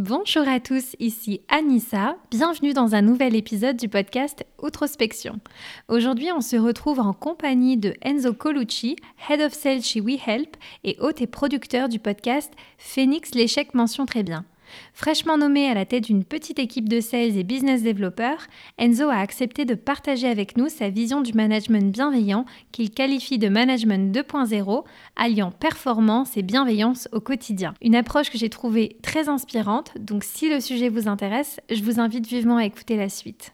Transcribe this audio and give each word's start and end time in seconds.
Bonjour 0.00 0.46
à 0.46 0.60
tous, 0.60 0.94
ici 1.00 1.40
Anissa. 1.48 2.14
Bienvenue 2.30 2.72
dans 2.72 2.94
un 2.94 3.02
nouvel 3.02 3.34
épisode 3.34 3.76
du 3.76 3.88
podcast 3.88 4.46
Outrospection. 4.62 5.40
Aujourd'hui, 5.88 6.30
on 6.30 6.40
se 6.40 6.54
retrouve 6.54 7.00
en 7.00 7.12
compagnie 7.12 7.76
de 7.76 7.94
Enzo 8.02 8.32
Colucci, 8.32 8.94
Head 9.28 9.40
of 9.40 9.52
Sales 9.52 9.82
chez 9.82 10.00
WeHelp 10.00 10.56
et 10.84 10.96
hôte 11.00 11.20
et 11.20 11.26
producteur 11.26 11.88
du 11.88 11.98
podcast 11.98 12.52
Phoenix 12.78 13.34
l'échec 13.34 13.74
mention 13.74 14.06
très 14.06 14.22
bien. 14.22 14.44
Fraîchement 14.92 15.38
nommé 15.38 15.68
à 15.68 15.74
la 15.74 15.86
tête 15.86 16.04
d'une 16.04 16.24
petite 16.24 16.58
équipe 16.58 16.88
de 16.88 17.00
sales 17.00 17.36
et 17.36 17.44
business 17.44 17.82
développeurs, 17.82 18.46
Enzo 18.78 19.08
a 19.08 19.16
accepté 19.16 19.64
de 19.64 19.74
partager 19.74 20.28
avec 20.28 20.56
nous 20.56 20.68
sa 20.68 20.88
vision 20.88 21.20
du 21.20 21.32
management 21.32 21.92
bienveillant 21.92 22.44
qu'il 22.72 22.90
qualifie 22.90 23.38
de 23.38 23.48
management 23.48 24.14
2.0, 24.14 24.84
alliant 25.16 25.50
performance 25.50 26.36
et 26.36 26.42
bienveillance 26.42 27.08
au 27.12 27.20
quotidien. 27.20 27.74
Une 27.82 27.94
approche 27.94 28.30
que 28.30 28.38
j'ai 28.38 28.50
trouvée 28.50 28.96
très 29.02 29.28
inspirante, 29.28 29.92
donc 29.98 30.24
si 30.24 30.48
le 30.48 30.60
sujet 30.60 30.88
vous 30.88 31.08
intéresse, 31.08 31.60
je 31.70 31.82
vous 31.82 32.00
invite 32.00 32.26
vivement 32.26 32.56
à 32.56 32.64
écouter 32.64 32.96
la 32.96 33.08
suite. 33.08 33.52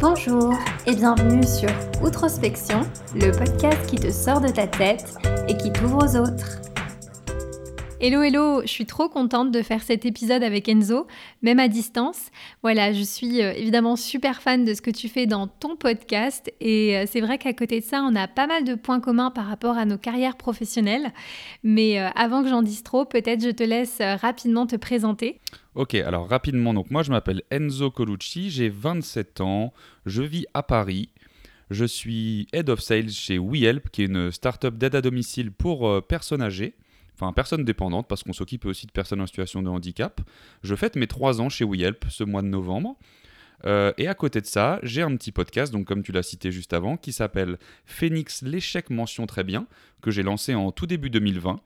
Bonjour 0.00 0.52
et 0.86 0.94
bienvenue 0.94 1.42
sur 1.42 1.70
Outrospection, 2.02 2.82
le 3.14 3.30
podcast 3.30 3.88
qui 3.88 3.96
te 3.96 4.10
sort 4.10 4.42
de 4.42 4.48
ta 4.48 4.66
tête 4.66 5.16
et 5.48 5.56
qui 5.56 5.72
t'ouvre 5.72 6.04
aux 6.04 6.16
autres. 6.16 6.60
Hello, 7.98 8.20
hello, 8.20 8.60
je 8.60 8.66
suis 8.66 8.84
trop 8.84 9.08
contente 9.08 9.50
de 9.50 9.62
faire 9.62 9.82
cet 9.82 10.04
épisode 10.04 10.42
avec 10.42 10.68
Enzo, 10.68 11.06
même 11.40 11.58
à 11.58 11.66
distance. 11.66 12.30
Voilà, 12.62 12.92
je 12.92 13.00
suis 13.00 13.40
euh, 13.40 13.54
évidemment 13.54 13.96
super 13.96 14.42
fan 14.42 14.66
de 14.66 14.74
ce 14.74 14.82
que 14.82 14.90
tu 14.90 15.08
fais 15.08 15.24
dans 15.24 15.46
ton 15.46 15.76
podcast 15.76 16.52
et 16.60 16.94
euh, 16.94 17.04
c'est 17.06 17.22
vrai 17.22 17.38
qu'à 17.38 17.54
côté 17.54 17.80
de 17.80 17.84
ça, 17.86 18.02
on 18.02 18.14
a 18.14 18.28
pas 18.28 18.46
mal 18.46 18.64
de 18.64 18.74
points 18.74 19.00
communs 19.00 19.30
par 19.30 19.46
rapport 19.46 19.78
à 19.78 19.86
nos 19.86 19.96
carrières 19.96 20.36
professionnelles. 20.36 21.10
Mais 21.62 21.98
euh, 21.98 22.10
avant 22.14 22.42
que 22.42 22.50
j'en 22.50 22.60
dise 22.60 22.82
trop, 22.82 23.06
peut-être 23.06 23.42
je 23.42 23.48
te 23.48 23.62
laisse 23.62 24.02
rapidement 24.20 24.66
te 24.66 24.76
présenter. 24.76 25.40
Ok, 25.74 25.94
alors 25.94 26.28
rapidement, 26.28 26.74
donc 26.74 26.90
moi 26.90 27.02
je 27.02 27.10
m'appelle 27.10 27.44
Enzo 27.50 27.90
Colucci, 27.90 28.50
j'ai 28.50 28.68
27 28.68 29.40
ans, 29.40 29.72
je 30.04 30.20
vis 30.20 30.44
à 30.52 30.62
Paris. 30.62 31.08
Je 31.70 31.86
suis 31.86 32.46
Head 32.52 32.68
of 32.68 32.80
Sales 32.80 33.08
chez 33.08 33.38
WeHelp, 33.38 33.88
qui 33.88 34.02
est 34.02 34.06
une 34.06 34.30
startup 34.30 34.76
d'aide 34.76 34.96
à 34.96 35.00
domicile 35.00 35.50
pour 35.50 36.06
personnes 36.06 36.42
âgées 36.42 36.74
enfin 37.18 37.32
personne 37.32 37.64
dépendante, 37.64 38.06
parce 38.08 38.22
qu'on 38.22 38.32
s'occupe 38.32 38.66
aussi 38.66 38.86
de 38.86 38.92
personnes 38.92 39.20
en 39.20 39.26
situation 39.26 39.62
de 39.62 39.68
handicap. 39.68 40.20
Je 40.62 40.74
fête 40.74 40.96
mes 40.96 41.06
trois 41.06 41.40
ans 41.40 41.48
chez 41.48 41.64
WeHelp 41.64 42.04
ce 42.08 42.24
mois 42.24 42.42
de 42.42 42.48
novembre. 42.48 42.96
Euh, 43.64 43.92
et 43.96 44.06
à 44.06 44.14
côté 44.14 44.40
de 44.40 44.46
ça, 44.46 44.78
j'ai 44.82 45.02
un 45.02 45.16
petit 45.16 45.32
podcast, 45.32 45.72
donc 45.72 45.86
comme 45.86 46.02
tu 46.02 46.12
l'as 46.12 46.22
cité 46.22 46.52
juste 46.52 46.72
avant, 46.72 46.96
qui 46.96 47.12
s'appelle 47.12 47.58
Phoenix 47.86 48.42
l'échec 48.42 48.90
mention 48.90 49.26
très 49.26 49.44
bien, 49.44 49.66
que 50.02 50.10
j'ai 50.10 50.22
lancé 50.22 50.54
en 50.54 50.72
tout 50.72 50.86
début 50.86 51.10
2020. 51.10 51.60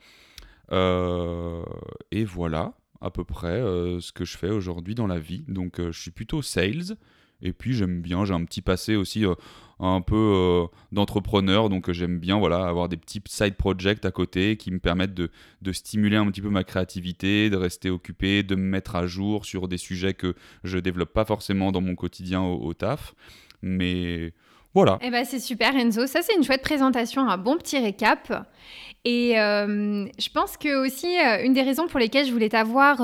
Euh, 0.72 1.64
et 2.12 2.24
voilà 2.24 2.74
à 3.00 3.10
peu 3.10 3.24
près 3.24 3.48
euh, 3.48 3.98
ce 4.00 4.12
que 4.12 4.24
je 4.24 4.36
fais 4.36 4.50
aujourd'hui 4.50 4.94
dans 4.94 5.06
la 5.06 5.18
vie. 5.18 5.44
Donc 5.48 5.80
je 5.80 5.98
suis 5.98 6.12
plutôt 6.12 6.42
sales, 6.42 6.96
et 7.42 7.52
puis 7.52 7.72
j'aime 7.72 8.00
bien, 8.00 8.24
j'ai 8.24 8.34
un 8.34 8.44
petit 8.44 8.60
passé 8.60 8.96
aussi 8.96 9.24
euh, 9.24 9.34
un 9.78 10.02
peu 10.02 10.16
euh, 10.16 10.66
d'entrepreneur, 10.92 11.70
donc 11.70 11.88
euh, 11.88 11.92
j'aime 11.92 12.18
bien 12.18 12.38
voilà, 12.38 12.66
avoir 12.66 12.88
des 12.88 12.96
petits 12.96 13.22
side 13.26 13.54
projects 13.54 14.04
à 14.04 14.10
côté 14.10 14.56
qui 14.56 14.70
me 14.70 14.78
permettent 14.78 15.14
de, 15.14 15.30
stimuler 15.72 16.16
un 16.16 16.26
petit 16.26 16.42
peu 16.42 16.50
ma 16.50 16.64
créativité, 16.64 17.48
de 17.48 17.56
rester 17.56 17.88
occupé, 17.90 18.42
de 18.42 18.54
me 18.56 18.62
mettre 18.62 18.96
à 18.96 19.06
jour 19.06 19.44
sur 19.44 19.68
des 19.68 19.78
sujets 19.78 20.14
que 20.14 20.34
je 20.64 20.78
développe 20.78 21.12
pas 21.12 21.24
forcément 21.24 21.72
dans 21.72 21.80
mon 21.80 21.94
quotidien 21.94 22.42
au, 22.42 22.74
taf. 22.74 23.14
Mais 23.62 24.32
voilà. 24.74 24.98
Eh 25.02 25.10
ben, 25.10 25.24
c'est 25.24 25.40
super 25.40 25.74
Enzo, 25.76 26.06
ça 26.06 26.22
c'est 26.22 26.34
une 26.34 26.44
chouette 26.44 26.62
présentation, 26.62 27.28
un 27.28 27.38
bon 27.38 27.56
petit 27.56 27.78
récap. 27.78 28.48
Et 29.04 29.34
je 29.34 30.28
pense 30.32 30.56
que 30.56 30.84
aussi 30.84 31.16
une 31.44 31.54
des 31.54 31.62
raisons 31.62 31.86
pour 31.86 32.00
lesquelles 32.00 32.26
je 32.26 32.32
voulais 32.32 32.50
t'avoir 32.50 32.98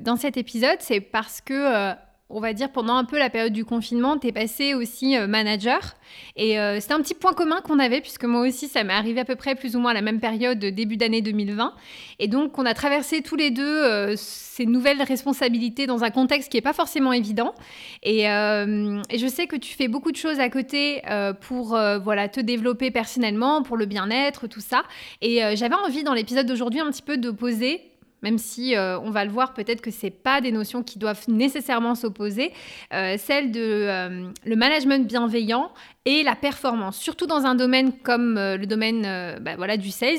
dans 0.00 0.16
cet 0.16 0.36
épisode, 0.36 0.76
c'est 0.80 1.00
parce 1.00 1.40
que 1.40 1.94
on 2.30 2.40
va 2.40 2.52
dire, 2.52 2.70
pendant 2.70 2.94
un 2.94 3.04
peu 3.04 3.18
la 3.18 3.28
période 3.28 3.52
du 3.52 3.64
confinement, 3.64 4.16
tu 4.16 4.28
es 4.28 4.32
passé 4.32 4.74
aussi 4.74 5.16
euh, 5.16 5.26
manager. 5.26 5.96
Et 6.36 6.58
euh, 6.58 6.78
c'était 6.80 6.94
un 6.94 7.00
petit 7.00 7.14
point 7.14 7.32
commun 7.32 7.60
qu'on 7.60 7.78
avait, 7.78 8.00
puisque 8.00 8.24
moi 8.24 8.46
aussi, 8.46 8.68
ça 8.68 8.84
m'est 8.84 8.92
arrivé 8.92 9.20
à 9.20 9.24
peu 9.24 9.34
près 9.34 9.56
plus 9.56 9.74
ou 9.74 9.80
moins 9.80 9.90
à 9.90 9.94
la 9.94 10.02
même 10.02 10.20
période, 10.20 10.58
début 10.58 10.96
d'année 10.96 11.22
2020. 11.22 11.74
Et 12.20 12.28
donc, 12.28 12.56
on 12.58 12.66
a 12.66 12.74
traversé 12.74 13.22
tous 13.22 13.36
les 13.36 13.50
deux 13.50 13.62
euh, 13.62 14.14
ces 14.16 14.64
nouvelles 14.64 15.02
responsabilités 15.02 15.86
dans 15.86 16.04
un 16.04 16.10
contexte 16.10 16.50
qui 16.50 16.56
n'est 16.56 16.62
pas 16.62 16.72
forcément 16.72 17.12
évident. 17.12 17.54
Et, 18.02 18.24
et, 18.24 19.18
je 19.18 19.26
sais 19.26 19.46
que 19.46 19.56
tu 19.56 19.74
fais 19.74 19.88
beaucoup 19.88 20.12
de 20.12 20.16
choses 20.16 20.38
à 20.38 20.50
côté 20.50 21.02
pour 21.40 21.68
voilà, 22.02 22.28
te 22.28 22.40
développer 22.40 22.90
personnellement, 22.90 23.62
pour 23.62 23.78
le 23.78 23.86
bien-être, 23.86 24.48
tout 24.48 24.60
ça. 24.60 24.82
Et 25.22 25.40
j'avais 25.56 25.76
envie, 25.76 26.02
dans 26.02 26.12
l'épisode 26.12 26.46
d'aujourd'hui, 26.46 26.80
un 26.80 26.90
petit 26.90 27.02
peu 27.02 27.16
de 27.16 27.30
poser 27.30 27.89
même 28.22 28.38
si 28.38 28.76
euh, 28.76 28.98
on 29.00 29.10
va 29.10 29.24
le 29.24 29.30
voir, 29.30 29.54
peut-être 29.54 29.80
que 29.80 29.90
ce 29.90 30.08
pas 30.08 30.40
des 30.40 30.52
notions 30.52 30.82
qui 30.82 30.98
doivent 30.98 31.24
nécessairement 31.28 31.94
s'opposer, 31.94 32.52
euh, 32.92 33.16
celle 33.18 33.52
de 33.52 33.60
euh, 33.60 34.28
le 34.44 34.56
management 34.56 35.06
bienveillant 35.06 35.70
et 36.04 36.22
la 36.22 36.34
performance, 36.34 36.98
surtout 36.98 37.26
dans 37.26 37.44
un 37.46 37.54
domaine 37.54 37.92
comme 37.92 38.34
le 38.34 38.64
domaine 38.64 39.02
bah, 39.40 39.56
voilà, 39.56 39.76
du 39.76 39.90
sales 39.90 40.18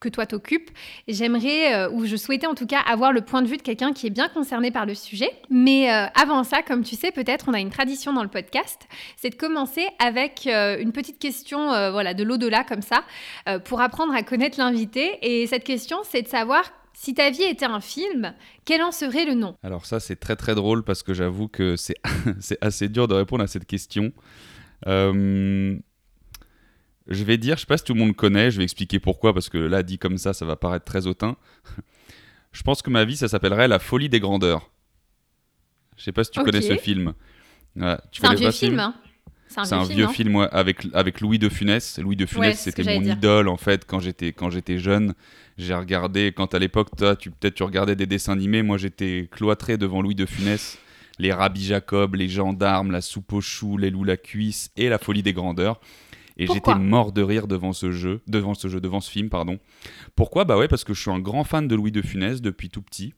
que 0.00 0.08
toi 0.08 0.24
t'occupes. 0.24 0.70
J'aimerais, 1.08 1.86
ou 1.88 2.06
je 2.06 2.16
souhaitais 2.16 2.46
en 2.46 2.54
tout 2.54 2.66
cas, 2.66 2.80
avoir 2.80 3.12
le 3.12 3.20
point 3.20 3.42
de 3.42 3.46
vue 3.46 3.58
de 3.58 3.62
quelqu'un 3.62 3.92
qui 3.92 4.06
est 4.06 4.10
bien 4.10 4.28
concerné 4.28 4.70
par 4.70 4.86
le 4.86 4.94
sujet. 4.94 5.30
Mais 5.50 5.90
avant 5.90 6.42
ça, 6.42 6.62
comme 6.62 6.82
tu 6.82 6.96
sais, 6.96 7.10
peut-être 7.10 7.46
on 7.48 7.52
a 7.52 7.60
une 7.60 7.68
tradition 7.68 8.14
dans 8.14 8.22
le 8.22 8.30
podcast, 8.30 8.88
c'est 9.16 9.28
de 9.28 9.34
commencer 9.34 9.86
avec 9.98 10.46
une 10.46 10.92
petite 10.92 11.18
question 11.18 11.66
voilà, 11.90 12.14
de 12.14 12.24
l'au-delà 12.24 12.64
comme 12.64 12.82
ça, 12.82 13.04
pour 13.66 13.82
apprendre 13.82 14.14
à 14.14 14.22
connaître 14.22 14.58
l'invité. 14.58 15.18
Et 15.20 15.46
cette 15.46 15.64
question, 15.64 15.98
c'est 16.02 16.22
de 16.22 16.28
savoir 16.28 16.64
si 17.00 17.14
ta 17.14 17.30
vie 17.30 17.44
était 17.44 17.64
un 17.64 17.80
film, 17.80 18.34
quel 18.66 18.82
en 18.82 18.92
serait 18.92 19.24
le 19.24 19.32
nom? 19.32 19.56
Alors 19.62 19.86
ça, 19.86 20.00
c'est 20.00 20.16
très 20.16 20.36
très 20.36 20.54
drôle 20.54 20.84
parce 20.84 21.02
que 21.02 21.14
j'avoue 21.14 21.48
que 21.48 21.74
c'est 21.76 21.96
assez 22.60 22.90
dur 22.90 23.08
de 23.08 23.14
répondre 23.14 23.42
à 23.42 23.46
cette 23.46 23.64
question. 23.64 24.12
Euh, 24.86 25.78
je 27.06 27.24
vais 27.24 27.38
dire, 27.38 27.56
je 27.56 27.60
sais 27.60 27.66
pas 27.66 27.78
si 27.78 27.84
tout 27.84 27.94
le 27.94 28.00
monde 28.00 28.14
connaît, 28.14 28.50
je 28.50 28.58
vais 28.58 28.64
expliquer 28.64 28.98
pourquoi, 28.98 29.32
parce 29.32 29.48
que 29.48 29.56
là, 29.56 29.82
dit 29.82 29.96
comme 29.96 30.18
ça, 30.18 30.34
ça 30.34 30.44
va 30.44 30.56
paraître 30.56 30.84
très 30.84 31.06
hautain. 31.06 31.38
je 32.52 32.62
pense 32.62 32.82
que 32.82 32.90
ma 32.90 33.06
vie, 33.06 33.16
ça 33.16 33.28
s'appellerait 33.28 33.66
La 33.66 33.78
folie 33.78 34.10
des 34.10 34.20
grandeurs. 34.20 34.70
Je 35.96 36.04
sais 36.04 36.12
pas 36.12 36.22
si 36.22 36.32
tu 36.32 36.42
connais 36.42 36.60
ce 36.60 36.76
film. 36.76 37.14
c'est 37.76 38.26
un 38.26 38.34
vieux 38.34 38.50
film, 38.50 38.78
hein 38.78 38.94
c'est 39.50 39.74
un, 39.74 39.82
vieux, 39.82 40.06
film, 40.08 40.48
avec, 40.52 40.86
avec 40.92 41.20
Louis 41.20 41.38
de 41.38 41.48
Funès. 41.48 41.98
Louis 41.98 42.16
de 42.16 42.24
Funès, 42.24 42.58
c'était 42.58 42.84
mon 42.84 43.04
idole 43.04 43.48
en 43.48 43.56
fait 43.56 43.84
quand 43.84 43.98
j'étais 43.98 44.32
quand 44.32 44.48
j'étais 44.50 44.78
jeune. 44.78 45.14
J'ai 45.58 45.74
regardé 45.74 46.32
quand 46.34 46.54
à 46.54 46.58
l'époque 46.58 46.88
toi 46.96 47.16
tu 47.16 47.30
peut-être 47.30 47.54
tu 47.54 47.64
regardais 47.64 47.96
des 47.96 48.06
dessins 48.06 48.32
animés, 48.32 48.62
moi 48.62 48.78
j'étais 48.78 49.28
cloîtré 49.30 49.76
devant 49.76 50.02
Louis 50.02 50.14
de 50.14 50.24
Funès, 50.24 50.78
les 51.18 51.32
Rabbi 51.32 51.64
Jacob, 51.64 52.14
les 52.14 52.28
gendarmes, 52.28 52.92
la 52.92 53.00
soupe 53.00 53.32
aux 53.32 53.40
choux, 53.40 53.76
les 53.76 53.90
loups 53.90 54.04
la 54.04 54.16
cuisse 54.16 54.70
et 54.76 54.88
la 54.88 54.98
folie 54.98 55.22
des 55.22 55.32
grandeurs. 55.32 55.80
Et 56.36 56.46
j'étais 56.46 56.74
mort 56.74 57.12
de 57.12 57.20
rire 57.20 57.46
devant 57.46 57.74
ce 57.74 57.92
jeu, 57.92 58.22
devant 58.26 58.54
ce 58.54 58.68
jeu, 58.68 58.80
devant 58.80 59.00
ce 59.00 59.10
film, 59.10 59.28
pardon. 59.28 59.58
Pourquoi? 60.16 60.46
Bah 60.46 60.56
ouais, 60.56 60.68
parce 60.68 60.84
que 60.84 60.94
je 60.94 61.00
suis 61.02 61.10
un 61.10 61.18
grand 61.18 61.44
fan 61.44 61.68
de 61.68 61.74
Louis 61.74 61.92
de 61.92 62.00
Funès 62.00 62.40
depuis 62.40 62.70
tout 62.70 62.80
petit. 62.80 63.12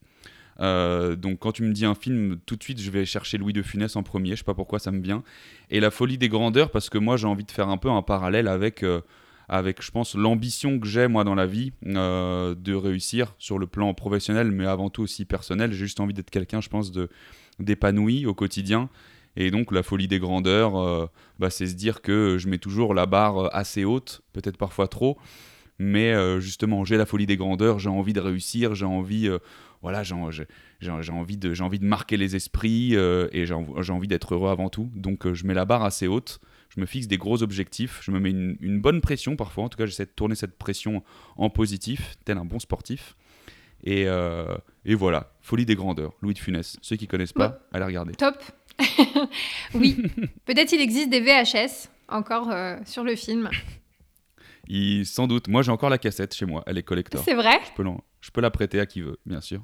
Euh, 0.63 1.15
donc 1.15 1.39
quand 1.39 1.51
tu 1.51 1.63
me 1.63 1.73
dis 1.73 1.85
un 1.85 1.95
film, 1.95 2.37
tout 2.45 2.55
de 2.55 2.63
suite 2.63 2.79
je 2.79 2.89
vais 2.89 3.05
chercher 3.05 3.37
Louis 3.37 3.53
de 3.53 3.61
Funès 3.61 3.95
en 3.95 4.03
premier, 4.03 4.31
je 4.31 4.37
sais 4.37 4.43
pas 4.43 4.53
pourquoi 4.53 4.79
ça 4.79 4.91
me 4.91 5.01
vient. 5.01 5.23
Et 5.69 5.79
La 5.79 5.91
folie 5.91 6.17
des 6.17 6.29
grandeurs 6.29 6.71
parce 6.71 6.89
que 6.89 6.97
moi 6.97 7.17
j'ai 7.17 7.27
envie 7.27 7.43
de 7.43 7.51
faire 7.51 7.67
un 7.67 7.77
peu 7.77 7.89
un 7.89 8.01
parallèle 8.01 8.47
avec, 8.47 8.83
euh, 8.83 9.01
avec 9.49 9.81
je 9.81 9.91
pense, 9.91 10.15
l'ambition 10.15 10.79
que 10.79 10.87
j'ai 10.87 11.07
moi 11.07 11.25
dans 11.25 11.35
la 11.35 11.45
vie 11.45 11.73
euh, 11.85 12.55
de 12.55 12.73
réussir 12.73 13.35
sur 13.39 13.59
le 13.59 13.67
plan 13.67 13.93
professionnel 13.93 14.51
mais 14.51 14.65
avant 14.65 14.89
tout 14.89 15.03
aussi 15.03 15.25
personnel. 15.25 15.71
J'ai 15.73 15.79
juste 15.79 15.99
envie 15.99 16.13
d'être 16.13 16.31
quelqu'un, 16.31 16.61
je 16.61 16.69
pense, 16.69 16.91
d'épanoui 17.59 18.25
au 18.25 18.33
quotidien. 18.33 18.89
Et 19.35 19.51
donc 19.51 19.71
la 19.71 19.81
folie 19.83 20.07
des 20.07 20.19
grandeurs, 20.19 21.09
bah, 21.39 21.49
c'est 21.49 21.65
se 21.65 21.73
dire 21.73 22.03
que 22.03 22.37
je 22.37 22.47
mets 22.47 22.59
toujours 22.59 22.93
la 22.93 23.07
barre 23.07 23.53
assez 23.55 23.83
haute, 23.83 24.21
peut-être 24.31 24.57
parfois 24.57 24.87
trop, 24.87 25.17
mais 25.79 26.13
justement 26.39 26.85
j'ai 26.85 26.97
la 26.97 27.07
folie 27.07 27.25
des 27.25 27.35
grandeurs, 27.35 27.79
j'ai 27.79 27.89
envie 27.89 28.13
de 28.13 28.19
réussir, 28.19 28.75
j'ai 28.75 28.85
envie 28.85 29.27
voilà, 29.83 30.01
j'ai 30.01 30.15
envie, 30.15 31.37
de, 31.37 31.61
envie 31.61 31.79
de 31.79 31.85
marquer 31.85 32.15
les 32.15 32.37
esprits 32.37 32.95
euh, 32.95 33.27
et 33.33 33.45
j'ai 33.45 33.53
envie 33.53 34.07
d'être 34.07 34.33
heureux 34.33 34.49
avant 34.49 34.69
tout. 34.69 34.89
Donc 34.95 35.27
euh, 35.27 35.33
je 35.33 35.45
mets 35.45 35.53
la 35.53 35.65
barre 35.65 35.83
assez 35.83 36.07
haute, 36.07 36.39
je 36.69 36.79
me 36.79 36.85
fixe 36.85 37.07
des 37.07 37.17
gros 37.17 37.43
objectifs, 37.43 37.99
je 38.01 38.11
me 38.11 38.19
mets 38.21 38.31
une, 38.31 38.79
bonne 38.79 39.01
pression 39.01 39.35
parfois. 39.35 39.65
En 39.65 39.69
tout 39.69 39.77
cas, 39.77 39.85
j'essaie 39.85 40.05
de 40.05 40.11
tourner 40.11 40.35
cette 40.35 40.57
pression 40.57 41.03
en 41.35 41.49
positif, 41.49 42.15
tel 42.23 42.37
un 42.37 42.45
bon 42.45 42.59
sportif. 42.59 43.17
Et, 43.83 44.05
euh, 44.07 44.55
et 44.85 44.95
voilà, 44.95 45.33
Folie 45.41 45.65
des 45.65 45.75
grandeurs, 45.75 46.13
Louis 46.21 46.33
de 46.33 46.39
Funès. 46.39 46.77
Ceux 46.81 46.95
qui 46.95 47.07
connaissent 47.07 47.33
pas, 47.33 47.59
allez 47.73 47.83
regarder. 47.83 48.13
Top. 48.13 48.41
oui, 49.73 50.01
peut-être 50.45 50.71
il 50.71 50.79
existe 50.79 51.09
des 51.09 51.19
VHS 51.19 51.89
encore 52.07 52.49
sur 52.85 53.03
le 53.03 53.17
film. 53.17 53.49
Il, 54.67 55.05
sans 55.05 55.27
doute. 55.27 55.47
Moi, 55.47 55.61
j'ai 55.61 55.71
encore 55.71 55.89
la 55.89 55.97
cassette 55.97 56.33
chez 56.33 56.45
moi. 56.45 56.63
Elle 56.65 56.77
est 56.77 56.83
collector. 56.83 57.21
C'est 57.23 57.33
vrai 57.33 57.59
je 57.65 57.81
peux, 57.81 57.89
je 58.21 58.31
peux, 58.31 58.41
la 58.41 58.51
prêter 58.51 58.79
à 58.79 58.85
qui 58.85 59.01
veut, 59.01 59.19
bien 59.25 59.41
sûr. 59.41 59.61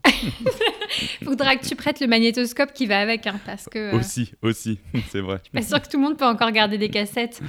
Faudra 1.23 1.55
que 1.55 1.65
tu 1.65 1.75
prêtes 1.75 1.99
le 1.99 2.07
magnétoscope 2.07 2.73
qui 2.73 2.85
va 2.85 2.99
avec, 2.99 3.25
hein, 3.27 3.39
parce 3.45 3.69
que... 3.69 3.93
Euh, 3.93 3.97
aussi, 3.97 4.33
aussi, 4.41 4.79
c'est 5.09 5.21
vrai. 5.21 5.37
Je 5.37 5.43
suis 5.43 5.51
pas 5.51 5.61
sûre 5.61 5.81
que 5.81 5.89
tout 5.89 5.97
le 5.97 6.03
monde 6.03 6.17
peut 6.17 6.25
encore 6.25 6.51
garder 6.51 6.77
des 6.77 6.89
cassettes. 6.89 7.41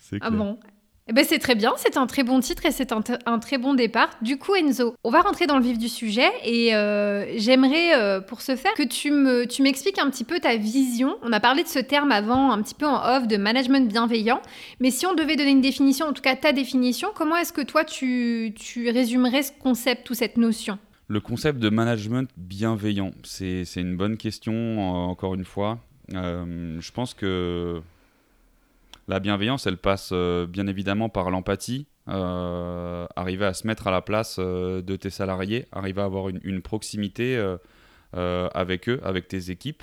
C'est 0.00 0.18
ah 0.20 0.30
bon 0.30 0.58
Eh 1.08 1.12
ben 1.12 1.24
c'est 1.24 1.40
très 1.40 1.56
bien, 1.56 1.72
c'est 1.78 1.96
un 1.96 2.06
très 2.06 2.22
bon 2.22 2.38
titre 2.38 2.64
et 2.64 2.70
c'est 2.70 2.92
un, 2.92 3.02
très 3.40 3.58
bon 3.58 3.74
départ. 3.74 4.10
Du 4.22 4.38
coup, 4.38 4.54
Enzo, 4.54 4.94
on 5.02 5.10
va 5.10 5.20
rentrer 5.20 5.46
dans 5.48 5.58
le 5.58 5.64
vif 5.64 5.76
du 5.76 5.88
sujet 5.88 6.30
et 6.44 6.76
euh, 6.76 7.26
j'aimerais, 7.38 8.00
euh, 8.00 8.20
pour 8.20 8.40
ce 8.40 8.54
faire, 8.54 8.72
que 8.74 8.84
tu, 8.84 9.10
me, 9.10 9.46
tu 9.46 9.62
m'expliques 9.62 9.98
un 9.98 10.08
petit 10.10 10.22
peu 10.22 10.38
ta 10.38 10.56
vision. 10.56 11.16
On 11.22 11.32
a 11.32 11.40
parlé 11.40 11.64
de 11.64 11.68
ce 11.68 11.80
terme 11.80 12.12
avant, 12.12 12.52
un 12.52 12.62
petit 12.62 12.76
peu 12.76 12.86
en 12.86 13.02
off, 13.16 13.26
de 13.26 13.36
management 13.36 13.88
bienveillant. 13.88 14.40
Mais 14.78 14.92
si 14.92 15.04
on 15.04 15.14
devait 15.14 15.34
donner 15.34 15.50
une 15.50 15.60
définition, 15.60 16.06
en 16.06 16.12
tout 16.12 16.22
cas 16.22 16.36
ta 16.36 16.52
définition, 16.52 17.08
comment 17.12 17.36
est-ce 17.36 17.52
que 17.52 17.62
toi 17.62 17.84
tu, 17.84 18.54
résumerais 18.88 19.42
ce 19.42 19.50
concept 19.60 20.08
ou 20.08 20.14
cette 20.14 20.36
notion? 20.36 20.78
Le 21.08 21.20
concept 21.20 21.58
de 21.58 21.68
management 21.68 22.30
bienveillant, 22.36 23.10
c'est 23.24 23.64
une 23.76 23.96
bonne 23.96 24.16
question, 24.16 24.78
encore 25.10 25.34
une 25.34 25.44
fois. 25.44 25.80
Euh, 26.14 26.80
je 26.80 26.92
pense 26.92 27.12
que 27.12 27.80
la 29.08 29.20
bienveillance, 29.20 29.66
elle 29.66 29.78
passe 29.78 30.10
euh, 30.12 30.46
bien 30.46 30.66
évidemment 30.66 31.08
par 31.08 31.30
l'empathie, 31.30 31.86
euh, 32.08 33.06
arriver 33.16 33.46
à 33.46 33.54
se 33.54 33.66
mettre 33.66 33.86
à 33.86 33.90
la 33.90 34.00
place 34.00 34.36
euh, 34.38 34.82
de 34.82 34.96
tes 34.96 35.10
salariés, 35.10 35.66
arriver 35.72 36.00
à 36.00 36.04
avoir 36.04 36.28
une, 36.28 36.62
proximité 36.62 37.36
avec 38.12 38.88
eux, 38.88 39.00
avec 39.02 39.28
tes 39.28 39.50
équipes, 39.50 39.82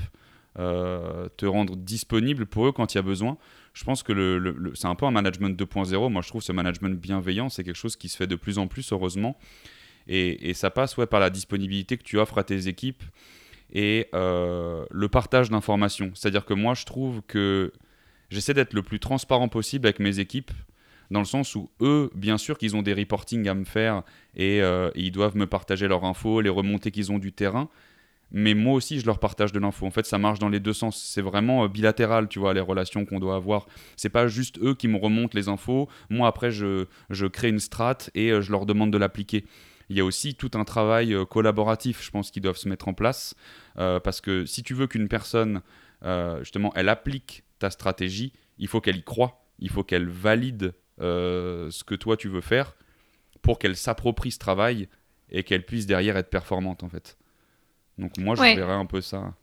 te 0.55 1.45
rendre 1.45 1.75
disponible 1.75 2.45
pour 2.45 2.67
eux 2.67 2.71
quand 2.71 2.93
il 2.93 2.97
y 2.97 2.99
a 2.99 3.03
besoin. 3.03 3.37
Je 3.73 3.83
pense 3.83 4.03
que 4.03 4.11
le, 4.11 4.71
c'est 4.75 4.87
un 4.87 4.95
peu 4.95 5.05
un 5.05 5.11
management 5.11 5.59
2.0. 5.59 6.11
Moi, 6.11 6.21
je 6.21 6.27
trouve 6.27 6.41
ce 6.41 6.51
management 6.51 6.99
bienveillant, 6.99 7.49
c'est 7.49 7.63
quelque 7.63 7.75
chose 7.75 7.95
qui 7.95 8.09
se 8.09 8.17
fait 8.17 8.27
de 8.27 8.35
plus 8.35 8.57
en 8.57 8.67
plus, 8.67 8.91
heureusement. 8.91 9.37
Et, 10.07 10.53
ça 10.53 10.71
passe 10.71 10.97
ouais, 10.97 11.05
par 11.05 11.19
la 11.19 11.29
disponibilité 11.29 11.97
que 11.97 12.03
tu 12.03 12.17
offres 12.17 12.37
à 12.37 12.43
tes 12.43 12.67
équipes 12.67 13.03
et 13.73 14.07
le 14.13 15.07
partage 15.07 15.49
d'informations. 15.49 16.11
C'est-à-dire 16.13 16.45
que 16.45 16.53
moi, 16.53 16.73
je 16.73 16.85
trouve 16.85 17.21
que 17.27 17.71
j'essaie 18.29 18.53
d'être 18.53 18.73
le 18.73 18.83
plus 18.83 18.99
transparent 18.99 19.47
possible 19.47 19.87
avec 19.87 19.99
mes 19.99 20.19
équipes, 20.19 20.51
dans 21.11 21.19
le 21.19 21.25
sens 21.25 21.55
où 21.55 21.69
eux, 21.81 22.11
bien 22.15 22.37
sûr 22.37 22.57
qu'ils 22.57 22.75
ont 22.75 22.81
des 22.81 22.93
reportings 22.93 23.47
à 23.47 23.53
me 23.53 23.65
faire 23.65 24.03
et, 24.35 24.61
euh, 24.61 24.91
ils 24.95 25.11
doivent 25.11 25.35
me 25.35 25.47
partager 25.47 25.87
leurs 25.87 26.03
infos, 26.03 26.41
les 26.41 26.49
remontées 26.49 26.91
qu'ils 26.91 27.11
ont 27.11 27.19
du 27.19 27.31
terrain. 27.31 27.69
Mais 28.31 28.53
moi 28.53 28.75
aussi, 28.75 28.99
je 28.99 29.07
leur 29.07 29.17
partage 29.17 29.51
de 29.51 29.59
l'info. 29.59 29.87
En 29.87 29.91
fait, 29.91 30.05
ça 30.05 30.19
marche 30.19 30.37
dans 30.37 30.49
les 30.49 30.59
deux 30.59 30.73
sens. 30.73 31.01
C'est 31.03 31.21
vraiment 31.21 31.63
euh, 31.63 31.67
bilatéral, 31.67 32.27
tu 32.27 32.37
vois, 32.37 32.53
les 32.53 32.59
relations 32.59 33.03
qu'on 33.03 33.19
doit 33.19 33.35
avoir. 33.35 33.65
C'est 33.95 34.09
pas 34.09 34.27
juste 34.27 34.59
eux 34.59 34.75
qui 34.75 34.87
me 34.87 34.97
remontent 34.97 35.35
les 35.35 35.49
infos. 35.49 35.89
Moi, 36.11 36.27
après, 36.27 36.51
je, 36.51 36.85
je 37.09 37.25
crée 37.25 37.49
une 37.49 37.57
strate 37.57 38.11
et 38.13 38.29
euh, 38.31 38.41
je 38.41 38.51
leur 38.51 38.67
demande 38.67 38.91
de 38.91 38.99
l'appliquer 38.99 39.45
il 39.91 39.97
y 39.97 40.01
a 40.01 40.05
aussi 40.05 40.35
tout 40.35 40.51
un 40.53 40.65
travail 40.65 41.15
collaboratif, 41.31 42.05
je 42.05 42.11
pense, 42.11 42.29
qui 42.29 42.41
doivent 42.41 42.57
se 42.57 42.69
mettre 42.69 42.87
en 42.87 42.93
place. 42.93 43.33
parce 43.75 44.21
que 44.21 44.45
si 44.45 44.61
tu 44.61 44.75
veux 44.75 44.85
qu'une 44.85 45.07
personne, 45.07 45.63
justement, 46.43 46.71
elle 46.75 46.89
applique 46.89 47.43
ta 47.59 47.69
stratégie, 47.69 48.33
il 48.57 48.67
faut 48.67 48.81
qu'elle 48.81 48.97
y 48.97 49.03
croit, 49.03 49.45
il 49.59 49.69
faut 49.69 49.83
qu'elle 49.83 50.09
valide 50.09 50.73
euh, 51.01 51.69
ce 51.71 51.83
que 51.83 51.95
toi 51.95 52.17
tu 52.17 52.27
veux 52.27 52.41
faire 52.41 52.75
pour 53.41 53.59
qu'elle 53.59 53.75
s'approprie 53.75 54.31
ce 54.31 54.39
travail 54.39 54.89
et 55.29 55.43
qu'elle 55.43 55.65
puisse 55.65 55.85
derrière 55.85 56.17
être 56.17 56.29
performante 56.29 56.83
en 56.83 56.89
fait. 56.89 57.17
Donc 57.97 58.17
moi 58.17 58.35
je 58.35 58.41
verrais 58.41 58.73
un 58.73 58.85
peu 58.85 59.01
ça. 59.01 59.33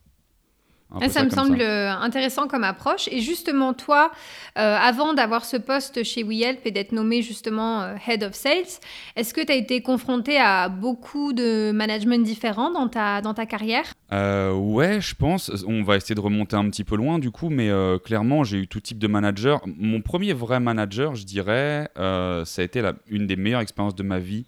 Ah, 0.95 1.09
ça, 1.09 1.25
me 1.25 1.31
semble 1.31 1.61
euh, 1.61 1.93
intéressant 1.93 2.47
comme 2.47 2.63
approche. 2.63 3.09
Et 3.11 3.21
justement, 3.21 3.75
toi, 3.75 4.13
euh, 4.57 4.77
avant 4.81 5.15
d'avoir 5.15 5.45
ce 5.45 5.57
poste 5.57 6.05
chez 6.05 6.23
WeHelp 6.23 6.61
et 6.65 6.71
d'être 6.71 6.93
nommé 6.93 7.23
justement 7.23 7.83
euh, 7.83 7.95
Head 8.07 8.23
of 8.23 8.35
Sales, 8.35 8.79
est-ce 9.17 9.35
que 9.35 9.45
tu 9.45 9.51
as 9.51 9.57
été 9.57 9.83
confronté 9.83 10.39
à 10.39 10.69
beaucoup 10.69 11.33
de 11.33 11.73
management 11.73 12.23
différents 12.23 12.71
dans 12.71 12.89
ta, 12.89 13.21
dans 13.21 13.35
ta 13.35 13.47
carrière? 13.47 13.93
Ouais, 14.13 15.01
je 15.01 15.15
pense. 15.17 15.51
On 15.67 15.83
va 15.83 15.97
essayer 15.97 16.15
de 16.15 16.21
remonter 16.21 16.55
un 16.55 16.69
petit 16.71 16.85
peu 16.85 16.97
loin 16.97 17.19
du 17.19 17.31
coup, 17.31 17.49
mais 17.51 17.71
clairement, 18.05 18.45
j'ai 18.45 18.59
eu 18.59 18.69
tout 18.69 18.81
type 18.81 18.99
de 18.99 19.09
manager. 19.09 19.61
Mon 19.67 20.01
premier 20.01 20.33
vrai 20.33 20.61
manager, 20.61 21.17
je 21.17 21.25
dirais, 21.25 21.89
ça 21.97 22.63
a 22.63 22.63
été 22.63 22.81
la, 22.81 22.95
une 23.09 23.27
des 23.27 23.37
meilleures 23.37 23.61
expériences 23.61 23.97
de 23.97 24.05
ma 24.05 24.21
vie. 24.21 24.47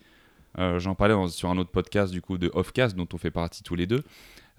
J'en 0.56 0.94
parlais 0.94 1.14
sur 1.28 1.50
un 1.50 1.58
autre 1.58 1.70
podcast 1.70 2.12
du 2.12 2.22
coup 2.22 2.38
de 2.38 2.50
Offcast 2.54 2.96
dont 2.96 3.08
on 3.12 3.18
fait 3.18 3.32
partie 3.32 3.62
tous 3.62 3.74
les 3.74 3.86
deux. 3.86 4.04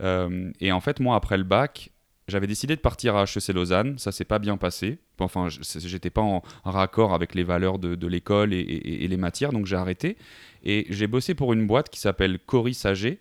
Euh, 0.02 0.52
et 0.60 0.72
en 0.72 0.80
fait, 0.80 1.00
moi, 1.00 1.16
après 1.16 1.38
le 1.38 1.44
bac, 1.44 1.92
j'avais 2.28 2.48
décidé 2.48 2.76
de 2.76 2.82
partir 2.82 3.16
à 3.16 3.24
HEC 3.24 3.50
Lausanne. 3.50 3.98
Ça 3.98 4.12
s'est 4.12 4.26
pas 4.26 4.40
bien 4.40 4.58
passé. 4.58 5.00
Enfin, 5.20 5.48
j'étais 5.50 6.10
pas 6.10 6.22
en, 6.22 6.42
raccord 6.64 7.14
avec 7.14 7.36
les 7.36 7.44
valeurs 7.44 7.80
de, 7.80 8.08
l'école 8.08 8.54
et, 8.54 9.08
les 9.08 9.18
matières, 9.18 9.52
donc 9.52 9.66
j'ai 9.66 9.76
arrêté. 9.76 10.18
Et 10.64 10.86
j'ai 10.90 11.08
bossé 11.08 11.34
pour 11.34 11.54
une 11.54 11.68
boîte 11.68 11.90
qui 11.90 12.00
s'appelle 12.00 12.40
Coris 12.40 12.86
AG, 12.86 13.18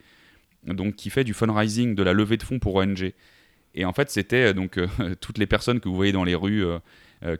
donc 0.65 0.95
qui 0.95 1.11
fait 1.11 1.25
du 1.25 1.35
fundraising, 1.35 1.95
de 1.95 2.03
la 2.03 2.13
levée 2.13 2.37
de 2.37 2.43
fonds 2.43 2.59
pour 2.59 2.77
ONG. 2.77 3.13
Et 3.75 3.85
en 3.85 3.93
fait, 3.93 4.11
c'était 4.11 4.49
euh, 4.49 4.53
donc 4.53 4.79
euh, 4.79 4.87
toutes 5.21 5.39
les 5.39 5.47
personnes 5.47 5.81
que 5.81 5.89
vous 5.89 5.97
voyez 5.97 6.13
dans 6.13 6.25
les 6.25 6.35
rues 6.35 6.65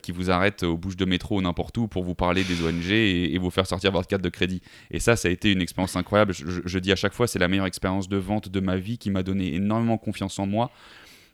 qui 0.01 0.11
vous 0.11 0.29
arrêtent 0.29 0.63
aux 0.63 0.77
bouches 0.77 0.97
de 0.97 1.05
métro 1.05 1.37
ou 1.37 1.41
n'importe 1.41 1.77
où 1.77 1.87
pour 1.87 2.03
vous 2.03 2.15
parler 2.15 2.43
des 2.43 2.63
ONG 2.63 2.91
et, 2.91 3.37
vous 3.37 3.49
faire 3.49 3.65
sortir 3.65 3.91
votre 3.91 4.07
carte 4.07 4.21
de 4.21 4.29
crédit. 4.29 4.61
Et 4.91 4.99
ça, 4.99 5.15
ça 5.15 5.27
a 5.27 5.31
été 5.31 5.51
une 5.51 5.61
expérience 5.61 5.95
incroyable. 5.95 6.33
Je, 6.33 6.79
dis 6.79 6.91
à 6.91 6.95
chaque 6.95 7.13
fois, 7.13 7.27
c'est 7.27 7.39
la 7.39 7.47
meilleure 7.47 7.65
expérience 7.65 8.09
de 8.09 8.17
vente 8.17 8.49
de 8.49 8.59
ma 8.59 8.75
vie 8.75 8.97
qui 8.97 9.09
m'a 9.09 9.23
donné 9.23 9.55
énormément 9.55 9.97
confiance 9.97 10.37
en 10.39 10.45
moi. 10.45 10.71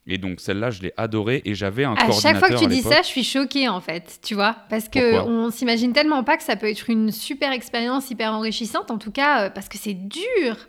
Et 0.08 0.20
donc 0.20 0.40
celle-là, 0.40 0.70
je 0.70 0.82
l'ai 0.84 0.94
adorée 0.98 1.42
et 1.46 1.56
j'avais 1.56 1.84
un 1.84 1.94
à 1.94 2.06
coordinateur. 2.06 2.18
À 2.18 2.34
chaque 2.34 2.40
fois 2.40 2.56
que 2.56 2.64
tu 2.64 2.70
dis 2.70 2.84
ça, 2.84 3.02
je 3.02 3.08
suis 3.08 3.24
choquée 3.24 3.68
en 3.68 3.82
fait, 3.82 4.20
tu 4.22 4.36
vois, 4.36 4.56
parce 4.70 4.88
que 4.88 5.20
on 5.22 5.50
s'imagine 5.50 5.94
tellement 5.94 6.24
pas 6.24 6.38
que 6.38 6.44
ça 6.44 6.56
peut 6.56 6.70
être 6.70 6.90
une 6.90 7.12
super 7.12 7.52
expérience 7.52 8.12
hyper 8.12 8.32
enrichissante, 8.32 8.92
en 8.92 9.00
tout 9.00 9.12
cas 9.12 9.46
euh, 9.46 9.50
parce 9.50 9.68
que 9.68 9.80
c'est 9.80 9.96
dur. 9.96 10.68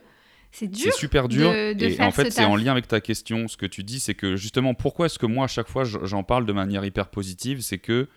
C'est 0.58 0.68
dur. 0.68 0.84
C'est 0.84 0.98
super 0.98 1.28
dur. 1.28 1.52
et 1.52 2.00
en 2.00 2.10
fait, 2.10 2.30
c'est 2.30 2.46
en 2.46 2.56
lien 2.56 2.72
avec 2.72 2.88
ta 2.88 3.02
question. 3.02 3.46
Ce 3.46 3.58
que 3.58 3.66
tu 3.66 3.84
dis, 3.84 4.00
c'est 4.00 4.14
que 4.14 4.36
justement, 4.36 4.72
pourquoi 4.72 5.04
est-ce 5.04 5.18
que 5.18 5.26
moi, 5.26 5.44
à 5.44 5.48
chaque 5.48 5.68
fois, 5.68 5.84
j'en 5.84 6.22
parle 6.22 6.46
de 6.46 6.52
manière 6.54 6.82
hyper 6.82 7.08
positive 7.08 7.60
C'est 7.60 7.76
que 7.76 8.08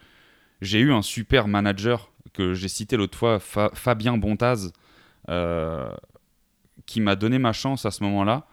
j'ai 0.61 0.79
eu 0.79 0.93
un 0.93 1.01
super 1.01 1.49
manager 1.49 2.13
que 2.31 2.53
j'ai 2.53 2.69
cité 2.69 2.95
l'autre 2.95 3.17
fois, 3.17 3.39
Fabien 3.39 4.17
Bontaz, 4.17 4.71
euh, 5.27 5.89
qui 6.85 7.01
m'a 7.01 7.17
donné 7.17 7.39
ma 7.39 7.51
chance 7.51 7.85
à 7.85 7.91
ce 7.91 8.03
moment-là 8.03 8.47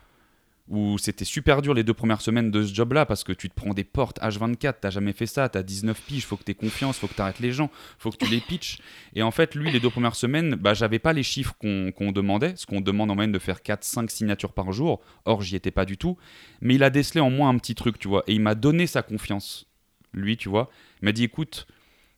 où 0.68 0.98
c'était 0.98 1.24
super 1.24 1.62
dur 1.62 1.74
les 1.74 1.84
deux 1.84 1.94
premières 1.94 2.20
semaines 2.20 2.50
de 2.50 2.64
ce 2.64 2.74
job-là 2.74 3.06
parce 3.06 3.22
que 3.22 3.32
tu 3.32 3.48
te 3.48 3.54
prends 3.54 3.72
des 3.72 3.84
portes 3.84 4.18
H24, 4.20 4.74
t'as 4.80 4.90
jamais 4.90 5.12
fait 5.12 5.26
ça, 5.26 5.48
t'as 5.48 5.62
19 5.62 6.00
piges, 6.02 6.26
faut 6.26 6.36
que 6.36 6.42
t'aies 6.42 6.54
confiance, 6.54 6.98
faut 6.98 7.06
que 7.06 7.14
t'arrêtes 7.14 7.38
les 7.38 7.52
gens, 7.52 7.70
faut 7.98 8.10
que 8.10 8.16
tu 8.16 8.30
les 8.30 8.40
pitches. 8.40 8.78
Et 9.14 9.22
en 9.22 9.30
fait, 9.30 9.54
lui, 9.54 9.70
les 9.70 9.78
deux 9.78 9.90
premières 9.90 10.16
semaines, 10.16 10.56
bah, 10.56 10.74
j'avais 10.74 10.98
pas 10.98 11.12
les 11.12 11.22
chiffres 11.22 11.54
qu'on 11.60 12.12
demandait, 12.12 12.54
ce 12.56 12.66
qu'on 12.66 12.80
demande 12.80 13.10
en 13.10 13.14
moyenne 13.14 13.32
de 13.32 13.38
faire 13.38 13.60
4-5 13.60 14.08
signatures 14.08 14.52
par 14.52 14.72
jour. 14.72 15.00
Or, 15.24 15.42
j'y 15.42 15.56
étais 15.56 15.70
pas 15.70 15.84
du 15.84 15.96
tout. 15.96 16.16
Mais 16.60 16.74
il 16.74 16.82
a 16.82 16.90
décelé 16.90 17.20
en 17.20 17.30
moi 17.30 17.48
un 17.48 17.58
petit 17.58 17.74
truc, 17.74 17.98
tu 17.98 18.08
vois, 18.08 18.24
et 18.26 18.34
il 18.34 18.40
m'a 18.40 18.54
donné 18.54 18.86
sa 18.86 19.02
confiance. 19.02 19.66
Lui, 20.12 20.36
tu 20.36 20.48
vois, 20.48 20.70
il 21.02 21.04
m'a 21.04 21.12
dit 21.12 21.24
écoute, 21.24 21.66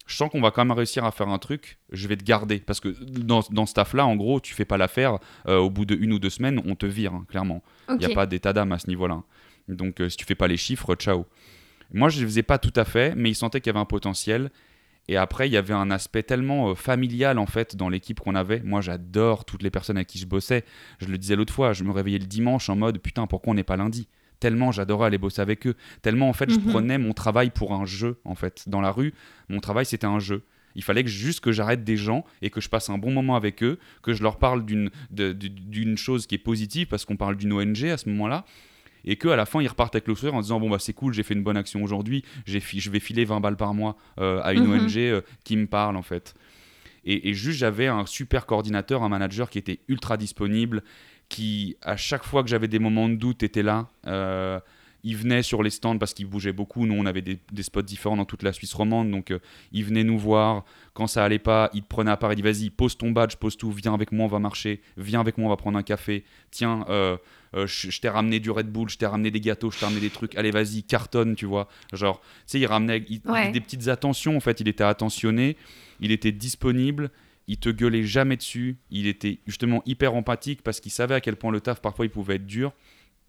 je 0.09 0.17
sens 0.17 0.31
qu'on 0.31 0.41
va 0.41 0.51
quand 0.51 0.65
même 0.65 0.77
réussir 0.77 1.05
à 1.05 1.13
faire 1.13 1.29
un 1.29 1.39
truc, 1.39 1.79
je 1.93 2.09
vais 2.09 2.17
te 2.17 2.25
garder. 2.25 2.59
Parce 2.61 2.81
que 2.81 2.89
dans, 2.89 3.43
dans 3.51 3.67
ce 3.67 3.75
taf-là, 3.75 4.07
en 4.07 4.17
gros, 4.17 4.41
tu 4.41 4.55
fais 4.55 4.65
pas 4.65 4.79
l'affaire, 4.79 5.19
euh, 5.47 5.59
au 5.59 5.69
bout 5.69 5.85
de 5.85 5.95
une 5.95 6.15
ou 6.15 6.19
deux 6.19 6.31
semaines, 6.31 6.63
on 6.65 6.75
te 6.75 6.87
vire, 6.87 7.13
hein, 7.13 7.27
clairement. 7.29 7.63
Il 7.91 7.97
n'y 7.99 8.07
a 8.07 8.15
pas 8.15 8.27
d'état 8.27 8.55
d'âme 8.55 8.73
à 8.73 8.79
ce 8.79 8.89
niveau-là. 8.89 9.23
Donc, 9.69 10.01
euh, 10.01 10.09
si 10.09 10.17
tu 10.17 10.25
fais 10.25 10.35
pas 10.35 10.49
les 10.49 10.57
chiffres, 10.57 10.95
ciao. 10.95 11.27
Moi, 11.93 12.09
je 12.09 12.21
ne 12.23 12.27
faisais 12.27 12.43
pas 12.43 12.59
tout 12.59 12.73
à 12.75 12.87
fait, 12.87 13.15
mais 13.17 13.31
il 13.31 13.35
sentait 13.35 13.61
qu'il 13.61 13.69
y 13.69 13.75
avait 13.75 13.81
un 13.81 13.85
potentiel. 13.85 14.51
Et 15.09 15.17
après, 15.17 15.47
il 15.47 15.53
y 15.53 15.59
avait 15.59 15.75
un 15.75 15.91
aspect 15.91 16.23
tellement 16.23 16.71
euh, 16.71 16.75
familial 16.75 17.39
en 17.39 17.47
fait 17.47 17.77
dans 17.77 17.91
l'équipe 17.91 18.21
qu'on 18.21 18.35
avait. 18.35 18.61
Moi, 18.61 18.81
j'adore 18.81 19.45
toutes 19.45 19.63
les 19.63 19.71
personnes 19.71 19.97
avec 19.99 20.09
qui 20.09 20.19
je 20.19 20.27
bossais. 20.27 20.65
Je 21.01 21.07
le 21.07 21.19
disais 21.19 21.37
l'autre 21.37 21.53
fois, 21.53 21.75
je 21.75 21.85
me 21.85 21.93
réveillais 21.93 22.19
le 22.19 22.27
dimanche 22.27 22.71
en 22.71 22.77
mode 22.77 22.99
putain, 22.99 23.27
pourquoi 23.27 23.53
on 23.53 23.55
n'est 23.55 23.63
pas 23.63 23.77
lundi? 23.77 24.09
Tellement 24.41 24.73
j'adorais 24.73 25.07
aller 25.07 25.19
bosser 25.19 25.41
avec 25.43 25.67
eux, 25.67 25.75
tellement 26.03 26.29
en 26.29 26.33
fait 26.33 26.51
je 26.51 26.59
mhm. 26.59 26.67
prenais 26.67 26.99
mon 26.99 27.13
travail 27.13 27.51
pour 27.51 27.73
un 27.73 27.85
jeu 27.85 28.19
en 28.25 28.35
fait. 28.35 28.69
Dans 28.69 28.81
la 28.81 28.91
rue, 28.91 29.15
mon 29.49 29.61
travail 29.61 29.87
c'était 29.87 30.07
un 30.07 30.19
jeu. 30.19 30.43
Il 30.75 30.85
fallait 30.85 31.03
que 31.03 31.11
juste 31.11 31.41
que 31.41 31.51
j'arrête 31.51 31.83
des 31.83 31.97
gens 31.97 32.25
et 32.41 32.51
que 32.51 32.61
je 32.61 32.69
passe 32.69 32.89
un 32.89 32.99
bon 32.99 33.11
moment 33.11 33.35
avec 33.35 33.65
eux, 33.65 33.79
que 34.03 34.13
je 34.13 34.23
leur 34.23 34.39
parle 34.39 34.65
d'une 34.65 34.91
d'une 35.11 35.97
chose 35.97 36.27
qui 36.27 36.37
est 36.37 36.39
positive 36.39 36.87
parce 36.87 37.05
qu'on 37.05 37.17
parle 37.17 37.37
d'une 37.37 37.53
ONG 37.53 37.85
à 37.87 37.97
ce 37.97 38.09
moment-là 38.11 38.45
et 39.05 39.17
qu'à 39.17 39.37
la 39.37 39.47
fin 39.47 39.61
ils 39.61 39.69
repartent 39.69 39.95
avec 39.95 40.07
le 40.07 40.15
sourire 40.15 40.35
en 40.35 40.41
disant 40.41 40.61
bon 40.61 40.71
bah 40.71 40.79
c'est 40.79 40.93
cool 40.93 41.13
j'ai 41.15 41.23
fait 41.23 41.35
une 41.35 41.43
bonne 41.43 41.57
action 41.57 41.83
aujourd'hui 41.83 42.25
je 42.47 42.91
vais 42.91 43.01
filer 43.01 43.25
20 43.25 43.41
balles 43.41 43.57
par 43.57 43.75
mois 43.75 43.97
euh, 44.19 44.41
à 44.43 44.53
une 44.53 44.65
mhm. 44.65 44.85
ONG 44.85 44.97
euh, 44.99 45.21
qui 45.45 45.57
me 45.57 45.67
parle 45.67 45.97
en 45.97 46.03
fait 46.03 46.35
et, 47.05 47.31
et 47.31 47.35
juste 47.35 47.59
j'avais 47.59 47.87
un 47.87 48.07
super 48.07 48.47
coordinateur 48.47 49.03
un 49.03 49.09
manager 49.09 49.51
qui 49.51 49.59
était 49.59 49.81
ultra 49.89 50.17
disponible 50.17 50.83
qui, 51.29 51.77
à 51.83 51.97
chaque 51.97 52.25
fois 52.25 52.43
que 52.43 52.49
j'avais 52.49 52.69
des 52.69 52.79
moments 52.79 53.09
de 53.09 53.15
doute, 53.15 53.43
était 53.43 53.63
là. 53.63 53.89
Euh, 54.07 54.61
il 55.05 55.17
venait 55.17 55.43
sur 55.43 55.63
les 55.63 55.71
stands 55.71 55.97
parce 55.97 56.13
qu'il 56.13 56.27
bougeait 56.27 56.53
beaucoup. 56.53 56.85
Nous, 56.85 56.95
on 56.95 57.07
avait 57.07 57.23
des, 57.23 57.39
spots 57.63 57.83
différents 57.83 58.17
dans 58.17 58.25
toute 58.25 58.43
la 58.43 58.53
Suisse 58.53 58.75
romande. 58.75 59.11
Donc, 59.11 59.31
euh, 59.31 59.39
il 59.73 59.85
venait 59.85 60.05
nous 60.05 60.19
voir. 60.19 60.65
Quand 60.93 61.07
ça 61.07 61.25
allait 61.25 61.39
pas, 61.39 61.71
il 61.73 61.83
te 61.83 61.87
prenait 61.87 62.11
à 62.11 62.17
part. 62.17 62.33
Il 62.33 62.37
dit 62.37 62.43
Vas-y, 62.43 62.71
pose 62.71 62.97
ton 62.99 63.13
badge, 63.13 63.37
pose 63.37 63.57
tout. 63.57 63.71
Viens 63.71 63.95
avec 63.95 64.11
moi, 64.11 64.25
on 64.25 64.29
va 64.29 64.41
marcher. 64.41 64.81
Viens 64.97 65.21
avec 65.21 65.39
moi, 65.39 65.47
on 65.47 65.51
va 65.51 65.57
prendre 65.57 65.79
un 65.79 65.83
café. 65.83 66.25
Tiens, 66.51 66.85
euh, 66.89 67.17
je, 67.55 68.01
t'ai 68.01 68.09
ramené 68.09 68.41
du 68.41 68.51
Red 68.51 68.71
Bull, 68.71 68.89
je 68.89 68.99
t'ai 68.99 69.07
ramené 69.07 69.31
des 69.31 69.41
gâteaux, 69.41 69.71
je 69.71 69.79
t'ai 69.79 69.85
ramené 69.85 70.01
des 70.01 70.11
trucs. 70.11 70.37
Allez, 70.37 70.51
vas-y, 70.51 70.83
cartonne, 70.83 71.37
tu 71.37 71.47
vois. 71.47 71.69
Genre, 71.93 72.21
tu 72.21 72.27
sais, 72.47 72.61
il 72.61 72.67
ramenait 72.67 73.01
des 73.01 73.61
petites 73.61 73.89
attentions. 73.89 74.37
En 74.37 74.41
fait, 74.41 74.61
il 74.61 74.69
était 74.69 74.85
attentionné. 74.85 75.57
Il 76.01 76.11
était 76.11 76.33
disponible 76.33 77.11
il 77.49 77.59
te 77.59 77.69
gueulait 77.71 78.05
jamais 78.05 78.37
dessus, 78.37 78.77
il 78.91 79.07
était 79.07 79.41
justement 79.47 79.83
hyper 79.87 80.15
empathique 80.15 80.63
parce 80.63 80.81
qu'il 80.81 80.93
savait 80.93 81.15
à 81.15 81.21
quel 81.21 81.37
point 81.37 81.51
le 81.51 81.61
taf 81.61 81.81
parfois 81.81 82.05
il 82.05 82.11
pouvait 82.11 82.37
être 82.37 82.47
dur. 82.47 82.73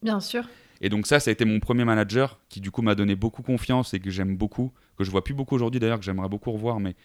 Bien 0.04 0.20
sûr. 0.20 0.48
Et 0.82 0.90
donc 0.90 1.08
ça, 1.08 1.20
ça 1.20 1.30
a 1.30 1.32
été 1.32 1.46
mon 1.46 1.60
premier 1.60 1.86
manager 1.86 2.40
qui 2.50 2.62
du 2.62 2.70
coup 2.70 2.82
m'a 2.82 2.96
donné 2.96 3.16
beaucoup 3.16 3.42
confiance 3.42 3.94
et 3.94 4.00
que 4.00 4.10
j'aime 4.10 4.38
beaucoup, 4.38 4.72
que 4.98 5.04
je 5.04 5.12
vois 5.12 5.24
plus 5.24 5.34
beaucoup 5.34 5.56
aujourd'hui 5.56 5.80
d'ailleurs, 5.80 6.00
que 6.00 6.06
j'aimerais 6.06 6.30
beaucoup 6.30 6.52
revoir, 6.52 6.80
mais 6.80 6.96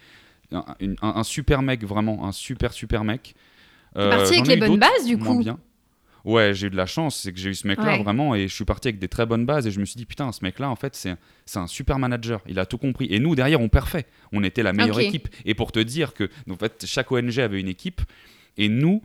un, 0.53 1.23
super 1.23 1.63
mec, 1.63 1.85
vraiment, 1.85 2.27
un 2.27 2.33
super, 2.33 2.73
super 2.73 3.05
mec. 3.05 3.35
Euh, 3.97 4.11
parti 4.11 4.35
avec 4.35 4.47
les 4.47 4.57
bonnes 4.57 4.79
bases, 4.79 5.07
du 5.07 5.19
coup. 5.19 5.39
Bien. 5.41 5.59
Ouais, 6.25 6.55
j'ai 6.55 6.69
eu 6.69 6.71
de 6.71 6.77
la 6.77 6.87
chance, 6.87 7.21
c'est 7.21 7.33
que 7.33 7.39
j'ai 7.39 7.51
eu 7.51 7.55
ce 7.55 7.67
mec-là 7.67 7.99
vraiment 7.99 8.35
et 8.35 8.49
je 8.49 8.55
suis 8.55 8.65
parti 8.65 8.89
avec 8.89 8.99
des 8.99 9.09
très 9.09 9.27
bonnes 9.27 9.45
bases 9.45 9.67
et 9.67 9.71
je 9.71 9.79
me 9.79 9.85
suis 9.85 9.97
dit 9.97 10.07
putain, 10.07 10.33
ce 10.33 10.43
mec-là 10.43 10.71
en 10.71 10.77
fait 10.77 10.95
c'est 10.95 11.59
un 11.59 11.67
super 11.67 11.99
manager, 11.99 12.41
il 12.47 12.59
a 12.59 12.67
tout 12.67 12.79
compris. 12.79 13.07
Et 13.11 13.19
nous 13.19 13.35
derrière 13.35 13.61
on 13.61 13.69
parfait, 13.69 14.07
on 14.33 14.43
était 14.43 14.63
la 14.63 14.73
meilleure 14.73 15.01
équipe. 15.01 15.29
Et 15.45 15.55
pour 15.55 15.71
te 15.71 15.79
dire 15.81 16.15
que 16.15 16.31
en 16.51 16.57
fait 16.57 16.85
chaque 16.87 17.13
ONG 17.13 17.39
avait 17.39 17.61
une 17.61 17.69
équipe 17.69 18.01
et 18.57 18.69
nous 18.69 19.03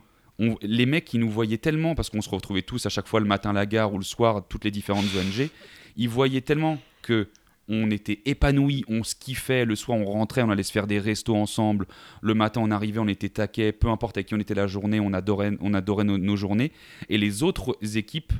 les 0.62 0.86
mecs 0.86 1.04
qui 1.04 1.18
nous 1.18 1.28
voyaient 1.28 1.58
tellement 1.58 1.94
parce 1.94 2.08
qu'on 2.08 2.22
se 2.22 2.30
retrouvait 2.30 2.62
tous 2.62 2.86
à 2.86 2.88
chaque 2.88 3.06
fois 3.06 3.20
le 3.20 3.26
matin 3.26 3.50
à 3.50 3.52
la 3.52 3.66
gare 3.66 3.92
ou 3.92 3.98
le 3.98 4.04
soir 4.04 4.42
toutes 4.48 4.64
les 4.64 4.70
différentes 4.70 5.04
ONG, 5.14 5.50
ils 5.96 6.08
voyaient 6.08 6.40
tellement 6.40 6.78
que 7.02 7.28
on 7.70 7.90
était 7.90 8.20
épanouis, 8.26 8.84
on 8.88 9.04
se 9.04 9.14
kiffait. 9.14 9.64
Le 9.64 9.76
soir, 9.76 9.96
on 9.96 10.04
rentrait, 10.04 10.42
on 10.42 10.50
allait 10.50 10.64
se 10.64 10.72
faire 10.72 10.88
des 10.88 10.98
restos 10.98 11.36
ensemble. 11.36 11.86
Le 12.20 12.34
matin, 12.34 12.60
on 12.62 12.70
arrivait, 12.72 12.98
on 12.98 13.06
était 13.06 13.28
taquet. 13.28 13.70
Peu 13.70 13.88
importe 13.88 14.16
avec 14.16 14.26
qui 14.26 14.34
on 14.34 14.40
était 14.40 14.54
la 14.54 14.66
journée, 14.66 14.98
on 14.98 15.12
adorait, 15.12 15.52
on 15.60 15.72
adorait 15.72 16.04
nos, 16.04 16.36
journées. 16.36 16.72
Et 17.08 17.16
les 17.16 17.44
autres 17.44 17.78
équipes, 17.96 18.32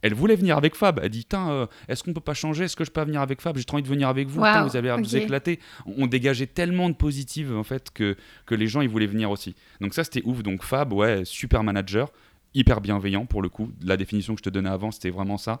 elles 0.00 0.14
voulaient 0.14 0.36
venir 0.36 0.56
avec 0.56 0.76
Fab. 0.76 0.98
Elle 1.02 1.10
dit 1.10 1.26
euh, 1.34 1.66
est-ce 1.88 2.02
qu'on 2.02 2.14
peut 2.14 2.20
pas 2.20 2.32
changer? 2.32 2.64
Est-ce 2.64 2.76
que 2.76 2.84
je 2.84 2.90
peux 2.90 3.04
venir 3.04 3.20
avec 3.20 3.42
Fab? 3.42 3.56
J'ai 3.58 3.64
trop 3.64 3.76
envie 3.76 3.82
de 3.82 3.88
venir 3.88 4.08
avec 4.08 4.28
vous. 4.28 4.40
vous 4.40 4.76
avez 4.76 4.96
vous 4.96 5.16
éclater. 5.16 5.60
On 5.84 6.06
dégageait 6.06 6.46
tellement 6.46 6.88
de 6.88 6.94
positives 6.94 7.54
en 7.54 7.64
fait 7.64 7.90
que, 7.90 8.16
que 8.46 8.54
les 8.54 8.66
gens 8.66 8.80
ils 8.80 8.88
voulaient 8.88 9.06
venir 9.06 9.30
aussi. 9.30 9.54
Donc 9.82 9.92
ça, 9.92 10.04
c'était 10.04 10.22
ouf. 10.24 10.42
Donc 10.42 10.62
Fab, 10.62 10.90
ouais, 10.94 11.26
super 11.26 11.62
manager, 11.64 12.10
hyper 12.54 12.80
bienveillant 12.80 13.26
pour 13.26 13.42
le 13.42 13.50
coup. 13.50 13.70
La 13.82 13.98
définition 13.98 14.34
que 14.34 14.38
je 14.38 14.44
te 14.44 14.50
donnais 14.50 14.70
avant, 14.70 14.90
c'était 14.90 15.10
vraiment 15.10 15.36
ça. 15.36 15.60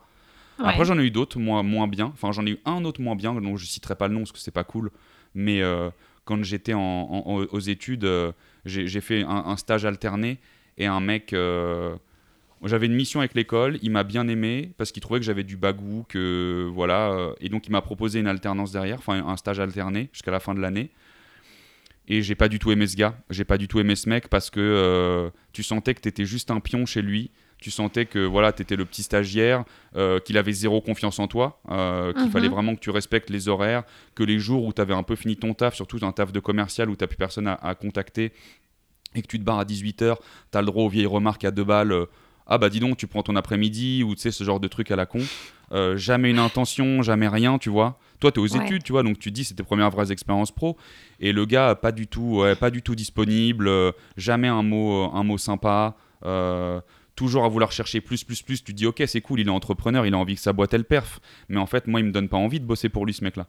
Après, 0.58 0.84
j'en 0.84 0.98
ai 0.98 1.04
eu 1.04 1.10
d'autres 1.10 1.38
moins, 1.38 1.62
moins 1.62 1.88
bien. 1.88 2.06
Enfin, 2.06 2.32
j'en 2.32 2.46
ai 2.46 2.50
eu 2.50 2.58
un 2.64 2.84
autre 2.84 3.00
moins 3.00 3.16
bien, 3.16 3.34
dont 3.34 3.56
je 3.56 3.66
citerai 3.66 3.94
pas 3.96 4.08
le 4.08 4.14
nom 4.14 4.20
parce 4.20 4.32
que 4.32 4.38
c'est 4.38 4.50
pas 4.50 4.64
cool. 4.64 4.90
Mais 5.34 5.62
euh, 5.62 5.90
quand 6.24 6.42
j'étais 6.44 6.74
aux 6.74 7.60
études, 7.60 8.04
euh, 8.04 8.32
j'ai 8.64 9.00
fait 9.00 9.24
un, 9.26 9.56
stage 9.56 9.84
alterné 9.84 10.38
et 10.78 10.86
un 10.86 11.00
mec. 11.00 11.32
Euh, 11.32 11.96
j'avais 12.64 12.86
une 12.86 12.94
mission 12.94 13.20
avec 13.20 13.34
l'école, 13.34 13.78
il 13.82 13.90
m'a 13.90 14.04
bien 14.04 14.26
aimé 14.26 14.72
parce 14.78 14.90
qu'il 14.90 15.02
trouvait 15.02 15.20
que 15.20 15.26
j'avais 15.26 15.44
du 15.44 15.58
bagou, 15.58 16.06
que 16.08 16.66
voilà, 16.72 17.34
et 17.38 17.50
donc 17.50 17.66
il 17.66 17.70
m'a 17.72 17.82
proposé 17.82 18.20
une 18.20 18.26
alternance 18.26 18.72
derrière, 18.72 18.96
enfin 18.96 19.22
un 19.26 19.36
stage 19.36 19.60
alterné 19.60 20.08
jusqu'à 20.14 20.30
la 20.30 20.40
fin 20.40 20.54
de 20.54 20.60
l'année. 20.60 20.88
Et 22.08 22.22
j'ai 22.22 22.34
pas 22.34 22.48
du 22.48 22.58
tout 22.58 22.70
aimé 22.70 22.86
ce 22.86 22.96
gars, 22.96 23.18
j'ai 23.28 23.44
pas 23.44 23.58
du 23.58 23.68
tout 23.68 23.80
aimé 23.80 23.96
ce 23.96 24.08
mec 24.08 24.28
parce 24.28 24.48
que 24.48 25.30
tu 25.52 25.62
sentais 25.62 25.92
que 25.92 26.00
t'étais 26.00 26.24
juste 26.24 26.50
un 26.50 26.60
pion 26.60 26.86
chez 26.86 27.02
lui 27.02 27.30
tu 27.64 27.70
sentais 27.70 28.04
que 28.04 28.18
voilà, 28.18 28.52
tu 28.52 28.60
étais 28.60 28.76
le 28.76 28.84
petit 28.84 29.02
stagiaire, 29.02 29.64
euh, 29.96 30.20
qu'il 30.20 30.36
avait 30.36 30.52
zéro 30.52 30.82
confiance 30.82 31.18
en 31.18 31.28
toi, 31.28 31.62
euh, 31.70 32.12
qu'il 32.12 32.30
fallait 32.30 32.48
mhm. 32.48 32.54
vraiment 32.54 32.74
que 32.74 32.80
tu 32.80 32.90
respectes 32.90 33.30
les 33.30 33.48
horaires, 33.48 33.84
que 34.14 34.22
les 34.22 34.38
jours 34.38 34.64
où 34.64 34.72
tu 34.74 34.82
avais 34.82 34.92
un 34.92 35.02
peu 35.02 35.16
fini 35.16 35.34
ton 35.34 35.54
taf, 35.54 35.74
surtout 35.74 35.98
un 36.02 36.12
taf 36.12 36.30
de 36.30 36.40
commercial 36.40 36.90
où 36.90 36.96
tu 36.96 37.06
plus 37.06 37.16
personne 37.16 37.48
à, 37.48 37.74
contacter 37.74 38.32
et 39.14 39.22
que 39.22 39.26
tu 39.26 39.38
te 39.38 39.44
barres 39.44 39.60
à 39.60 39.64
18h, 39.64 40.16
tu 40.52 40.58
as 40.58 40.60
le 40.60 40.66
droit 40.66 40.84
aux 40.84 40.90
vieilles 40.90 41.06
remarques 41.06 41.46
à 41.46 41.50
deux 41.50 41.64
balles. 41.64 41.92
Euh, 41.92 42.04
ah 42.46 42.58
bah 42.58 42.68
dis 42.68 42.80
donc, 42.80 42.98
tu 42.98 43.06
prends 43.06 43.22
ton 43.22 43.34
après-midi 43.34 44.02
ou 44.04 44.14
tu 44.14 44.20
sais, 44.20 44.30
ce 44.30 44.44
genre 44.44 44.60
de 44.60 44.68
truc 44.68 44.90
à 44.90 44.96
la 44.96 45.06
con. 45.06 45.20
jamais 45.96 46.28
une 46.28 46.38
intention, 46.38 47.00
jamais 47.00 47.28
rien, 47.28 47.56
tu 47.56 47.70
vois. 47.70 47.98
Toi, 48.20 48.30
tu 48.30 48.40
es 48.40 48.42
aux 48.42 48.46
études, 48.46 48.82
tu 48.82 48.92
vois, 48.92 49.02
donc 49.02 49.18
tu 49.18 49.30
dis 49.30 49.44
c'est 49.44 49.54
tes 49.54 49.62
premières 49.62 49.88
vraies 49.88 50.12
expériences 50.12 50.52
pro. 50.52 50.76
Et 51.18 51.32
le 51.32 51.46
gars, 51.46 51.74
pas 51.74 51.92
du 51.92 52.06
tout, 52.06 52.44
pas 52.60 52.70
du 52.70 52.82
tout 52.82 52.94
disponible, 52.94 53.70
jamais 54.18 54.48
un 54.48 54.62
mot, 54.62 55.10
un 55.14 55.22
mot 55.22 55.38
sympa 55.38 55.96
toujours 57.14 57.44
à 57.44 57.48
vouloir 57.48 57.72
chercher 57.72 58.00
plus, 58.00 58.24
plus, 58.24 58.42
plus. 58.42 58.64
Tu 58.64 58.72
dis, 58.72 58.86
ok, 58.86 59.02
c'est 59.06 59.20
cool, 59.20 59.40
il 59.40 59.48
est 59.48 59.50
entrepreneur, 59.50 60.06
il 60.06 60.14
a 60.14 60.18
envie 60.18 60.34
que 60.34 60.40
sa 60.40 60.52
boîte 60.52 60.74
elle 60.74 60.84
perf. 60.84 61.20
Mais 61.48 61.58
en 61.58 61.66
fait, 61.66 61.86
moi, 61.86 62.00
il 62.00 62.06
me 62.06 62.12
donne 62.12 62.28
pas 62.28 62.36
envie 62.36 62.60
de 62.60 62.64
bosser 62.64 62.88
pour 62.88 63.06
lui, 63.06 63.14
ce 63.14 63.24
mec-là. 63.24 63.46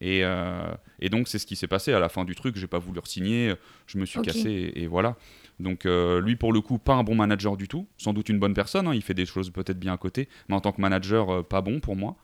Et, 0.00 0.20
euh, 0.24 0.74
et, 1.00 1.08
donc, 1.08 1.28
c'est 1.28 1.38
ce 1.38 1.46
qui 1.46 1.56
s'est 1.56 1.68
passé 1.68 1.92
à 1.92 2.00
la 2.00 2.08
fin 2.08 2.24
du 2.24 2.34
truc. 2.34 2.56
J'ai 2.56 2.66
pas 2.66 2.78
voulu 2.78 3.00
signer, 3.04 3.54
je 3.86 3.98
me 3.98 4.04
suis 4.04 4.20
cassé 4.20 4.72
et, 4.74 4.86
voilà. 4.86 5.16
Donc, 5.58 5.86
euh, 5.86 6.20
lui, 6.20 6.36
pour 6.36 6.52
le 6.52 6.60
coup, 6.60 6.78
pas 6.78 6.94
un 6.94 7.02
bon 7.02 7.14
manager 7.14 7.56
du 7.56 7.66
tout. 7.66 7.86
Sans 7.96 8.12
doute 8.12 8.28
une 8.28 8.38
bonne 8.38 8.54
personne, 8.54 8.86
hein, 8.86 8.94
il 8.94 9.02
fait 9.02 9.14
des 9.14 9.26
choses 9.26 9.50
peut-être 9.50 9.78
bien 9.78 9.94
à 9.94 9.96
côté, 9.96 10.28
mais 10.48 10.54
en 10.54 10.60
tant 10.60 10.72
que 10.72 10.80
manager, 10.80 11.30
euh, 11.30 11.42
pas 11.42 11.62
bon 11.62 11.80
pour 11.80 11.96
moi. 11.96 12.16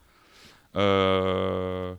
un 0.74 1.96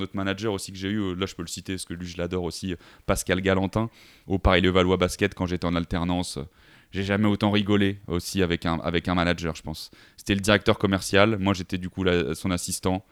autre 0.00 0.12
manager 0.14 0.52
aussi 0.52 0.72
que 0.72 0.78
j'ai 0.78 0.88
eu, 0.88 1.14
là 1.14 1.26
je 1.26 1.34
peux 1.34 1.42
le 1.42 1.48
citer 1.48 1.74
parce 1.74 1.84
que 1.84 1.92
lui 1.92 2.06
je 2.06 2.16
l'adore 2.16 2.44
aussi, 2.44 2.74
Pascal 3.06 3.40
Galantin, 3.40 3.90
au 4.26 4.38
Paris-Le-Valois 4.38 4.96
Basket 4.96 5.34
quand 5.34 5.46
j'étais 5.46 5.66
en 5.66 5.74
alternance 5.74 6.38
j'ai 6.90 7.02
jamais 7.02 7.26
autant 7.26 7.50
rigolé 7.50 7.98
aussi 8.06 8.42
avec 8.42 8.66
un, 8.66 8.78
avec 8.80 9.08
un 9.08 9.14
manager, 9.14 9.54
je 9.54 9.62
pense. 9.62 9.90
C'était 10.16 10.34
le 10.34 10.40
directeur 10.40 10.78
commercial, 10.78 11.38
moi 11.38 11.54
j'étais 11.54 11.78
du 11.78 11.88
coup 11.88 12.04
son 12.34 12.50
assistant. 12.50 13.04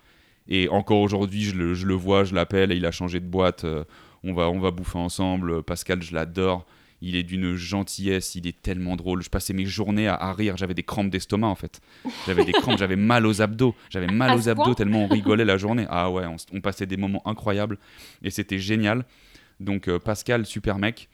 Et 0.49 0.69
encore 0.69 1.01
aujourd'hui, 1.01 1.45
je 1.45 1.55
le, 1.55 1.75
je 1.75 1.87
le, 1.87 1.95
vois, 1.95 2.25
je 2.25 2.35
l'appelle 2.35 2.73
et 2.73 2.77
il 2.77 2.87
a 2.87 2.93
changé 2.93 3.21
de 3.21 3.27
boîte. 3.27 3.65
Euh, 3.65 3.85
on, 4.23 4.33
va, 4.33 4.49
on 4.49 4.61
va 4.61 4.71
bouffer 4.71 4.99
ensemble. 4.99 5.63
Pascal, 5.63 6.03
je 6.03 6.15
l'adore. 6.15 6.67
Il 7.03 7.15
est 7.15 7.25
d'une 7.25 7.57
gentillesse, 7.57 8.37
il 8.37 8.47
est 8.47 8.63
tellement 8.63 8.97
drôle. 8.97 9.23
Je 9.23 9.29
passais 9.29 9.53
mes 9.53 9.67
journées 9.67 10.09
à, 10.09 10.33
rire. 10.33 10.57
J'avais 10.57 10.73
des 10.73 10.83
crampes 10.83 11.11
d'estomac 11.11 11.49
en 11.49 11.55
fait. 11.55 11.81
J'avais 12.27 12.45
des 12.45 12.53
crampes, 12.53 12.79
j'avais 12.79 12.97
mal 12.97 13.27
aux 13.27 13.43
abdos. 13.43 13.75
J'avais 13.91 14.07
mal 14.07 14.37
aux 14.37 14.49
abdos 14.49 14.75
tellement 14.75 15.05
on 15.05 15.09
rigolait 15.09 15.45
la 15.45 15.57
journée. 15.59 15.87
Ah 15.91 16.11
ouais, 16.11 16.25
on, 16.53 16.61
passait 16.61 16.87
des 16.87 16.97
moments 16.97 17.27
incroyables 17.27 17.77
et 18.23 18.31
c'était 18.31 18.59
génial. 18.59 19.05
Donc 19.61 19.89
euh, 19.89 19.99
Pascal, 19.99 20.47
super 20.47 20.79
mec. 20.79 21.09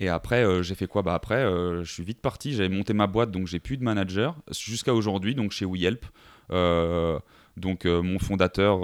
Et 0.00 0.08
après, 0.08 0.44
euh, 0.44 0.62
j'ai 0.62 0.74
fait 0.74 0.86
quoi? 0.86 1.02
Bah 1.02 1.14
après, 1.14 1.42
euh, 1.42 1.82
je 1.82 1.92
suis 1.92 2.04
vite 2.04 2.20
parti. 2.20 2.52
J'avais 2.52 2.68
monté 2.68 2.92
ma 2.92 3.06
boîte, 3.06 3.30
donc 3.30 3.46
j'ai 3.46 3.58
plus 3.58 3.76
de 3.76 3.84
manager 3.84 4.36
jusqu'à 4.50 4.94
aujourd'hui, 4.94 5.34
donc 5.34 5.52
chez 5.52 5.64
WeHelp. 5.64 6.04
Euh, 6.50 7.18
donc 7.56 7.86
mon 7.86 8.20
fondateur, 8.20 8.82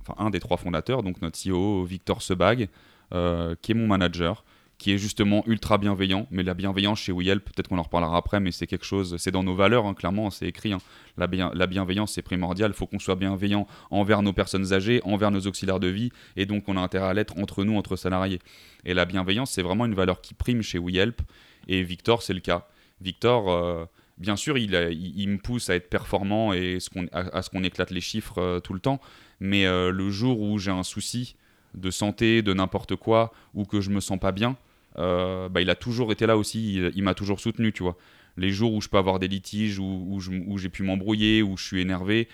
enfin 0.00 0.14
un 0.16 0.30
des 0.30 0.38
trois 0.38 0.56
fondateurs, 0.56 1.02
donc 1.02 1.20
notre 1.22 1.36
CEO 1.36 1.82
Victor 1.82 2.22
Sebag, 2.22 2.68
qui 3.10 3.72
est 3.72 3.74
mon 3.74 3.88
manager 3.88 4.44
qui 4.82 4.90
est 4.90 4.98
justement 4.98 5.44
ultra 5.46 5.78
bienveillant. 5.78 6.26
Mais 6.32 6.42
la 6.42 6.54
bienveillance 6.54 6.98
chez 6.98 7.12
WeHelp, 7.12 7.44
peut-être 7.44 7.68
qu'on 7.68 7.78
en 7.78 7.84
reparlera 7.84 8.16
après, 8.16 8.40
mais 8.40 8.50
c'est 8.50 8.66
quelque 8.66 8.84
chose, 8.84 9.16
c'est 9.16 9.30
dans 9.30 9.44
nos 9.44 9.54
valeurs, 9.54 9.86
hein, 9.86 9.94
clairement, 9.94 10.28
c'est 10.30 10.48
écrit. 10.48 10.72
Hein. 10.72 10.78
La, 11.16 11.28
la, 11.54 11.66
bienveillance, 11.68 12.14
c'est 12.14 12.22
primordial. 12.22 12.72
Il 12.72 12.74
faut 12.74 12.86
qu'on 12.86 12.98
soit 12.98 13.14
bienveillant 13.14 13.68
envers 13.92 14.22
nos 14.22 14.32
personnes 14.32 14.72
âgées, 14.72 15.00
envers 15.04 15.30
nos 15.30 15.46
auxiliaires 15.46 15.78
de 15.78 15.86
vie, 15.86 16.10
et 16.36 16.46
donc 16.46 16.68
on 16.68 16.76
a 16.76 16.80
intérêt 16.80 17.06
à 17.06 17.14
l'être 17.14 17.38
entre 17.38 17.62
nous, 17.62 17.76
entre 17.76 17.94
salariés. 17.94 18.40
Et 18.84 18.92
la 18.92 19.04
bienveillance, 19.04 19.52
c'est 19.52 19.62
vraiment 19.62 19.86
une 19.86 19.94
valeur 19.94 20.20
qui 20.20 20.34
prime 20.34 20.62
chez 20.62 20.80
WeHelp, 20.80 21.22
et 21.68 21.84
Victor, 21.84 22.20
c'est 22.20 22.34
le 22.34 22.40
cas. 22.40 22.66
Victor, 23.00 23.52
euh, 23.52 23.84
bien 24.18 24.34
sûr, 24.34 24.58
il, 24.58 24.70
me 24.70 25.38
pousse 25.38 25.70
à 25.70 25.76
être 25.76 25.90
performant 25.90 26.52
et 26.52 26.78
à, 27.12 27.42
ce 27.42 27.50
qu'on 27.50 27.62
éclate 27.62 27.92
les 27.92 28.00
chiffres 28.00 28.38
euh, 28.38 28.58
tout 28.58 28.74
le 28.74 28.80
temps, 28.80 29.00
mais 29.38 29.64
euh, 29.64 29.92
le 29.92 30.10
jour 30.10 30.40
où 30.40 30.58
j'ai 30.58 30.72
un 30.72 30.82
souci 30.82 31.36
de 31.74 31.92
santé, 31.92 32.42
de 32.42 32.52
n'importe 32.52 32.96
quoi, 32.96 33.32
ou 33.54 33.64
que 33.64 33.80
je 33.80 33.90
me 33.90 34.00
sens 34.00 34.18
pas 34.18 34.32
bien, 34.32 34.56
euh, 34.98 35.48
bah, 35.48 35.60
il 35.60 35.70
a 35.70 35.74
toujours 35.74 36.12
été 36.12 36.26
là 36.26 36.36
aussi, 36.36 36.74
il, 36.94 37.02
m'a 37.02 37.14
toujours 37.14 37.40
soutenu, 37.40 37.72
tu 37.72 37.82
vois. 37.82 37.96
Les 38.36 38.50
jours 38.50 38.72
où 38.72 38.80
je 38.80 38.88
peux 38.88 38.98
avoir 38.98 39.18
des 39.18 39.28
litiges, 39.28 39.78
où, 39.78 40.18
où 40.18 40.58
j'ai 40.58 40.68
pu 40.68 40.82
m'embrouiller, 40.82 41.42
où 41.42 41.56
je 41.56 41.64
suis 41.64 41.80
énervé, 41.80 42.28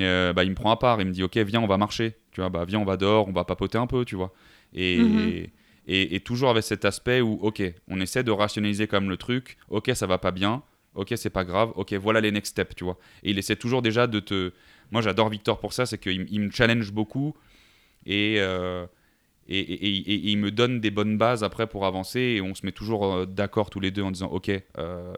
euh, 0.00 0.32
bah, 0.32 0.44
il 0.44 0.50
me 0.50 0.54
prend 0.54 0.70
à 0.70 0.76
part, 0.76 1.00
il 1.00 1.06
me 1.06 1.12
dit 1.12 1.22
ok 1.22 1.36
viens 1.38 1.60
on 1.60 1.66
va 1.66 1.76
marcher, 1.76 2.14
tu 2.30 2.40
vois, 2.40 2.48
bah 2.48 2.64
viens 2.64 2.78
on 2.78 2.84
va 2.84 2.96
dehors, 2.96 3.28
on 3.28 3.32
va 3.32 3.44
papoter 3.44 3.78
un 3.78 3.86
peu, 3.86 4.04
tu 4.04 4.16
vois. 4.16 4.32
Et, 4.72 4.98
mhm. 4.98 5.46
et, 5.86 6.20
toujours 6.20 6.48
avec 6.48 6.62
cet 6.62 6.84
aspect 6.86 7.20
où 7.20 7.38
ok, 7.42 7.62
on 7.88 8.00
essaie 8.00 8.22
de 8.22 8.30
rationaliser 8.30 8.86
comme 8.86 9.10
le 9.10 9.18
truc, 9.18 9.58
ok 9.68 9.90
ça 9.94 10.06
va 10.06 10.16
pas 10.16 10.30
bien, 10.30 10.62
ok 10.94 11.12
c'est 11.16 11.30
pas 11.30 11.44
grave, 11.44 11.72
ok 11.76 11.92
voilà 11.94 12.20
les 12.22 12.30
next 12.30 12.52
steps, 12.52 12.74
tu 12.74 12.84
vois. 12.84 12.98
Et 13.22 13.30
il 13.30 13.38
essaie 13.38 13.56
toujours 13.56 13.82
déjà 13.82 14.06
de 14.06 14.20
te... 14.20 14.52
Moi 14.90 15.02
j'adore 15.02 15.28
Victor 15.28 15.60
pour 15.60 15.74
ça, 15.74 15.84
c'est 15.84 15.98
qu'il 15.98 16.26
il 16.30 16.40
me 16.40 16.50
challenge 16.50 16.92
beaucoup 16.92 17.34
et... 18.06 18.36
Euh, 18.38 18.86
et, 19.48 20.30
il 20.30 20.38
me 20.38 20.50
donne 20.50 20.80
des 20.80 20.90
bonnes 20.90 21.18
bases 21.18 21.42
après 21.42 21.66
pour 21.66 21.84
avancer 21.84 22.20
et 22.20 22.40
on 22.40 22.54
se 22.54 22.64
met 22.64 22.72
toujours 22.72 23.06
euh, 23.06 23.26
d'accord 23.26 23.70
tous 23.70 23.80
les 23.80 23.90
deux 23.90 24.02
en 24.02 24.10
disant 24.10 24.28
ok 24.28 24.50
euh, 24.78 25.12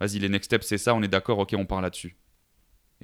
vas-y 0.00 0.18
les 0.18 0.28
next 0.28 0.46
steps 0.46 0.66
c'est 0.66 0.78
ça 0.78 0.94
on 0.94 1.02
est 1.02 1.08
d'accord 1.08 1.38
ok 1.38 1.54
on 1.56 1.64
part 1.64 1.80
là-dessus. 1.80 2.16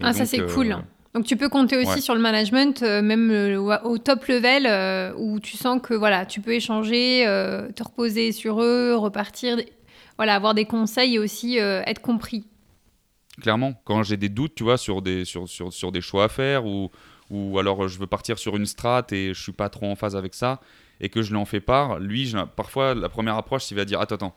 Ah 0.00 0.12
ça 0.12 0.26
c'est 0.26 0.40
euh, 0.40 0.54
cool. 0.54 0.76
Donc 1.14 1.24
tu 1.24 1.36
peux 1.36 1.48
compter 1.48 1.76
aussi 1.78 2.02
sur 2.02 2.14
le 2.14 2.20
management 2.20 2.82
même 2.82 3.58
au 3.82 3.98
top 3.98 4.26
level 4.26 5.14
où 5.16 5.40
tu 5.40 5.56
sens 5.56 5.80
que 5.82 5.94
voilà 5.94 6.26
tu 6.26 6.40
peux 6.40 6.52
échanger 6.52 7.24
te 7.74 7.82
reposer 7.82 8.30
sur 8.32 8.62
eux 8.62 8.94
repartir 8.94 9.56
voilà 10.16 10.34
avoir 10.34 10.54
des 10.54 10.66
conseils 10.66 11.14
et 11.14 11.18
aussi 11.18 11.56
être 11.56 12.02
compris. 12.02 12.46
Clairement 13.40 13.72
quand 13.84 14.02
j'ai 14.02 14.18
des 14.18 14.28
doutes 14.28 14.54
tu 14.54 14.64
vois 14.64 14.76
sur 14.76 15.00
des 15.00 15.24
sur, 15.24 15.48
sur, 15.48 15.72
sur 15.72 15.90
des 15.92 16.02
choix 16.02 16.24
à 16.24 16.28
faire 16.28 16.66
ou 16.66 16.90
ou 17.30 17.58
alors 17.58 17.84
euh, 17.84 17.88
je 17.88 17.98
veux 17.98 18.06
partir 18.06 18.38
sur 18.38 18.56
une 18.56 18.66
strate 18.66 19.12
et 19.12 19.34
je 19.34 19.42
suis 19.42 19.52
pas 19.52 19.68
trop 19.68 19.86
en 19.86 19.96
phase 19.96 20.16
avec 20.16 20.34
ça 20.34 20.60
et 21.00 21.08
que 21.08 21.22
je 21.22 21.30
lui 21.30 21.36
en 21.36 21.44
fais 21.44 21.60
part, 21.60 21.98
lui, 21.98 22.34
parfois 22.56 22.94
la 22.94 23.08
première 23.08 23.36
approche, 23.36 23.70
il 23.70 23.76
va 23.76 23.84
dire 23.84 24.00
attends, 24.00 24.16
attends, 24.16 24.36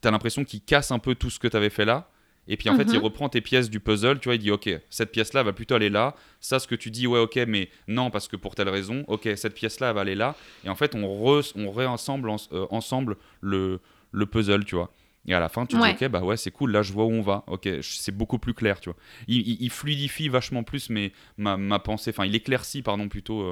t'as 0.00 0.10
l'impression 0.10 0.44
qu'il 0.44 0.62
casse 0.62 0.90
un 0.90 0.98
peu 0.98 1.14
tout 1.14 1.30
ce 1.30 1.38
que 1.38 1.48
t'avais 1.48 1.70
fait 1.70 1.84
là. 1.84 2.08
Et 2.48 2.56
puis 2.56 2.68
en 2.68 2.74
fait, 2.74 2.84
il 2.84 2.94
mhm. 2.94 3.04
reprend 3.04 3.28
tes 3.28 3.42
pièces 3.42 3.70
du 3.70 3.78
puzzle, 3.80 4.18
tu 4.18 4.28
vois, 4.28 4.34
il 4.34 4.38
dit 4.38 4.50
ok, 4.50 4.68
cette 4.88 5.12
pièce-là 5.12 5.42
va 5.42 5.52
plutôt 5.52 5.74
aller 5.74 5.90
là, 5.90 6.16
ça 6.40 6.58
ce 6.58 6.66
que 6.66 6.74
tu 6.74 6.90
dis, 6.90 7.06
ouais 7.06 7.20
ok, 7.20 7.36
mais 7.46 7.68
non 7.86 8.10
parce 8.10 8.28
que 8.28 8.36
pour 8.36 8.54
telle 8.54 8.68
raison, 8.68 9.04
ok, 9.06 9.28
cette 9.36 9.54
pièce-là 9.54 9.92
va 9.92 10.00
aller 10.00 10.14
là. 10.16 10.34
Et 10.64 10.68
en 10.68 10.74
fait, 10.74 10.94
on, 10.94 11.04
on 11.04 11.70
réassemble 11.70 12.30
euh, 12.52 12.66
ensemble 12.70 13.16
le, 13.40 13.78
le 14.10 14.26
puzzle, 14.26 14.64
tu 14.64 14.74
vois. 14.74 14.90
Et 15.26 15.34
à 15.34 15.40
la 15.40 15.48
fin, 15.48 15.66
tu 15.66 15.76
dis, 15.76 15.82
ok, 15.82 16.08
bah 16.08 16.22
ouais, 16.22 16.36
c'est 16.36 16.50
cool, 16.50 16.72
là, 16.72 16.82
je 16.82 16.92
vois 16.92 17.04
où 17.04 17.12
on 17.12 17.20
va. 17.20 17.44
Ok, 17.46 17.68
c'est 17.82 18.16
beaucoup 18.16 18.38
plus 18.38 18.54
clair, 18.54 18.80
tu 18.80 18.88
vois. 18.88 18.98
Il, 19.28 19.70
fluidifie 19.70 20.28
vachement 20.28 20.62
plus 20.62 20.88
mais 20.88 21.12
ma, 21.36 21.56
ma 21.56 21.78
pensée, 21.78 22.10
enfin, 22.10 22.24
il 22.24 22.34
éclaircit, 22.34 22.82
pardon, 22.82 23.08
plutôt 23.08 23.42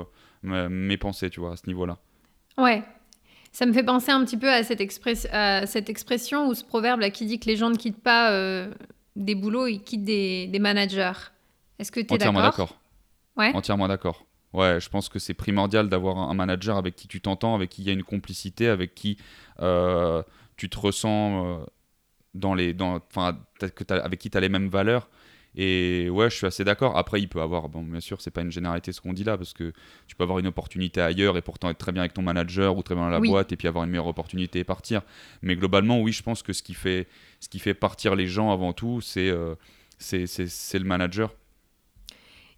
euh, 0.44 0.68
mes 0.68 0.96
pensées, 0.96 1.30
tu 1.30 1.40
vois, 1.40 1.52
à 1.52 1.56
ce 1.56 1.66
niveau-là. 1.66 1.98
Ouais. 2.56 2.82
Ça 3.52 3.66
me 3.66 3.72
fait 3.72 3.82
penser 3.82 4.10
un 4.10 4.24
petit 4.24 4.36
peu 4.36 4.50
à 4.50 4.62
cette, 4.62 4.80
cette 5.68 5.90
expression 5.90 6.48
ou 6.48 6.54
ce 6.54 6.64
proverbe 6.64 7.00
là 7.00 7.10
qui 7.10 7.26
dit 7.26 7.40
que 7.40 7.46
les 7.46 7.56
gens 7.56 7.70
ne 7.70 7.76
quittent 7.76 8.02
pas 8.02 8.32
euh, 8.32 8.72
des 9.16 9.34
boulots, 9.34 9.66
ils 9.66 9.82
quittent 9.82 10.04
des, 10.04 10.58
managers. 10.60 11.12
Est-ce 11.78 11.90
que 11.90 12.00
tu 12.00 12.14
es 12.14 12.18
d'accord? 12.18 12.34
Entièrement 12.34 12.42
d'accord. 12.42 12.80
Ouais. 13.36 13.52
Entièrement 13.54 13.88
d'accord. 13.88 14.26
Ouais, 14.52 14.80
je 14.80 14.88
pense 14.88 15.08
que 15.08 15.18
c'est 15.18 15.34
primordial 15.34 15.88
d'avoir 15.88 16.18
un 16.18 16.34
manager 16.34 16.76
avec 16.76 16.96
qui 16.96 17.06
tu 17.06 17.20
t'entends, 17.20 17.54
avec 17.54 17.70
qui 17.70 17.82
il 17.82 17.86
y 17.86 17.90
a 17.90 17.92
une 17.92 18.02
complicité, 18.02 18.68
avec 18.68 18.94
qui 18.94 19.18
euh, 19.60 20.22
tu 20.58 20.68
te 20.68 20.78
ressens 20.78 21.46
euh, 21.46 21.64
dans 22.34 22.54
les, 22.54 22.74
dans, 22.74 23.00
avec 23.88 24.18
qui 24.18 24.28
tu 24.28 24.36
as 24.36 24.40
les 24.40 24.50
mêmes 24.50 24.68
valeurs. 24.68 25.08
Et 25.56 26.10
ouais, 26.10 26.28
je 26.28 26.36
suis 26.36 26.46
assez 26.46 26.62
d'accord. 26.62 26.96
Après, 26.98 27.20
il 27.20 27.28
peut 27.28 27.40
avoir, 27.40 27.68
bon, 27.68 27.82
bien 27.82 28.00
sûr, 28.00 28.20
c'est 28.20 28.30
pas 28.30 28.42
une 28.42 28.52
généralité 28.52 28.92
ce 28.92 29.00
qu'on 29.00 29.14
dit 29.14 29.24
là, 29.24 29.38
parce 29.38 29.54
que 29.54 29.72
tu 30.06 30.14
peux 30.14 30.22
avoir 30.22 30.38
une 30.38 30.46
opportunité 30.46 31.00
ailleurs 31.00 31.36
et 31.36 31.42
pourtant 31.42 31.70
être 31.70 31.78
très 31.78 31.90
bien 31.90 32.02
avec 32.02 32.12
ton 32.12 32.22
manager 32.22 32.76
ou 32.76 32.82
très 32.82 32.94
bien 32.94 33.04
dans 33.04 33.10
la 33.10 33.18
boîte 33.18 33.50
et 33.50 33.56
puis 33.56 33.66
avoir 33.66 33.84
une 33.84 33.90
meilleure 33.90 34.06
opportunité 34.06 34.58
et 34.58 34.64
partir. 34.64 35.00
Mais 35.42 35.56
globalement, 35.56 36.00
oui, 36.00 36.12
je 36.12 36.22
pense 36.22 36.42
que 36.42 36.52
ce 36.52 36.62
qui 36.62 36.74
fait, 36.74 37.08
ce 37.40 37.48
qui 37.48 37.58
fait 37.58 37.74
partir 37.74 38.14
les 38.14 38.26
gens 38.26 38.52
avant 38.52 38.72
tout, 38.72 39.00
c'est 39.00 39.30
euh, 39.30 39.54
c'est 39.98 40.78
le 40.78 40.84
manager. 40.84 41.34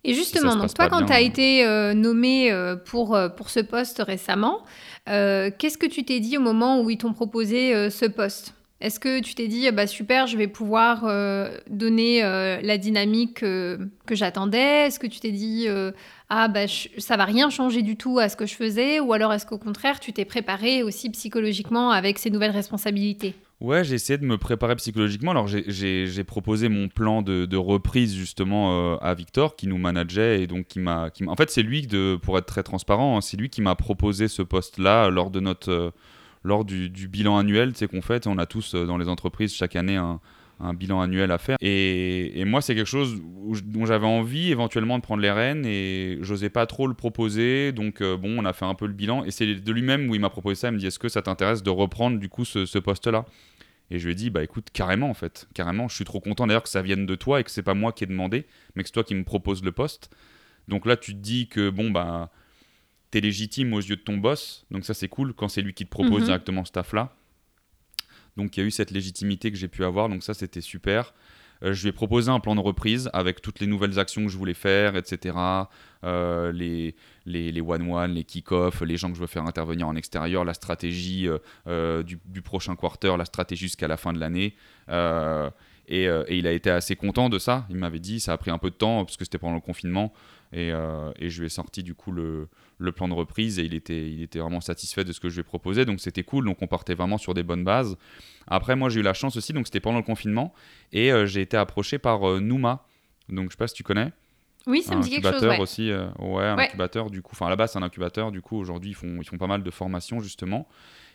Et 0.03 0.15
justement, 0.15 0.57
donc 0.57 0.73
toi, 0.73 0.89
quand 0.89 1.05
tu 1.05 1.13
as 1.13 1.17
hein. 1.17 1.19
été 1.19 1.65
euh, 1.67 1.93
nommé 1.93 2.51
euh, 2.51 2.77
pour, 2.77 3.19
pour 3.37 3.51
ce 3.51 3.61
poste 3.61 4.03
récemment, 4.05 4.65
qu'est-ce 5.07 5.79
que 5.79 5.87
tu 5.87 6.05
t'es 6.05 6.21
dit 6.21 6.39
au 6.39 6.41
moment 6.41 6.81
où 6.81 6.91
ils 6.91 6.99
t'ont 6.99 7.13
proposé 7.13 7.91
ce 7.91 8.07
poste? 8.07 8.55
Est-ce 8.81 8.99
que 8.99 9.21
tu 9.21 9.35
t'es 9.35 9.47
dit, 9.47 9.71
bah 9.73 9.87
super, 9.87 10.27
je 10.27 10.39
vais 10.39 10.47
pouvoir 10.47 11.05
euh, 11.05 11.55
donner 11.69 12.25
euh, 12.25 12.61
la 12.63 12.79
dynamique 12.79 13.41
que 13.41 13.79
j'attendais? 14.11 14.87
Est-ce 14.87 14.99
que 14.99 15.07
tu 15.07 15.21
t'es 15.21 15.33
dit, 15.33 15.67
euh, 15.69 15.93
ah 16.31 16.49
bah 16.49 16.67
ça 16.97 17.19
va 17.19 17.27
rien 17.27 17.51
changer 17.51 17.83
du 17.83 17.97
tout 17.97 18.19
à 18.19 18.31
ce 18.31 18.37
que 18.37 18.47
je 18.47 18.55
faisais? 18.55 18.99
Ou 18.99 19.13
alors 19.13 19.35
est-ce 19.35 19.45
qu'au 19.45 19.59
contraire, 19.59 20.01
tu 20.01 20.15
t'es 20.15 20.25
préparé 20.25 20.83
aussi 20.83 21.11
psychologiquement 21.11 21.91
avec 21.91 22.19
ces 22.19 22.31
nouvelles 22.31 22.53
responsabilités? 22.53 23.35
Ouais, 23.61 23.85
j'ai 23.85 23.95
essayé 23.95 24.17
de 24.17 24.25
me 24.25 24.39
préparer 24.39 24.75
psychologiquement. 24.77 25.33
Alors 25.33 25.47
j'ai 25.47 26.25
proposé 26.25 26.69
mon 26.69 26.89
plan 26.89 27.21
de, 27.21 27.57
reprise 27.57 28.15
justement 28.15 28.99
à 28.99 29.15
Victor 29.15 29.55
qui 29.55 29.67
nous 29.67 29.77
manageait 29.77 30.43
et 30.43 30.47
donc 30.47 30.67
qui 30.67 30.81
m'a... 30.81 31.11
En 31.27 31.37
fait 31.37 31.51
c'est 31.51 31.63
lui, 31.63 31.87
de, 31.87 32.19
pour 32.23 32.39
être 32.39 32.47
très 32.47 32.63
transparent, 32.63 33.19
hein, 33.19 33.21
c'est 33.21 33.37
lui 33.37 33.51
qui 33.51 33.61
m'a 33.61 33.75
proposé 33.75 34.29
ce 34.29 34.41
poste-là 34.41 35.11
lors 35.11 35.31
de 35.31 35.41
notre 35.41 35.93
lors 36.43 36.65
du, 36.65 36.89
bilan 36.89 37.39
annuel 37.39 37.73
qu'on 37.91 38.03
fait. 38.03 38.27
On 38.27 38.39
a 38.39 38.47
tous 38.47 38.75
euh, 38.75 38.87
dans 38.87 38.97
les 38.97 39.09
entreprises 39.09 39.55
chaque 39.55 39.77
année 39.77 39.97
un, 39.97 40.21
bilan 40.75 41.01
annuel 41.01 41.31
à 41.31 41.39
faire. 41.39 41.57
Et, 41.61 42.45
moi, 42.45 42.61
c'est 42.61 42.75
quelque 42.75 42.87
chose 42.87 43.21
dont 43.65 43.87
j'avais 43.87 44.07
envie 44.07 44.51
éventuellement 44.51 44.99
de 44.99 45.03
prendre 45.03 45.23
les 45.23 45.31
rênes 45.31 45.65
et 45.67 46.19
j'osais 46.21 46.51
pas 46.51 46.67
trop 46.67 46.87
le 46.87 46.95
proposer. 46.95 47.73
Donc, 47.73 48.01
euh, 48.01 48.17
bon, 48.17 48.39
on 48.39 48.45
a 48.45 48.53
fait 48.53 48.65
un 48.65 48.75
peu 48.75 48.87
le 48.87 48.93
bilan. 48.93 49.25
Et 49.25 49.31
c'est 49.31 49.55
de 49.55 49.73
lui-même 49.73 50.09
où 50.09 50.15
il 50.15 50.21
m'a 50.21 50.31
proposé 50.31 50.55
ça. 50.55 50.69
Il 50.69 50.73
me 50.73 50.79
dit 50.79 50.87
Est-ce 50.87 50.99
que 50.99 51.09
ça 51.09 51.23
t'intéresse 51.23 51.63
de 51.63 51.71
reprendre 51.71 52.19
du 52.19 52.29
coup 52.29 52.45
ce, 52.45 52.79
poste-là? 52.79 53.25
Et 53.91 53.99
je 53.99 54.05
lui 54.07 54.13
ai 54.13 54.15
dit 54.15 54.31
Bah 54.31 54.43
écoute, 54.43 54.69
carrément 54.73 55.11
en 55.11 55.15
fait. 55.15 55.49
Carrément. 55.55 55.89
Je 55.89 55.95
suis 55.95 56.05
trop 56.05 56.21
content 56.21 56.47
d'ailleurs 56.47 56.63
que 56.63 56.69
ça 56.69 56.83
vienne 56.83 57.07
de 57.07 57.15
toi 57.15 57.41
et 57.41 57.45
que 57.45 57.51
c'est 57.51 57.63
pas 57.63 57.75
moi 57.75 57.93
qui 57.93 58.05
ai 58.05 58.07
demandé, 58.07 58.47
mais 58.75 58.83
que 58.83 58.89
c'est 58.89 58.95
toi 58.95 59.05
qui 59.05 59.15
me 59.15 59.25
propose 59.25 59.65
le 59.65 59.73
poste. 59.73 60.11
Donc 60.69 60.87
là, 60.87 60.97
tu 60.97 61.13
te 61.13 61.19
dis 61.19 61.49
que 61.49 61.71
bon, 61.71 61.91
bah 61.91 62.31
t'es 63.11 63.21
légitime 63.21 63.73
aux 63.73 63.81
yeux 63.81 63.97
de 63.97 64.01
ton 64.01 64.17
boss, 64.17 64.67
donc 64.71 64.85
ça 64.85 64.95
c'est 64.95 65.09
cool 65.09 65.35
quand 65.35 65.49
c'est 65.49 65.63
lui 65.63 65.75
qui 65.75 65.85
te 65.85 65.91
propose 65.91 66.21
mhm. 66.21 66.27
directement 66.27 66.65
ce 66.65 66.73
taf-là. 66.73 67.17
Donc 68.37 68.57
il 68.57 68.61
y 68.61 68.63
a 68.63 68.67
eu 68.67 68.71
cette 68.71 68.91
légitimité 68.91 69.51
que 69.51 69.57
j'ai 69.57 69.69
pu 69.69 69.85
avoir, 69.85 70.09
donc 70.09 70.23
ça 70.23 70.35
c'était 70.35 70.61
super. 70.61 71.13
Euh, 71.63 71.75
je 71.75 71.83
lui 71.83 71.91
ai 71.91 71.93
proposé 71.93 72.31
un 72.31 72.41
plan 72.41 72.55
de 72.55 72.61
reprise 72.61 73.11
avec 73.13 73.43
toutes 73.43 73.61
les 73.61 73.67
nouvelles 73.67 73.99
actions 73.99 74.25
que 74.25 74.31
je 74.31 74.39
voulais 74.39 74.55
faire, 74.55 74.97
etc. 74.97 75.37
Euh, 76.05 76.53
les, 76.53 76.95
les, 77.27 77.53
les 77.53 77.61
one-one, 77.61 78.13
les 78.13 78.25
kick-off, 78.25 78.81
les 78.81 78.97
gens 78.97 79.11
que 79.11 79.17
je 79.17 79.21
veux 79.21 79.27
faire 79.27 79.45
intervenir 79.45 79.87
en 79.87 79.97
extérieur, 79.97 80.45
la 80.45 80.55
stratégie 80.55 81.29
euh, 81.67 82.03
du, 82.03 82.19
du, 82.25 82.41
prochain 82.41 82.77
quarter, 82.77 83.15
la 83.19 83.27
stratégie 83.27 83.67
jusqu'à 83.67 83.89
la 83.89 83.97
fin 83.97 84.13
de 84.13 84.19
l'année. 84.19 84.55
Et, 85.89 86.07
il 86.29 86.47
a 86.47 86.53
été 86.53 86.71
assez 86.71 86.95
content 86.95 87.29
de 87.29 87.39
ça. 87.39 87.67
Il 87.69 87.77
m'avait 87.77 87.99
dit, 87.99 88.21
ça 88.21 88.33
a 88.33 88.39
pris 88.39 88.51
un 88.51 88.59
peu 88.59 88.71
de 88.71 88.77
temps 88.77 89.05
parce 89.05 89.17
que 89.17 89.25
c'était 89.25 89.39
pendant 89.39 89.57
le 89.57 89.61
confinement. 89.61 90.13
Euh, 90.55 91.13
et, 91.19 91.31
je 91.31 91.41
lui 91.41 91.47
ai 91.47 91.51
sorti 91.51 91.83
du 91.83 91.95
coup 91.95 92.13
le, 92.13 92.49
plan 92.93 93.09
de 93.09 93.15
reprise 93.15 93.59
et 93.59 93.63
il 93.63 93.75
était, 93.75 94.11
il 94.11 94.23
était 94.23 94.39
vraiment 94.39 94.61
satisfait 94.61 95.05
de 95.05 95.13
ce 95.13 95.21
que 95.21 95.29
je 95.29 95.35
lui 95.35 95.41
ai 95.41 95.45
proposé. 95.45 95.85
Donc 95.85 96.01
c'était 96.01 96.23
cool. 96.23 96.47
Donc 96.47 96.63
on 96.63 96.67
partait 96.67 96.95
vraiment 96.95 97.19
sur 97.19 97.35
des 97.35 97.43
bonnes 97.43 97.65
bases. 97.65 97.97
Après, 98.47 98.75
moi 98.77 98.89
j'ai 98.89 99.01
eu 99.01 99.03
la 99.03 99.15
chance 99.15 99.37
aussi. 99.37 99.53
Donc 99.53 99.67
c'était 99.67 99.81
pendant 99.81 99.99
le 99.99 100.05
confinement 100.05 100.53
et 100.93 101.13
euh, 101.13 101.27
j'ai 101.27 101.43
été 101.43 101.57
approché 101.57 101.99
par 101.99 102.29
euh, 102.29 102.41
Nouma. 102.41 102.87
Donc 103.29 103.47
je 103.47 103.51
sais 103.51 103.59
pas 103.59 103.69
si 103.69 103.75
tu 103.75 103.83
connais. 103.83 104.13
Oui, 104.67 104.83
ça 104.83 104.97
me 104.97 105.03
dit 105.03 105.11
quelque 105.11 105.31
chose. 105.31 105.43
Ouais. 105.43 105.61
aussi. 105.61 105.91
ouais, 106.19 106.45
un 106.45 106.59
incubateur 106.59 107.11
du 107.11 107.23
coup. 107.23 107.33
Enfin 107.33 107.47
à 107.47 107.51
la 107.51 107.57
base 107.57 107.73
c'est 107.73 107.79
un 107.79 107.83
incubateur. 107.83 108.33
Du 108.33 108.43
coup 108.43 108.59
aujourd'hui 108.59 108.91
ils 108.91 108.95
font, 108.95 109.19
ils 109.21 109.25
font 109.27 109.39
pas 109.39 109.47
mal 109.47 109.63
de 109.63 109.71
formations 109.71 110.21
justement. 110.21 110.69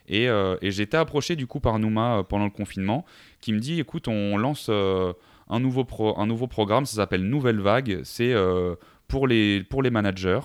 Et, 0.08 0.26
et 0.26 0.72
j'ai 0.72 0.84
été 0.84 0.98
approché 0.98 1.36
du 1.36 1.48
coup 1.48 1.60
par 1.60 1.78
Nouma 1.80 2.24
pendant 2.28 2.46
le 2.46 2.52
confinement 2.52 3.06
qui 3.42 3.54
me 3.54 3.60
dit 3.60 3.80
écoute 3.80 4.08
on 4.08 4.38
lance 4.38 4.70
un, 4.70 5.60
nouveau 5.60 5.84
pro, 5.84 6.20
un 6.20 6.26
nouveau 6.26 6.48
programme. 6.48 6.86
Ça 6.86 6.96
s'appelle 6.96 7.24
Nouvelle 7.24 7.60
Vague. 7.60 8.02
C'est 8.04 8.34
pour 9.08 9.28
les, 9.28 9.64
pour 9.64 9.84
les 9.84 9.90
managers. 9.90 10.40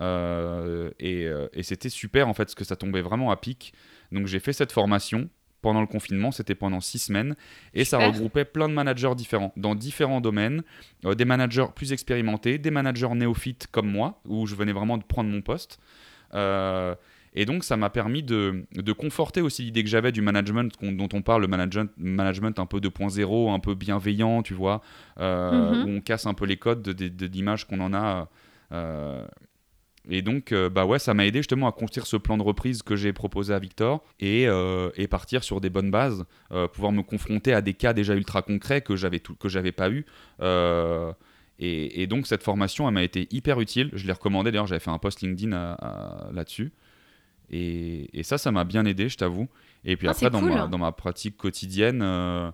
Euh, 0.00 0.90
euh, 1.02 1.48
et, 1.52 1.62
c'était 1.62 1.88
super 1.88 2.28
en 2.28 2.34
fait, 2.34 2.44
parce 2.44 2.54
que 2.54 2.64
ça 2.64 2.76
tombait 2.76 3.02
vraiment 3.02 3.30
à 3.30 3.36
pic. 3.36 3.72
Donc 4.10 4.26
j'ai 4.26 4.40
fait 4.40 4.52
cette 4.52 4.72
formation 4.72 5.28
pendant 5.60 5.80
le 5.80 5.86
confinement, 5.86 6.32
c'était 6.32 6.56
pendant 6.56 6.80
six 6.80 6.98
semaines, 6.98 7.36
et 7.72 7.84
ça 7.84 7.98
regroupait 8.04 8.44
plein 8.44 8.68
de 8.68 8.74
managers 8.74 9.14
différents, 9.14 9.52
dans 9.56 9.76
différents 9.76 10.20
domaines, 10.20 10.62
euh, 11.04 11.14
des 11.14 11.24
managers 11.24 11.66
plus 11.74 11.92
expérimentés, 11.92 12.58
des 12.58 12.72
managers 12.72 13.14
néophytes 13.14 13.68
comme 13.70 13.88
moi, 13.88 14.20
où 14.26 14.46
je 14.46 14.56
venais 14.56 14.72
vraiment 14.72 14.98
de 14.98 15.04
prendre 15.04 15.30
mon 15.30 15.40
poste. 15.40 15.78
Et 17.34 17.46
donc, 17.46 17.64
ça 17.64 17.78
m'a 17.78 17.88
permis 17.88 18.22
de, 18.22 18.66
de, 18.74 18.92
conforter 18.92 19.40
aussi 19.40 19.62
l'idée 19.62 19.82
que 19.82 19.88
j'avais 19.88 20.12
du 20.12 20.20
management 20.20 20.70
dont 20.82 21.08
on 21.14 21.22
parle, 21.22 21.40
le 21.40 21.48
management, 21.48 21.90
management 21.96 22.58
un 22.58 22.66
peu 22.66 22.78
2.0, 22.78 23.54
un 23.54 23.58
peu 23.58 23.74
bienveillant, 23.74 24.42
tu 24.42 24.52
vois, 24.52 24.82
euh, 25.18 25.72
mhm. 25.72 25.84
où 25.84 25.96
on 25.96 26.00
casse 26.02 26.26
un 26.26 26.34
peu 26.34 26.44
les 26.44 26.58
codes 26.58 26.82
de, 26.82 27.08
de, 27.08 27.26
l'image 27.26 27.66
qu'on 27.66 27.80
en 27.80 27.94
a. 27.94 28.28
Euh, 30.08 30.10
et 30.10 30.22
donc, 30.22 30.52
euh, 30.52 30.68
bah 30.68 30.84
ouais, 30.84 30.98
ça 30.98 31.14
m'a 31.14 31.26
aidé 31.26 31.40
justement 31.40 31.68
à 31.68 31.72
construire 31.72 32.06
ce 32.06 32.16
plan 32.16 32.36
de 32.36 32.42
reprise 32.42 32.82
que 32.82 32.96
j'ai 32.96 33.12
proposé 33.12 33.54
à 33.54 33.58
Victor 33.58 34.04
et, 34.20 34.44
et 34.96 35.08
partir 35.08 35.44
sur 35.44 35.60
des 35.60 35.70
bonnes 35.70 35.90
bases, 35.90 36.24
pouvoir 36.72 36.92
me 36.92 37.02
confronter 37.02 37.52
à 37.52 37.60
des 37.60 37.74
cas 37.74 37.92
déjà 37.92 38.14
ultra 38.14 38.42
concrets 38.42 38.80
que 38.80 38.96
j'avais 38.96 39.20
que 39.20 39.48
j'avais 39.48 39.72
pas 39.72 39.90
eu. 39.90 40.04
Et, 41.58 42.02
et, 42.02 42.06
donc 42.06 42.26
cette 42.26 42.42
formation, 42.42 42.88
elle 42.88 42.94
m'a 42.94 43.04
été 43.04 43.28
hyper 43.30 43.60
utile. 43.60 43.90
Je 43.92 44.06
l'ai 44.06 44.12
recommandé. 44.12 44.50
D'ailleurs, 44.50 44.66
j'avais 44.66 44.80
fait 44.80 44.90
un 44.90 44.98
post 44.98 45.20
LinkedIn 45.20 45.76
là-dessus. 46.32 46.72
Et, 47.52 48.22
ça, 48.22 48.38
ça 48.38 48.50
m'a 48.50 48.64
bien 48.64 48.84
aidé, 48.84 49.08
je 49.08 49.16
t'avoue. 49.16 49.48
Et 49.84 49.96
puis 49.96 50.08
ah, 50.08 50.12
après, 50.12 50.30
dans, 50.30 50.40
ma, 50.40 50.66
dans, 50.66 50.78
ma, 50.78 50.92
pratique 50.92 51.36
quotidienne, 51.36 52.00
euh, 52.02 52.50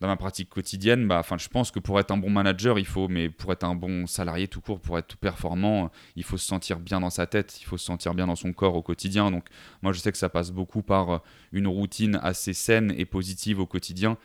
dans 0.00 0.08
ma 0.08 0.16
pratique 0.16 0.48
quotidienne, 0.48 1.06
bah, 1.06 1.22
je 1.36 1.48
pense 1.48 1.70
que 1.70 1.78
pour 1.78 2.00
être 2.00 2.10
un 2.10 2.16
bon 2.16 2.30
manager, 2.30 2.78
il 2.78 2.86
faut, 2.86 3.06
mais 3.06 3.28
pour 3.28 3.52
être 3.52 3.64
un 3.64 3.74
bon 3.74 4.06
salarié 4.06 4.48
tout 4.48 4.62
court, 4.62 4.80
pour 4.80 4.98
être 4.98 5.08
tout 5.08 5.18
performant, 5.18 5.90
il 6.16 6.24
faut 6.24 6.38
se 6.38 6.46
sentir 6.46 6.80
bien 6.80 7.00
dans 7.00 7.10
sa 7.10 7.26
tête, 7.26 7.60
il 7.60 7.64
faut 7.64 7.76
se 7.76 7.84
sentir 7.84 8.14
bien 8.14 8.26
dans 8.26 8.36
son 8.36 8.52
corps 8.54 8.74
au 8.76 8.82
quotidien. 8.82 9.30
Donc, 9.30 9.44
moi, 9.82 9.92
je 9.92 9.98
sais 10.00 10.10
que 10.10 10.16
ça 10.16 10.30
passe 10.30 10.52
beaucoup 10.52 10.80
par 10.80 11.22
une 11.52 11.66
routine 11.66 12.18
assez 12.22 12.54
saine 12.54 12.94
et 12.96 13.04
positive 13.04 13.60
au 13.60 13.66
quotidien 13.66 14.16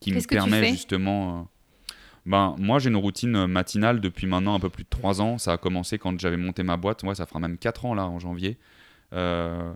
qui 0.00 0.12
me 0.12 0.20
permet 0.20 0.70
justement. 0.70 1.40
Euh, 1.40 1.42
ben, 2.26 2.54
moi, 2.58 2.78
j'ai 2.78 2.90
une 2.90 2.96
routine 2.96 3.46
matinale 3.46 4.00
depuis 4.00 4.26
maintenant 4.26 4.54
un 4.54 4.60
peu 4.60 4.70
plus 4.70 4.84
de 4.84 4.88
3 4.90 5.22
ans. 5.22 5.38
Ça 5.38 5.54
a 5.54 5.56
commencé 5.56 5.98
quand 5.98 6.20
j'avais 6.20 6.36
monté 6.36 6.62
ma 6.62 6.76
boîte. 6.76 7.02
Moi, 7.04 7.14
ça 7.14 7.26
fera 7.26 7.40
même 7.40 7.58
4 7.58 7.86
ans 7.86 7.94
là 7.94 8.06
en 8.06 8.18
janvier. 8.18 8.58
Euh, 9.12 9.72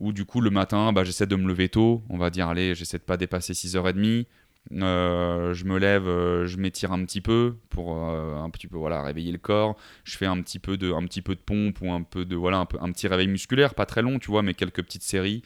où 0.00 0.12
du 0.12 0.24
coup 0.24 0.40
le 0.40 0.50
matin 0.50 0.92
bah, 0.92 1.04
j'essaie 1.04 1.26
de 1.26 1.36
me 1.36 1.46
lever 1.46 1.68
tôt, 1.68 2.02
on 2.08 2.18
va 2.18 2.30
dire 2.30 2.48
allez 2.48 2.74
j'essaie 2.74 2.98
de 2.98 3.04
pas 3.04 3.16
dépasser 3.16 3.52
6h30, 3.52 4.22
euh, 4.22 4.24
je 4.70 5.64
me 5.64 5.78
lève, 5.78 6.06
euh, 6.08 6.46
je 6.46 6.56
m'étire 6.56 6.92
un 6.92 7.04
petit 7.04 7.20
peu 7.20 7.56
pour 7.70 7.96
un 7.96 8.48
petit 8.50 8.66
peu 8.66 8.76
voilà 8.76 9.02
réveiller 9.02 9.32
le 9.32 9.38
corps. 9.38 9.76
Je 10.04 10.16
fais 10.16 10.26
un 10.26 10.40
petit 10.42 10.58
peu 10.58 10.76
de 10.76 10.92
un 10.92 11.04
petit 11.04 11.22
peu 11.22 11.34
de 11.34 11.40
pompe 11.40 11.80
ou 11.82 11.92
un 11.92 12.02
peu 12.02 12.24
de 12.24 12.36
voilà 12.36 12.58
un, 12.58 12.66
peu, 12.66 12.78
un 12.80 12.90
petit 12.92 13.08
réveil 13.08 13.28
musculaire, 13.28 13.74
pas 13.74 13.86
très 13.86 14.02
long 14.02 14.18
tu 14.18 14.30
vois, 14.30 14.42
mais 14.42 14.54
quelques 14.54 14.82
petites 14.82 15.02
séries. 15.02 15.42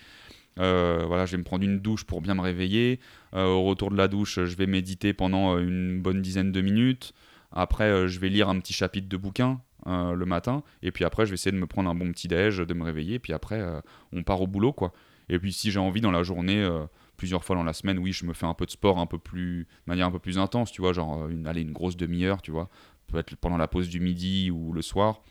voilà, 0.56 1.26
je 1.26 1.32
vais 1.32 1.38
me 1.38 1.44
prendre 1.44 1.64
une 1.64 1.80
douche 1.80 2.04
pour 2.04 2.20
bien 2.20 2.34
me 2.34 2.42
réveiller. 2.42 3.00
au 3.34 3.62
retour 3.64 3.90
de 3.90 3.96
la 3.96 4.08
douche, 4.08 4.44
je 4.44 4.56
vais 4.56 4.66
méditer 4.66 5.12
pendant 5.12 5.58
une 5.58 6.00
bonne 6.00 6.22
dizaine 6.22 6.52
de 6.52 6.60
minutes. 6.60 7.12
Après, 7.52 8.08
je 8.08 8.20
vais 8.20 8.28
lire 8.28 8.48
un 8.48 8.58
petit 8.60 8.74
chapitre 8.74 9.08
de 9.08 9.16
bouquin 9.16 9.60
euh, 9.86 10.12
le 10.12 10.26
matin. 10.26 10.62
Et 10.82 10.90
puis 10.90 11.04
après, 11.04 11.24
je 11.24 11.30
vais 11.30 11.34
essayer 11.34 11.52
de 11.52 11.60
me 11.60 11.66
prendre 11.66 11.88
un 11.88 11.94
bon 11.94 12.10
petit 12.12 12.28
déj, 12.28 12.58
de 12.58 12.74
me 12.74 12.84
réveiller. 12.84 13.18
Puis 13.18 13.32
après, 13.32 13.60
euh, 13.60 13.80
on 14.12 14.22
part 14.22 14.42
au 14.42 14.46
boulot, 14.46 14.72
quoi. 14.72 14.92
Et 15.28 15.38
puis 15.38 15.52
si 15.52 15.70
j'ai 15.70 15.78
envie 15.78 16.00
dans 16.00 16.10
la 16.10 16.22
journée, 16.22 16.62
euh, 16.62 16.84
plusieurs 17.18 17.44
fois 17.44 17.56
dans 17.56 17.64
la 17.64 17.74
semaine, 17.74 17.98
oui, 17.98 18.12
je 18.12 18.24
me 18.24 18.32
fais 18.32 18.46
un 18.46 18.54
peu 18.54 18.64
de 18.64 18.70
sport 18.70 18.98
un 18.98 19.06
peu 19.06 19.18
plus, 19.18 19.64
de 19.64 19.66
manière 19.86 20.06
un 20.06 20.10
peu 20.10 20.18
plus 20.18 20.38
intense, 20.38 20.72
tu 20.72 20.80
vois, 20.80 20.94
genre 20.94 21.28
une, 21.28 21.46
allez, 21.46 21.60
une 21.60 21.72
grosse 21.72 21.98
demi-heure, 21.98 22.40
tu 22.40 22.50
vois, 22.50 22.70
peut-être 23.08 23.36
pendant 23.36 23.58
la 23.58 23.68
pause 23.68 23.90
du 23.90 24.00
midi 24.00 24.50
ou 24.50 24.72
le 24.72 24.80
soir. 24.80 25.22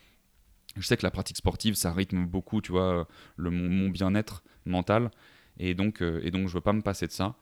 Je 0.76 0.86
sais 0.86 0.96
que 0.96 1.02
la 1.02 1.10
pratique 1.10 1.38
sportive, 1.38 1.74
ça 1.74 1.92
rythme 1.92 2.26
beaucoup, 2.26 2.60
tu 2.60 2.70
vois, 2.70 3.08
le, 3.36 3.50
mon, 3.50 3.88
bien-être 3.88 4.44
mental. 4.66 5.10
Et 5.58 5.74
donc, 5.74 6.02
et 6.02 6.30
donc, 6.30 6.46
je 6.46 6.54
veux 6.54 6.60
pas 6.60 6.72
me 6.72 6.82
passer 6.82 7.08
de 7.08 7.12
ça. 7.12 7.34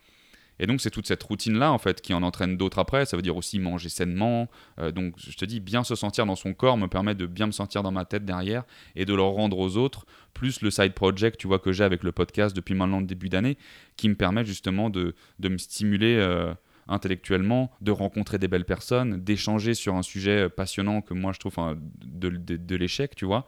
Et 0.59 0.67
donc, 0.67 0.81
c'est 0.81 0.91
toute 0.91 1.07
cette 1.07 1.23
routine-là, 1.23 1.73
en 1.73 1.79
fait, 1.79 2.01
qui 2.01 2.15
en 2.15 2.23
entraîne 2.23 2.57
d'autres 2.57 2.79
après. 2.79 3.07
Ça 3.07 3.17
veut 3.17 3.23
dire 3.23 3.37
aussi 3.37 3.59
manger 3.59 3.89
sainement. 3.89 4.49
Euh, 4.79 4.91
donc, 4.91 5.15
je 5.19 5.37
te 5.37 5.45
dis, 5.45 5.61
bien 5.61 5.85
se 5.85 5.95
sentir 5.95 6.27
dans 6.27 6.37
son 6.37 6.55
corps 6.55 6.77
me 6.77 6.87
permet 6.87 7.15
de 7.15 7.27
bien 7.27 7.47
me 7.47 7.53
sentir 7.53 7.83
dans 7.83 7.93
ma 7.93 8.05
tête 8.05 8.25
derrière 8.25 8.65
et 8.95 9.05
de 9.05 9.15
le 9.15 9.23
rendre 9.23 9.59
aux 9.59 9.77
autres. 9.77 10.07
Plus 10.35 10.61
le 10.61 10.71
side 10.71 10.93
project, 10.93 11.39
tu 11.39 11.47
vois, 11.47 11.59
que 11.59 11.73
j'ai 11.73 11.85
avec 11.85 12.03
le 12.03 12.13
podcast 12.13 12.55
depuis 12.55 12.75
maintenant 12.75 13.01
le 13.01 13.07
début 13.07 13.29
d'année, 13.29 13.57
qui 13.97 14.09
me 14.09 14.15
permet 14.15 14.45
justement 14.45 14.91
de, 14.91 15.15
de 15.39 15.49
me 15.49 15.59
stimuler 15.59 16.17
euh, 16.17 16.53
intellectuellement, 16.89 17.71
de 17.81 17.91
rencontrer 17.91 18.39
des 18.39 18.49
belles 18.49 18.65
personnes, 18.65 19.23
d'échanger 19.23 19.75
sur 19.75 19.95
un 19.95 20.03
sujet 20.03 20.49
passionnant 20.49 21.01
que 21.01 21.15
moi 21.15 21.33
je 21.33 21.41
trouve 21.41 21.57
de, 22.05 22.29
de, 22.29 22.57
de 22.57 22.77
l'échec, 22.77 23.15
tu 23.17 23.25
vois. 23.25 23.47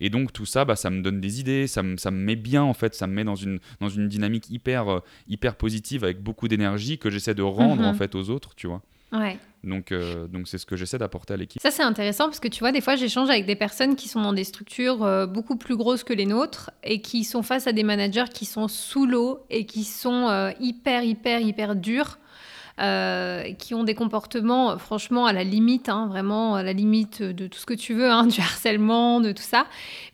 Et 0.00 0.10
donc 0.10 0.32
tout 0.32 0.46
ça, 0.46 0.64
bah, 0.64 0.76
ça 0.76 0.90
me 0.90 1.02
donne 1.02 1.20
des 1.20 1.40
idées, 1.40 1.66
ça 1.66 1.82
me, 1.82 1.96
ça 1.96 2.10
me 2.10 2.18
met 2.18 2.36
bien 2.36 2.62
en 2.62 2.74
fait, 2.74 2.94
ça 2.94 3.06
me 3.06 3.14
met 3.14 3.24
dans 3.24 3.36
une, 3.36 3.60
dans 3.80 3.88
une 3.88 4.08
dynamique 4.08 4.50
hyper, 4.50 4.88
euh, 4.88 5.00
hyper 5.28 5.56
positive 5.56 6.04
avec 6.04 6.20
beaucoup 6.20 6.48
d'énergie 6.48 6.98
que 6.98 7.10
j'essaie 7.10 7.34
de 7.34 7.42
rendre 7.42 7.82
en 7.84 7.92
mhm. 7.92 7.98
fait 7.98 8.14
aux 8.14 8.30
autres, 8.30 8.54
tu 8.56 8.66
vois. 8.66 8.82
Ouais. 9.12 9.38
Donc, 9.62 9.92
euh, 9.92 10.26
donc 10.26 10.48
c'est 10.48 10.58
ce 10.58 10.66
que 10.66 10.74
j'essaie 10.74 10.98
d'apporter 10.98 11.34
à 11.34 11.36
l'équipe. 11.36 11.62
Ça, 11.62 11.70
c'est 11.70 11.84
intéressant 11.84 12.24
parce 12.24 12.40
que 12.40 12.48
tu 12.48 12.58
vois, 12.58 12.72
des 12.72 12.80
fois, 12.80 12.96
j'échange 12.96 13.30
avec 13.30 13.46
des 13.46 13.54
personnes 13.54 13.94
qui 13.94 14.08
sont 14.08 14.20
dans 14.20 14.32
des 14.32 14.42
structures 14.42 15.04
euh, 15.04 15.26
beaucoup 15.26 15.56
plus 15.56 15.76
grosses 15.76 16.02
que 16.02 16.12
les 16.12 16.26
nôtres 16.26 16.72
et 16.82 17.00
qui 17.00 17.22
sont 17.22 17.44
face 17.44 17.68
à 17.68 17.72
des 17.72 17.84
managers 17.84 18.24
qui 18.34 18.44
sont 18.44 18.66
sous 18.66 19.06
l'eau 19.06 19.38
et 19.50 19.66
qui 19.66 19.84
sont 19.84 20.52
hyper, 20.58 21.04
hyper, 21.04 21.40
hyper 21.40 21.76
durs. 21.76 22.18
Euh, 22.80 23.52
qui 23.56 23.72
ont 23.72 23.84
des 23.84 23.94
comportements 23.94 24.72
euh, 24.72 24.78
franchement 24.78 25.26
à 25.26 25.32
la 25.32 25.44
limite, 25.44 25.88
hein, 25.88 26.08
vraiment 26.08 26.56
à 26.56 26.64
la 26.64 26.72
limite 26.72 27.22
de 27.22 27.46
tout 27.46 27.60
ce 27.60 27.66
que 27.66 27.74
tu 27.74 27.94
veux, 27.94 28.10
hein, 28.10 28.26
du 28.26 28.40
harcèlement, 28.40 29.20
de 29.20 29.30
tout 29.30 29.44
ça. 29.44 29.66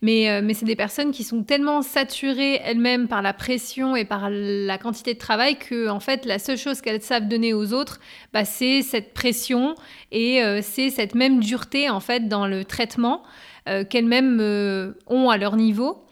Mais, 0.03 0.29
euh, 0.29 0.43
mais 0.45 0.53
c'est 0.53 0.67
des 0.67 0.77
personnes 0.77 1.11
qui 1.11 1.25
sont 1.25 1.43
tellement 1.43 1.81
saturées 1.81 2.61
elles-mêmes 2.63 3.09
par 3.09 3.23
la 3.23 3.33
pression 3.33 3.97
et 3.97 4.05
par 4.05 4.29
la 4.29 4.77
quantité 4.77 5.15
de 5.15 5.19
travail 5.19 5.57
que 5.57 5.89
en 5.89 6.01
fait 6.01 6.27
la 6.27 6.39
seule 6.39 6.59
chose 6.59 6.83
qu'elles 6.83 7.01
savent 7.01 7.29
donner 7.29 7.55
aux 7.55 7.73
autres, 7.73 7.99
bah, 8.35 8.45
c'est 8.45 8.83
cette 8.83 9.15
pression 9.15 9.75
et 10.13 10.43
c'est 10.61 10.91
cette 10.91 11.15
même 11.15 11.41
dureté 11.41 11.89
en 11.89 12.01
fait 12.01 12.29
dans 12.29 12.47
le 12.47 12.67
traitement 12.67 13.23
qu'elles-mêmes 13.65 14.95
ont 15.07 15.31
à 15.31 15.39
leur 15.39 15.57
niveau. 15.57 16.05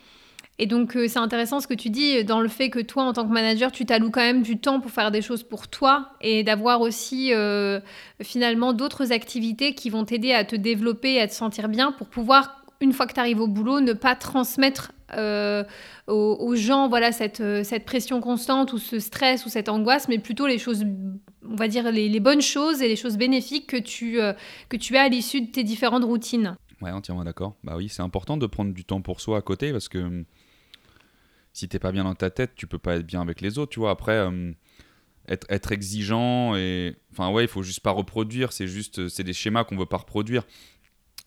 Et 0.60 0.66
donc, 0.66 0.96
euh, 0.96 1.06
c'est 1.06 1.20
intéressant 1.20 1.60
ce 1.60 1.68
que 1.68 1.74
tu 1.74 1.88
dis 1.88 2.24
dans 2.24 2.40
le 2.40 2.48
fait 2.48 2.68
que 2.68 2.80
toi, 2.80 3.04
en 3.04 3.12
tant 3.12 3.26
que 3.26 3.32
manager, 3.32 3.70
tu 3.70 3.86
t'alloues 3.86 4.10
quand 4.10 4.20
même 4.20 4.42
du 4.42 4.58
temps 4.58 4.80
pour 4.80 4.90
faire 4.90 5.10
des 5.10 5.22
choses 5.22 5.44
pour 5.44 5.68
toi 5.68 6.10
et 6.20 6.42
d'avoir 6.42 6.80
aussi 6.80 7.32
euh, 7.32 7.80
finalement 8.22 8.72
d'autres 8.72 9.12
activités 9.12 9.74
qui 9.74 9.88
vont 9.88 10.04
t'aider 10.04 10.32
à 10.32 10.44
te 10.44 10.56
développer 10.56 11.14
et 11.14 11.20
à 11.20 11.28
te 11.28 11.34
sentir 11.34 11.68
bien 11.68 11.92
pour 11.92 12.08
pouvoir, 12.08 12.64
une 12.80 12.92
fois 12.92 13.06
que 13.06 13.12
tu 13.12 13.20
arrives 13.20 13.40
au 13.40 13.46
boulot, 13.46 13.80
ne 13.80 13.92
pas 13.92 14.16
transmettre 14.16 14.92
euh, 15.16 15.62
aux, 16.08 16.56
gens 16.56 16.88
voilà, 16.88 17.12
cette, 17.12 17.42
cette 17.62 17.84
pression 17.84 18.20
constante 18.20 18.72
ou 18.72 18.78
ce 18.78 18.98
stress 18.98 19.46
ou 19.46 19.48
cette 19.48 19.68
angoisse, 19.68 20.08
mais 20.08 20.18
plutôt 20.18 20.48
les 20.48 20.58
choses, 20.58 20.84
on 21.48 21.54
va 21.54 21.68
dire 21.68 21.90
les, 21.92 22.20
bonnes 22.20 22.42
choses 22.42 22.82
et 22.82 22.88
les 22.88 22.96
choses 22.96 23.16
bénéfiques 23.16 23.68
que 23.68 23.76
tu, 23.76 24.18
que 24.68 24.76
tu 24.76 24.96
as 24.96 25.02
à 25.02 25.08
l'issue 25.08 25.40
de 25.40 25.50
tes 25.50 25.62
différentes 25.62 26.04
routines. 26.04 26.56
Ouais, 26.82 26.90
entièrement 26.90 27.24
d'accord. 27.24 27.54
Bah 27.64 27.74
oui, 27.76 27.88
c'est 27.88 28.02
important 28.02 28.36
de 28.36 28.46
prendre 28.46 28.72
du 28.72 28.84
temps 28.84 29.00
pour 29.00 29.20
soi 29.20 29.38
à 29.38 29.40
côté 29.40 29.72
parce 29.72 29.88
que 29.88 30.24
si 31.58 31.68
t'es 31.68 31.80
pas 31.80 31.90
bien 31.90 32.04
dans 32.04 32.14
ta 32.14 32.30
tête, 32.30 32.52
tu 32.54 32.68
peux 32.68 32.78
pas 32.78 32.96
être 32.96 33.06
bien 33.06 33.20
avec 33.20 33.40
les 33.40 33.58
autres, 33.58 33.72
tu 33.72 33.80
vois. 33.80 33.90
Après, 33.90 34.12
euh, 34.12 34.52
être, 35.26 35.46
être, 35.50 35.72
exigeant 35.72 36.54
et. 36.54 36.94
Enfin, 37.12 37.30
ouais, 37.30 37.44
il 37.44 37.48
faut 37.48 37.64
juste 37.64 37.80
pas 37.80 37.90
reproduire, 37.90 38.52
c'est 38.52 38.68
juste. 38.68 39.08
C'est 39.08 39.24
des 39.24 39.32
schémas 39.32 39.64
qu'on 39.64 39.76
veut 39.76 39.86
pas 39.86 39.96
reproduire. 39.96 40.44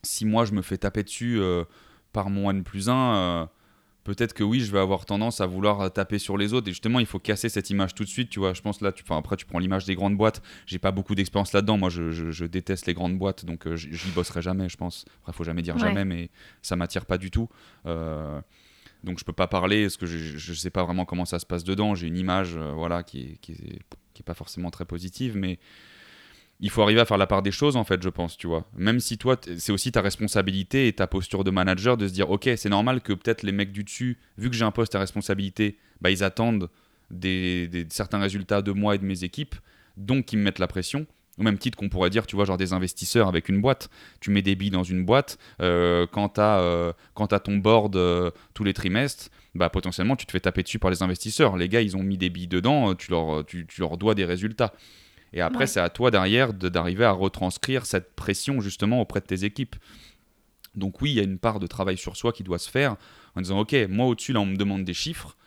Si 0.04 0.24
moi, 0.26 0.46
je 0.46 0.54
me 0.54 0.62
fais 0.62 0.78
taper 0.78 1.04
dessus 1.04 1.38
euh, 1.39 1.65
par 2.13 2.30
mon 2.30 2.50
N 2.50 2.63
plus 2.63 2.88
1, 2.88 2.96
euh, 2.96 3.46
peut-être 4.06 4.34
que 4.34 4.44
oui, 4.44 4.62
je 4.62 4.72
vais 4.72 4.80
avoir 4.80 5.06
tendance 5.06 5.41
à 5.41 5.48
vouloir 5.48 5.91
taper 5.91 6.17
sur 6.17 6.38
les 6.38 6.54
autres. 6.54 6.70
Et 6.70 6.72
justement, 6.72 7.00
il 7.00 7.06
faut 7.06 7.20
casser 7.20 7.50
cette 7.50 7.70
image 7.70 7.94
tout 7.94 8.06
de 8.06 8.10
suite, 8.10 8.30
tu 8.30 8.39
vois. 8.39 8.54
Je 8.54 8.62
pense 8.62 8.80
là, 8.80 8.94
tu, 8.94 9.04
après, 9.10 9.36
tu 9.36 9.46
prends 9.46 9.60
l'image 9.60 9.84
des 9.84 9.96
grandes 9.96 10.15
boîtes. 10.15 10.41
J'ai 10.65 10.80
pas 10.80 10.94
beaucoup 10.94 11.13
d'expérience 11.13 11.52
là-dedans. 11.52 11.78
Moi, 11.78 11.89
je, 11.89 12.10
je, 12.10 12.46
déteste 12.46 12.86
les 12.88 12.94
grandes 12.94 13.17
boîtes, 13.17 13.44
donc 13.44 13.67
j'y 13.76 14.12
bosserai 14.12 14.41
jamais, 14.41 14.70
je 14.70 14.78
pense. 14.78 15.04
Après, 15.20 15.34
faut 15.34 15.44
jamais 15.44 15.62
dire 15.62 15.78
jamais, 15.78 16.06
mais 16.06 16.30
ça 16.62 16.78
m'attire 16.78 17.06
pas 17.06 17.17
du 17.17 17.32
tout. 17.32 17.50
Euh, 17.86 18.39
donc 19.03 19.19
je 19.19 19.25
peux 19.25 19.33
pas 19.33 19.47
parler 19.47 19.83
parce 19.83 19.97
que 19.97 20.05
je, 20.05 20.51
ne 20.51 20.55
sais 20.55 20.69
pas 20.69 20.83
vraiment 20.83 21.05
comment 21.05 21.25
ça 21.25 21.39
se 21.39 21.45
passe 21.45 21.63
dedans. 21.63 21.95
J'ai 21.95 22.07
une 22.07 22.17
image, 22.17 22.55
euh, 22.55 22.71
voilà, 22.71 23.03
qui 23.03 23.21
est, 23.21 23.37
qui, 23.41 23.53
est, 23.53 24.23
pas 24.23 24.33
forcément 24.35 24.69
très 24.69 24.85
positive, 24.85 25.35
mais 25.35 25.57
il 26.59 26.69
faut 26.69 26.83
arriver 26.83 26.99
à 26.99 27.05
faire 27.05 27.17
la 27.17 27.25
part 27.25 27.41
des 27.41 27.51
choses 27.51 27.75
en 27.75 27.83
fait, 27.83 28.03
je 28.03 28.09
pense, 28.09 28.37
tu 28.37 28.45
vois. 28.45 28.67
Même 28.77 28.99
si 28.99 29.17
toi, 29.17 29.35
c'est 29.57 29.71
aussi 29.71 29.91
ta 29.91 30.01
responsabilité 30.01 30.87
et 30.87 30.93
ta 30.93 31.07
posture 31.07 31.43
de 31.43 31.49
manager 31.49 31.97
de 31.97 32.07
se 32.07 32.13
dire, 32.13 32.29
ok, 32.29 32.47
c'est 32.55 32.69
normal 32.69 33.01
que 33.01 33.13
peut-être 33.13 33.41
les 33.41 33.51
mecs 33.51 33.71
du 33.71 33.83
dessus, 33.83 34.19
vu 34.37 34.51
que 34.51 34.55
j'ai 34.55 34.63
un 34.63 34.71
poste 34.71 34.93
à 34.93 34.99
responsabilité, 34.99 35.79
bah 36.01 36.11
ils 36.11 36.23
attendent 36.23 36.69
des, 37.09 37.67
des, 37.67 37.87
certains 37.89 38.19
résultats 38.19 38.61
de 38.61 38.71
moi 38.71 38.93
et 38.93 38.99
de 38.99 39.05
mes 39.05 39.23
équipes, 39.23 39.55
donc 39.97 40.31
ils 40.33 40.37
me 40.37 40.43
mettent 40.43 40.59
la 40.59 40.67
pression. 40.67 41.07
Au 41.38 41.44
même 41.44 41.58
titre 41.58 41.78
qu'on 41.78 41.89
pourrait 41.89 42.10
dire, 42.10 42.28
tu 42.28 42.36
vois, 42.36 42.46
genre 42.46 42.58
des 42.58 42.74
investisseurs 42.74 43.28
avec 43.28 43.48
une 43.48 43.62
boîte. 43.62 43.89
Tu 44.20 44.32
mets 44.32 44.41
des 44.41 44.56
billes 44.56 44.70
dans 44.70 44.84
une 44.84 45.06
boîte, 45.06 45.38
euh, 45.62 46.06
quand 46.12 46.30
tu 46.30 46.41
as, 46.41 46.60
euh, 46.60 46.94
ton 47.15 47.58
board 47.58 47.96
euh, 47.96 48.32
tous 48.54 48.63
les 48.63 48.74
trimestres, 48.74 49.30
bah, 49.56 49.70
potentiellement 49.70 50.15
tu 50.15 50.26
te 50.26 50.32
fais 50.32 50.41
taper 50.41 50.62
dessus 50.62 50.78
par 50.78 50.91
les 50.91 51.04
investisseurs. 51.04 51.56
Les 51.56 51.70
gars, 51.70 51.82
ils 51.82 51.96
ont 51.96 52.04
mis 52.04 52.17
des 52.17 52.30
billes 52.30 52.48
dedans, 52.48 52.96
tu 52.96 53.12
leur, 53.12 53.46
tu, 53.46 53.65
leur 53.80 53.98
dois 53.98 54.13
des 54.13 54.26
résultats. 54.26 54.74
Et 55.34 55.39
après, 55.39 55.65
c'est 55.65 55.80
à 55.80 55.89
toi 55.89 56.12
derrière 56.12 56.54
d'arriver 56.54 57.06
à 57.06 57.12
retranscrire 57.12 57.86
cette 57.86 58.13
pression 58.15 58.60
justement 58.60 59.00
auprès 59.00 59.22
de 59.22 59.26
tes 59.26 59.46
équipes. 59.46 59.78
Donc 60.76 61.02
oui, 61.02 61.12
il 61.12 61.13
y 61.15 61.20
a 61.22 61.24
une 61.24 61.39
part 61.39 61.60
de 61.60 61.67
travail 61.67 61.98
sur 61.98 62.17
soi 62.17 62.34
qui 62.34 62.44
doit 62.44 62.60
se 62.60 62.70
faire 62.70 62.98
en 63.36 63.41
disant, 63.41 63.60
ok, 63.60 63.74
moi 63.89 64.08
au-dessus, 64.08 64.34
là, 64.34 64.41
on 64.41 64.46
me 64.46 64.58
demande 64.58 64.84
des 64.84 64.94
chiffres 64.94 65.38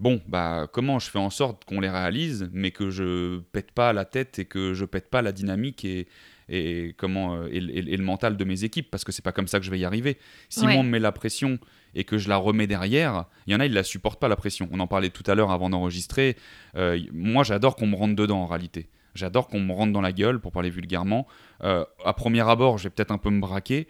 bon, 0.00 0.20
bah, 0.26 0.66
comment 0.72 0.98
je 0.98 1.10
fais 1.10 1.18
en 1.18 1.30
sorte 1.30 1.64
qu'on 1.64 1.80
les 1.80 1.90
réalise, 1.90 2.50
mais 2.52 2.70
que 2.70 2.90
je 2.90 3.38
pète 3.52 3.70
pas 3.70 3.92
la 3.92 4.04
tête 4.04 4.38
et 4.38 4.46
que 4.46 4.74
je 4.74 4.84
pète 4.84 5.10
pas 5.10 5.22
la 5.22 5.30
dynamique 5.30 5.84
et, 5.84 6.08
et 6.48 6.94
comment 6.96 7.36
euh, 7.36 7.48
et, 7.52 7.60
le 7.60 8.02
mental 8.02 8.36
de 8.36 8.44
mes 8.44 8.64
équipes, 8.64 8.90
parce 8.90 9.04
que 9.04 9.12
c'est 9.12 9.22
pas 9.22 9.32
comme 9.32 9.46
ça 9.46 9.60
que 9.60 9.64
je 9.64 9.70
vais 9.70 9.78
y 9.78 9.84
arriver. 9.84 10.18
Si 10.48 10.62
moi 10.62 10.72
on 10.76 10.82
me 10.82 10.88
met 10.88 10.98
la 10.98 11.12
pression 11.12 11.58
et 11.94 12.04
que 12.04 12.18
je 12.18 12.28
la 12.28 12.36
remets 12.36 12.66
derrière, 12.66 13.26
il 13.46 13.52
y 13.52 13.56
en 13.56 13.60
a, 13.60 13.66
ils 13.66 13.72
la 13.72 13.84
supportent 13.84 14.18
pas 14.18 14.28
la 14.28 14.36
pression. 14.36 14.68
On 14.72 14.80
en 14.80 14.86
parlait 14.86 15.10
tout 15.10 15.28
à 15.30 15.34
l'heure 15.34 15.50
avant 15.50 15.70
d'enregistrer. 15.70 16.36
Euh, 16.76 16.98
moi, 17.12 17.44
j'adore 17.44 17.76
qu'on 17.76 17.86
me 17.86 17.96
rentre 17.96 18.16
dedans 18.16 18.42
en 18.42 18.46
réalité. 18.46 18.88
J'adore 19.14 19.48
qu'on 19.48 19.60
me 19.60 19.72
rentre 19.72 19.92
dans 19.92 20.00
la 20.00 20.12
gueule, 20.12 20.40
pour 20.40 20.52
parler 20.52 20.70
vulgairement. 20.70 21.26
Euh, 21.62 21.84
à 22.04 22.14
premier 22.14 22.48
abord, 22.48 22.78
je 22.78 22.84
vais 22.84 22.90
peut-être 22.90 23.10
un 23.10 23.18
peu 23.18 23.30
me 23.30 23.40
braquer, 23.40 23.88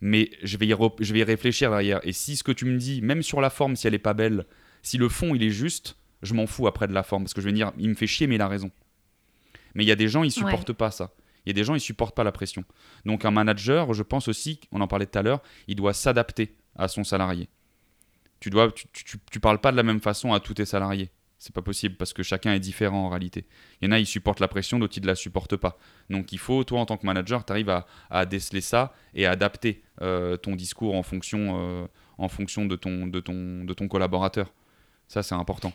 mais 0.00 0.30
je 0.42 0.56
vais, 0.56 0.66
y 0.66 0.74
je 1.00 1.12
vais 1.12 1.18
y 1.18 1.24
réfléchir 1.24 1.70
derrière. 1.70 2.00
Et 2.04 2.12
si 2.12 2.36
ce 2.36 2.44
que 2.44 2.52
tu 2.52 2.64
me 2.64 2.78
dis, 2.78 3.02
même 3.02 3.22
sur 3.22 3.40
la 3.40 3.50
forme, 3.50 3.74
si 3.74 3.88
elle 3.88 3.94
est 3.94 3.98
pas 3.98 4.14
belle, 4.14 4.46
si 4.82 4.98
le 4.98 5.08
fond 5.08 5.34
il 5.34 5.42
est 5.42 5.50
juste, 5.50 5.96
je 6.22 6.34
m'en 6.34 6.46
fous 6.46 6.66
après 6.66 6.86
de 6.86 6.92
la 6.92 7.02
forme 7.02 7.24
parce 7.24 7.34
que 7.34 7.40
je 7.40 7.46
vais 7.46 7.52
dire 7.52 7.72
il 7.78 7.88
me 7.88 7.94
fait 7.94 8.06
chier 8.06 8.26
mais 8.26 8.36
il 8.36 8.42
a 8.42 8.48
raison. 8.48 8.70
Mais 9.74 9.84
il 9.84 9.88
y 9.88 9.92
a 9.92 9.96
des 9.96 10.08
gens 10.08 10.22
ils 10.22 10.32
supportent 10.32 10.72
pas 10.72 10.90
ça. 10.90 11.12
Il 11.44 11.48
y 11.48 11.50
a 11.50 11.54
des 11.54 11.64
gens 11.64 11.74
ils 11.74 11.80
supportent 11.80 12.14
pas 12.14 12.24
la 12.24 12.32
pression. 12.32 12.64
Donc 13.04 13.24
un 13.24 13.30
manager, 13.30 13.94
je 13.94 14.02
pense 14.02 14.28
aussi, 14.28 14.60
on 14.70 14.80
en 14.80 14.88
parlait 14.88 15.06
tout 15.06 15.18
à 15.18 15.22
l'heure, 15.22 15.42
il 15.66 15.76
doit 15.76 15.94
s'adapter 15.94 16.56
à 16.76 16.88
son 16.88 17.04
salarié. 17.04 17.48
Tu 18.40 18.50
dois 18.50 18.72
tu, 18.72 19.18
tu, 19.30 19.40
parles 19.40 19.60
pas 19.60 19.70
de 19.70 19.76
la 19.76 19.82
même 19.82 20.00
façon 20.00 20.32
à 20.32 20.40
tous 20.40 20.54
tes 20.54 20.64
salariés. 20.64 21.10
C'est 21.38 21.54
pas 21.54 21.62
possible 21.62 21.96
parce 21.96 22.12
que 22.12 22.22
chacun 22.22 22.52
est 22.52 22.60
différent 22.60 23.06
en 23.06 23.08
réalité. 23.08 23.46
Il 23.80 23.86
y 23.86 23.88
en 23.88 23.92
a, 23.92 23.98
ils 23.98 24.06
supportent 24.06 24.38
la 24.38 24.46
pression, 24.46 24.78
d'autres, 24.78 24.96
ils 24.96 25.02
ne 25.02 25.08
la 25.08 25.16
supportent 25.16 25.56
pas. 25.56 25.76
Donc 26.08 26.32
il 26.32 26.38
faut, 26.38 26.62
toi, 26.62 26.80
en 26.80 26.86
tant 26.86 26.96
que 26.96 27.04
manager, 27.04 27.44
tu 27.44 27.52
arrives 27.52 27.68
à, 27.68 27.86
à, 28.10 28.26
déceler 28.26 28.60
ça 28.60 28.94
et 29.14 29.26
à 29.26 29.32
adapter 29.32 29.82
euh, 30.02 30.36
ton 30.36 30.54
discours 30.54 30.94
en 30.94 31.02
fonction, 31.02 31.58
euh, 31.58 31.86
en 32.18 32.28
fonction 32.28 32.64
de, 32.66 32.76
ton, 32.76 33.08
de, 33.08 33.18
ton, 33.18 33.64
de 33.64 33.74
ton 33.74 33.88
collaborateur. 33.88 34.52
Ça, 35.08 35.22
c'est 35.22 35.34
important. 35.34 35.72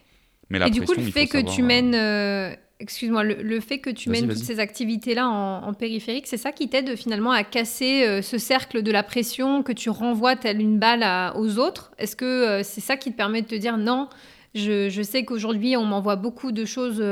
Mais 0.50 0.60
la 0.60 0.68
et 0.68 0.72
du 0.72 0.82
coup, 0.82 0.94
le 0.94 1.04
fait 1.04 1.28
que 1.28 1.38
tu 1.38 1.62
mènes, 1.62 1.94
euh, 1.94 2.56
excuse-moi, 2.80 3.24
le, 3.24 3.60
fait 3.60 3.80
que 3.80 3.90
tu 3.90 4.10
mènes 4.10 4.28
toutes 4.28 4.38
ces 4.38 4.60
activités-là 4.60 5.28
en, 5.28 5.74
périphérique, 5.74 6.28
c'est 6.28 6.38
ça 6.38 6.52
qui 6.52 6.70
t'aide 6.70 6.96
finalement 6.96 7.32
à 7.32 7.44
casser 7.44 8.04
euh, 8.06 8.22
ce 8.22 8.38
cercle 8.38 8.82
de 8.82 8.92
la 8.92 9.04
pression 9.04 9.64
que 9.64 9.74
tu 9.74 9.90
renvoies 9.90 10.36
telle 10.36 10.62
une 10.62 10.80
balle 10.80 11.34
aux 11.36 11.60
autres? 11.60 11.92
Est-ce 11.98 12.16
que 12.16 12.26
euh, 12.26 12.64
c'est 12.64 12.82
ça 12.82 12.98
qui 12.98 13.12
te 13.12 13.18
permet 13.18 13.42
de 13.42 13.48
te 13.48 13.56
dire 13.56 13.78
non 13.78 14.10
je, 14.56 14.90
je 14.90 15.02
sais 15.04 15.24
qu'aujourd'hui, 15.24 15.78
on 15.78 15.84
m'envoie 15.84 16.16
beaucoup 16.16 16.52
de 16.52 16.66
choses 16.66 17.04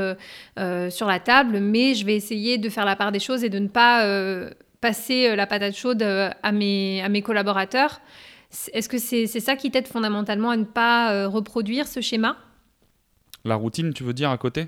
sur 0.89 1.07
la 1.07 1.19
table, 1.19 1.59
mais 1.59 1.93
je 1.93 2.05
vais 2.05 2.15
essayer 2.15 2.57
de 2.57 2.69
faire 2.69 2.85
la 2.85 2.95
part 2.95 3.11
des 3.11 3.19
choses 3.19 3.43
et 3.43 3.49
de 3.49 3.59
ne 3.59 3.67
pas 3.67 4.03
passer 4.81 5.35
la 5.35 5.45
patate 5.45 5.75
chaude 5.75 6.01
à 6.01 6.51
mes, 6.51 7.03
à 7.03 7.09
mes 7.09 7.21
collaborateurs? 7.21 8.01
Est-ce 8.73 8.89
que 8.89 8.97
c'est 8.97 9.27
ça 9.27 9.55
qui 9.55 9.71
t'aide 9.71 9.87
fondamentalement 9.87 10.49
à 10.49 10.57
ne 10.57 10.63
pas 10.63 11.13
euh, 11.13 11.27
reproduire 11.27 11.87
ce 11.87 12.01
schéma? 12.01 12.37
La 13.43 13.55
routine, 13.55 13.93
tu 13.93 14.03
veux 14.03 14.13
dire, 14.13 14.29
à 14.29 14.37
côté? 14.37 14.67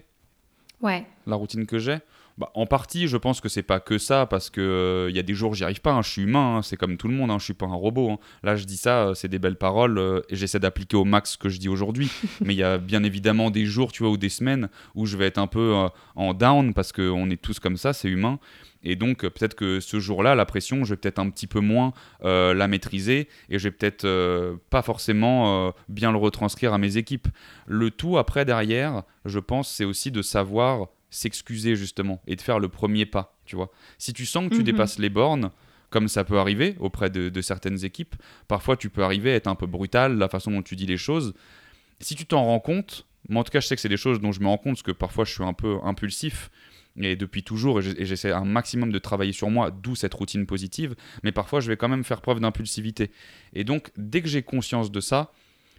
Ouais. 0.81 1.05
La 1.25 1.35
routine 1.35 1.65
que 1.65 1.79
j'ai? 1.79 1.99
Bah, 2.37 2.51
en 2.53 2.67
partie, 2.67 3.07
je 3.07 3.17
pense 3.17 3.41
que 3.41 3.49
c'est 3.49 3.63
pas 3.63 3.79
que 3.79 3.97
ça, 3.97 4.27
parce 4.27 4.51
que 4.51 4.61
il 5.09 5.11
euh, 5.11 5.15
y 5.15 5.17
a 5.17 5.23
des 5.23 5.33
jours 5.33 5.55
j'y 5.55 5.63
arrive 5.63 5.81
pas. 5.81 5.93
Hein, 5.93 6.03
je 6.03 6.09
suis 6.11 6.21
humain, 6.21 6.57
hein, 6.57 6.61
c'est 6.61 6.77
comme 6.77 6.97
tout 6.97 7.07
le 7.07 7.15
monde. 7.15 7.31
Hein, 7.31 7.39
je 7.39 7.45
suis 7.45 7.55
pas 7.55 7.65
un 7.65 7.73
robot. 7.73 8.19
Là, 8.43 8.55
je 8.55 8.65
dis 8.65 8.77
ça, 8.77 9.07
euh, 9.07 9.13
c'est 9.15 9.27
des 9.27 9.39
belles 9.39 9.55
paroles 9.55 9.97
euh, 9.97 10.21
et 10.29 10.35
j'essaie 10.35 10.59
d'appliquer 10.59 10.97
au 10.97 11.03
max 11.03 11.31
ce 11.31 11.37
que 11.39 11.49
je 11.49 11.57
dis 11.57 11.67
aujourd'hui. 11.67 12.11
Mais 12.41 12.53
il 12.53 12.57
y 12.57 12.63
a 12.63 12.77
bien 12.77 13.03
évidemment 13.03 13.49
des 13.49 13.65
jours, 13.65 13.91
tu 13.91 14.03
vois, 14.03 14.11
ou 14.11 14.17
des 14.17 14.29
semaines 14.29 14.69
où 14.93 15.07
je 15.07 15.17
vais 15.17 15.25
être 15.25 15.39
un 15.39 15.47
peu 15.47 15.87
en 16.15 16.33
down 16.35 16.75
parce 16.75 16.91
qu'on 16.91 17.29
est 17.31 17.41
tous 17.41 17.59
comme 17.59 17.77
ça, 17.77 17.93
c'est 17.93 18.07
humain. 18.07 18.39
Et 18.83 18.95
donc, 18.95 19.21
peut-être 19.21 19.55
que 19.55 19.79
ce 19.79 19.99
jour-là, 19.99 20.35
la 20.35 20.45
pression, 20.45 20.83
je 20.85 20.91
vais 20.91 20.97
peut-être 20.97 21.19
un 21.19 21.29
petit 21.31 21.47
peu 21.47 21.59
moins 21.59 21.93
la 22.21 22.67
maîtriser 22.67 23.27
et 23.49 23.57
je 23.57 23.67
vais 23.67 23.71
peut-être 23.71 24.57
pas 24.69 24.81
forcément 24.81 25.73
bien 25.89 26.11
le 26.11 26.17
retranscrire 26.17 26.73
à 26.73 26.77
mes 26.77 26.97
équipes. 26.97 27.27
Le 27.65 27.89
tout, 27.91 28.17
après, 28.17 28.45
derrière, 28.45 29.03
je 29.25 29.39
pense, 29.39 29.69
c'est 29.69 29.85
aussi 29.85 30.11
de 30.11 30.21
savoir 30.21 30.87
s'excuser 31.09 31.75
justement 31.75 32.21
et 32.27 32.35
de 32.35 32.41
faire 32.41 32.59
le 32.59 32.69
premier 32.69 33.05
pas, 33.05 33.37
tu 33.45 33.55
vois. 33.55 33.71
Si 33.97 34.13
tu 34.13 34.25
sens 34.25 34.49
que 34.49 34.53
tu 34.53 34.59
mhm. 34.59 34.65
dépasses 34.65 34.99
les 34.99 35.09
bornes, 35.09 35.51
comme 35.89 36.07
ça 36.07 36.23
peut 36.23 36.37
arriver 36.37 36.75
auprès 36.79 37.09
de, 37.09 37.41
certaines 37.41 37.85
équipes, 37.85 38.15
parfois 38.47 38.75
tu 38.75 38.89
peux 38.89 39.03
arriver 39.03 39.31
à 39.31 39.35
être 39.35 39.47
un 39.47 39.55
peu 39.55 39.67
brutal, 39.67 40.17
la 40.17 40.27
façon 40.27 40.51
dont 40.51 40.61
tu 40.61 40.75
dis 40.75 40.85
les 40.85 40.97
choses. 40.97 41.33
Si 41.99 42.15
tu 42.15 42.25
t'en 42.25 42.43
rends 42.43 42.59
compte, 42.59 43.07
moi 43.29 43.41
en 43.41 43.43
tout 43.43 43.51
cas 43.51 43.59
je 43.59 43.67
sais 43.67 43.75
que 43.75 43.81
c'est 43.81 43.89
des 43.89 43.97
choses 43.97 44.19
dont 44.19 44.31
je 44.31 44.41
me 44.41 44.47
rends 44.47 44.57
compte 44.57 44.75
parce 44.75 44.83
que 44.83 44.91
parfois 44.91 45.25
je 45.25 45.33
suis 45.33 45.43
un 45.43 45.53
peu 45.53 45.77
impulsif 45.83 46.51
et 46.99 47.15
depuis 47.15 47.43
toujours 47.43 47.79
et 47.79 48.05
j'essaie 48.05 48.31
un 48.31 48.45
maximum 48.45 48.91
de 48.91 48.99
travailler 48.99 49.31
sur 49.31 49.49
moi, 49.49 49.71
d'où 49.71 49.95
cette 49.95 50.13
routine 50.13 50.45
positive, 50.45 50.95
mais 51.23 51.31
parfois 51.31 51.61
je 51.61 51.69
vais 51.69 51.77
quand 51.77 51.89
même 51.89 52.03
faire 52.03 52.21
preuve 52.21 52.39
d'impulsivité. 52.39 53.11
Et 53.53 53.63
donc 53.63 53.91
dès 53.97 54.21
que 54.21 54.27
j'ai 54.27 54.43
conscience 54.43 54.91
de 54.91 54.99
ça, 54.99 55.31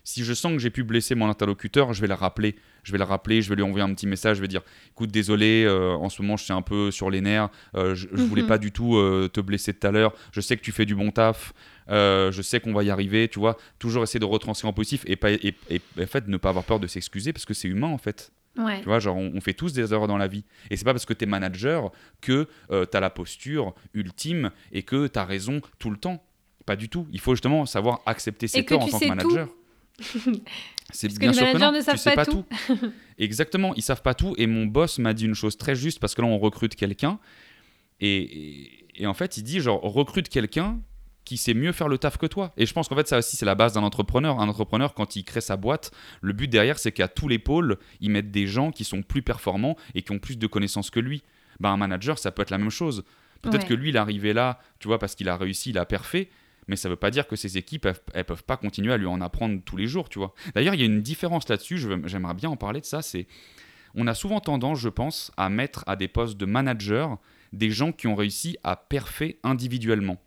si 0.08 0.24
je 0.24 0.32
sens 0.32 0.54
que 0.54 0.58
j'ai 0.58 0.70
pu 0.70 0.84
blesser 0.84 1.14
mon 1.14 1.28
interlocuteur, 1.28 1.92
je 1.92 2.00
vais 2.00 2.06
le 2.06 2.14
rappeler. 2.14 2.56
Je 2.82 2.92
vais 2.92 2.98
le 2.98 3.04
rappeler, 3.04 3.42
je 3.42 3.50
vais 3.50 3.56
lui 3.56 3.62
envoyer 3.62 3.84
un 3.84 3.92
petit 3.92 4.06
message, 4.06 4.38
je 4.38 4.40
vais 4.40 4.48
dire 4.48 4.62
écoute, 4.92 5.10
désolé, 5.10 5.64
euh, 5.66 5.92
en 5.92 6.08
ce 6.08 6.22
moment 6.22 6.38
je 6.38 6.44
suis 6.44 6.52
un 6.54 6.62
peu 6.62 6.90
sur 6.90 7.10
les 7.10 7.20
nerfs, 7.20 7.50
euh, 7.74 7.94
je, 7.94 8.08
ne 8.10 8.22
voulais 8.22 8.40
mhm. 8.40 8.48
pas 8.48 8.56
du 8.56 8.72
tout 8.72 8.96
euh, 8.96 9.28
te 9.30 9.42
blesser 9.42 9.74
tout 9.74 9.86
à 9.86 9.90
l'heure, 9.90 10.14
je 10.32 10.40
sais 10.40 10.56
que 10.56 10.62
tu 10.62 10.72
fais 10.72 10.86
du 10.86 10.94
bon 10.94 11.10
taf, 11.10 11.52
je 11.90 12.40
sais 12.42 12.58
qu'on 12.58 12.72
va 12.72 12.84
y 12.84 12.90
arriver, 12.90 13.28
tu 13.28 13.38
vois. 13.38 13.58
Toujours 13.78 14.02
essayer 14.02 14.18
de 14.18 14.24
retranscrire 14.24 14.70
en 14.70 14.72
positif 14.72 15.02
et, 15.04 15.16
pas, 15.16 15.30
et, 15.30 15.54
en 16.00 16.06
fait 16.06 16.26
ne 16.26 16.38
pas 16.38 16.48
avoir 16.48 16.64
peur 16.64 16.80
de 16.80 16.86
s'excuser 16.86 17.34
parce 17.34 17.44
que 17.44 17.52
c'est 17.52 17.68
humain 17.68 17.88
en 17.88 17.98
fait. 17.98 18.32
Tu 18.56 18.84
vois, 18.86 19.00
genre, 19.00 19.16
on, 19.16 19.40
fait 19.42 19.52
tous 19.52 19.74
des 19.74 19.92
erreurs 19.92 20.08
dans 20.08 20.16
la 20.16 20.26
vie. 20.26 20.44
Et 20.70 20.76
c'est 20.78 20.84
pas 20.84 20.92
parce 20.92 21.04
que 21.04 21.12
tu 21.12 21.24
es 21.24 21.26
manager 21.26 21.92
que 22.22 22.48
tu 22.70 22.96
as 22.96 23.00
la 23.00 23.10
posture 23.10 23.74
ultime 23.92 24.52
et 24.72 24.84
que 24.84 25.06
tu 25.06 25.18
as 25.18 25.26
raison 25.26 25.60
tout 25.78 25.90
le 25.90 25.98
temps. 25.98 26.24
Pas 26.64 26.76
du 26.76 26.88
tout. 26.88 27.06
Il 27.12 27.20
faut 27.20 27.34
justement 27.34 27.66
savoir 27.66 28.00
accepter 28.06 28.48
ses 28.48 28.64
torts 28.64 28.82
en 28.82 28.88
tant 28.88 28.98
que 28.98 29.06
manager. 29.06 29.48
C'est 30.90 31.08
bien 31.18 31.32
que 31.32 31.36
les 31.36 31.52
managers 31.52 31.78
ne 31.78 31.96
savent 31.96 32.14
pas, 32.14 32.24
tout. 32.24 32.44
Exactement, 33.18 33.74
ils 33.74 33.82
savent 33.82 34.02
pas 34.02 34.14
tout. 34.14 34.34
Et 34.38 34.46
mon 34.46 34.66
boss 34.66 34.98
m'a 34.98 35.12
dit 35.12 35.26
une 35.26 35.34
chose 35.34 35.56
très 35.56 35.74
juste 35.74 36.00
parce 36.00 36.14
que 36.14 36.22
là, 36.22 36.28
on 36.28 36.38
recrute 36.38 36.74
quelqu'un. 36.74 37.18
Et, 38.00 38.86
en 39.04 39.14
fait, 39.14 39.36
il 39.36 39.42
dit 39.42 39.60
genre, 39.60 39.80
recrute 39.80 40.28
quelqu'un 40.28 40.80
qui 41.24 41.36
sait 41.36 41.52
mieux 41.52 41.72
faire 41.72 41.88
le 41.88 41.98
taf 41.98 42.16
que 42.16 42.26
toi. 42.26 42.54
Et 42.56 42.64
je 42.64 42.72
pense 42.72 42.88
qu'en 42.88 42.96
fait, 42.96 43.06
ça 43.06 43.18
aussi, 43.18 43.36
c'est 43.36 43.44
la 43.44 43.54
base 43.54 43.74
d'un 43.74 43.82
entrepreneur. 43.82 44.40
Un 44.40 44.48
entrepreneur, 44.48 44.94
quand 44.94 45.14
il 45.14 45.24
crée 45.24 45.42
sa 45.42 45.58
boîte, 45.58 45.90
le 46.22 46.32
but 46.32 46.48
derrière, 46.48 46.78
c'est 46.78 46.92
qu'à 46.92 47.06
tous 47.06 47.28
les 47.28 47.38
pôles, 47.38 47.76
il 48.00 48.10
mette 48.10 48.30
des 48.30 48.46
gens 48.46 48.70
qui 48.70 48.84
sont 48.84 49.02
plus 49.02 49.20
performants 49.20 49.76
et 49.94 50.02
qui 50.02 50.12
ont 50.12 50.18
plus 50.18 50.38
de 50.38 50.46
connaissances 50.46 50.90
que 50.90 51.00
lui. 51.00 51.22
Ben, 51.60 51.70
un 51.70 51.76
manager, 51.76 52.18
ça 52.18 52.30
peut 52.30 52.40
être 52.40 52.50
la 52.50 52.56
même 52.56 52.70
chose. 52.70 53.04
Peut-être 53.42 53.66
que 53.66 53.74
lui, 53.74 53.90
il 53.90 53.96
est 53.96 53.98
arrivé 53.98 54.32
là, 54.32 54.58
tu 54.78 54.88
vois, 54.88 54.98
parce 54.98 55.14
qu'il 55.14 55.28
a 55.28 55.36
réussi, 55.36 55.70
il 55.70 55.78
a 55.78 55.84
parfait 55.84 56.30
mais 56.68 56.76
ça 56.76 56.88
ne 56.88 56.92
veut 56.92 56.98
pas 56.98 57.10
dire 57.10 57.26
que 57.26 57.36
ces 57.36 57.56
équipes, 57.58 57.86
elles, 57.86 57.96
ne 58.14 58.22
peuvent 58.22 58.44
pas 58.44 58.56
continuer 58.56 58.92
à 58.92 58.96
lui 58.96 59.06
en 59.06 59.20
apprendre 59.20 59.60
tous 59.64 59.76
les 59.76 59.86
jours, 59.86 60.08
tu 60.08 60.18
vois. 60.18 60.34
D'ailleurs, 60.54 60.74
il 60.74 60.80
y 60.80 60.82
a 60.82 60.86
une 60.86 61.02
différence 61.02 61.48
là-dessus, 61.48 61.78
j'aimerais 62.04 62.34
bien 62.34 62.50
en 62.50 62.56
parler 62.56 62.80
de 62.80 62.86
ça, 62.86 63.02
c'est 63.02 63.26
on 63.94 64.06
a 64.06 64.14
souvent 64.14 64.40
tendance, 64.40 64.78
je 64.78 64.90
pense, 64.90 65.32
à 65.36 65.48
mettre 65.48 65.82
à 65.86 65.96
des 65.96 66.08
postes 66.08 66.36
de 66.36 66.46
manager 66.46 67.18
des 67.52 67.70
gens 67.70 67.92
qui 67.92 68.06
ont 68.06 68.14
réussi 68.14 68.58
à 68.62 68.76
perfer 68.76 69.40
individuellement. 69.42 70.20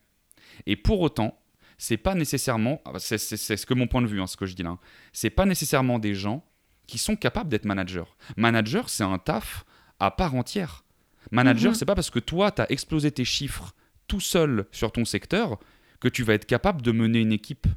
Et 0.65 0.75
pour 0.75 0.99
autant, 1.01 1.39
c'est 1.77 1.97
pas 1.97 2.15
nécessairement, 2.15 2.81
c'est 2.97 3.17
ce 3.17 3.65
que 3.65 3.73
mon 3.73 3.87
point 3.87 4.01
de 4.01 4.07
vue, 4.07 4.21
hein, 4.21 4.27
ce 4.27 4.37
que 4.37 4.45
je 4.45 4.55
dis 4.55 4.63
là, 4.63 4.77
c'est 5.13 5.29
pas 5.29 5.45
nécessairement 5.45 5.99
des 5.99 6.15
gens 6.15 6.43
qui 6.87 6.97
sont 6.97 7.15
capables 7.15 7.49
d'être 7.49 7.65
manager. 7.65 8.17
Manager, 8.37 8.89
c'est 8.89 9.03
un 9.03 9.17
taf 9.17 9.63
à 9.99 10.11
part 10.11 10.35
entière. 10.35 10.83
Manager, 11.31 11.71
mhm. 11.71 11.75
c'est 11.75 11.85
pas 11.85 11.95
parce 11.95 12.09
que 12.09 12.19
toi, 12.19 12.51
tu 12.51 12.61
as 12.61 12.71
explosé 12.71 13.11
tes 13.11 13.25
chiffres 13.25 13.73
tout 14.07 14.19
seul 14.19 14.65
sur 14.71 14.91
ton 14.91 15.05
secteur 15.05 15.59
que 16.01 16.09
tu 16.09 16.23
vas 16.23 16.33
être 16.33 16.45
capable 16.45 16.81
de 16.81 16.91
mener 16.91 17.19
une 17.19 17.31
équipe. 17.31 17.67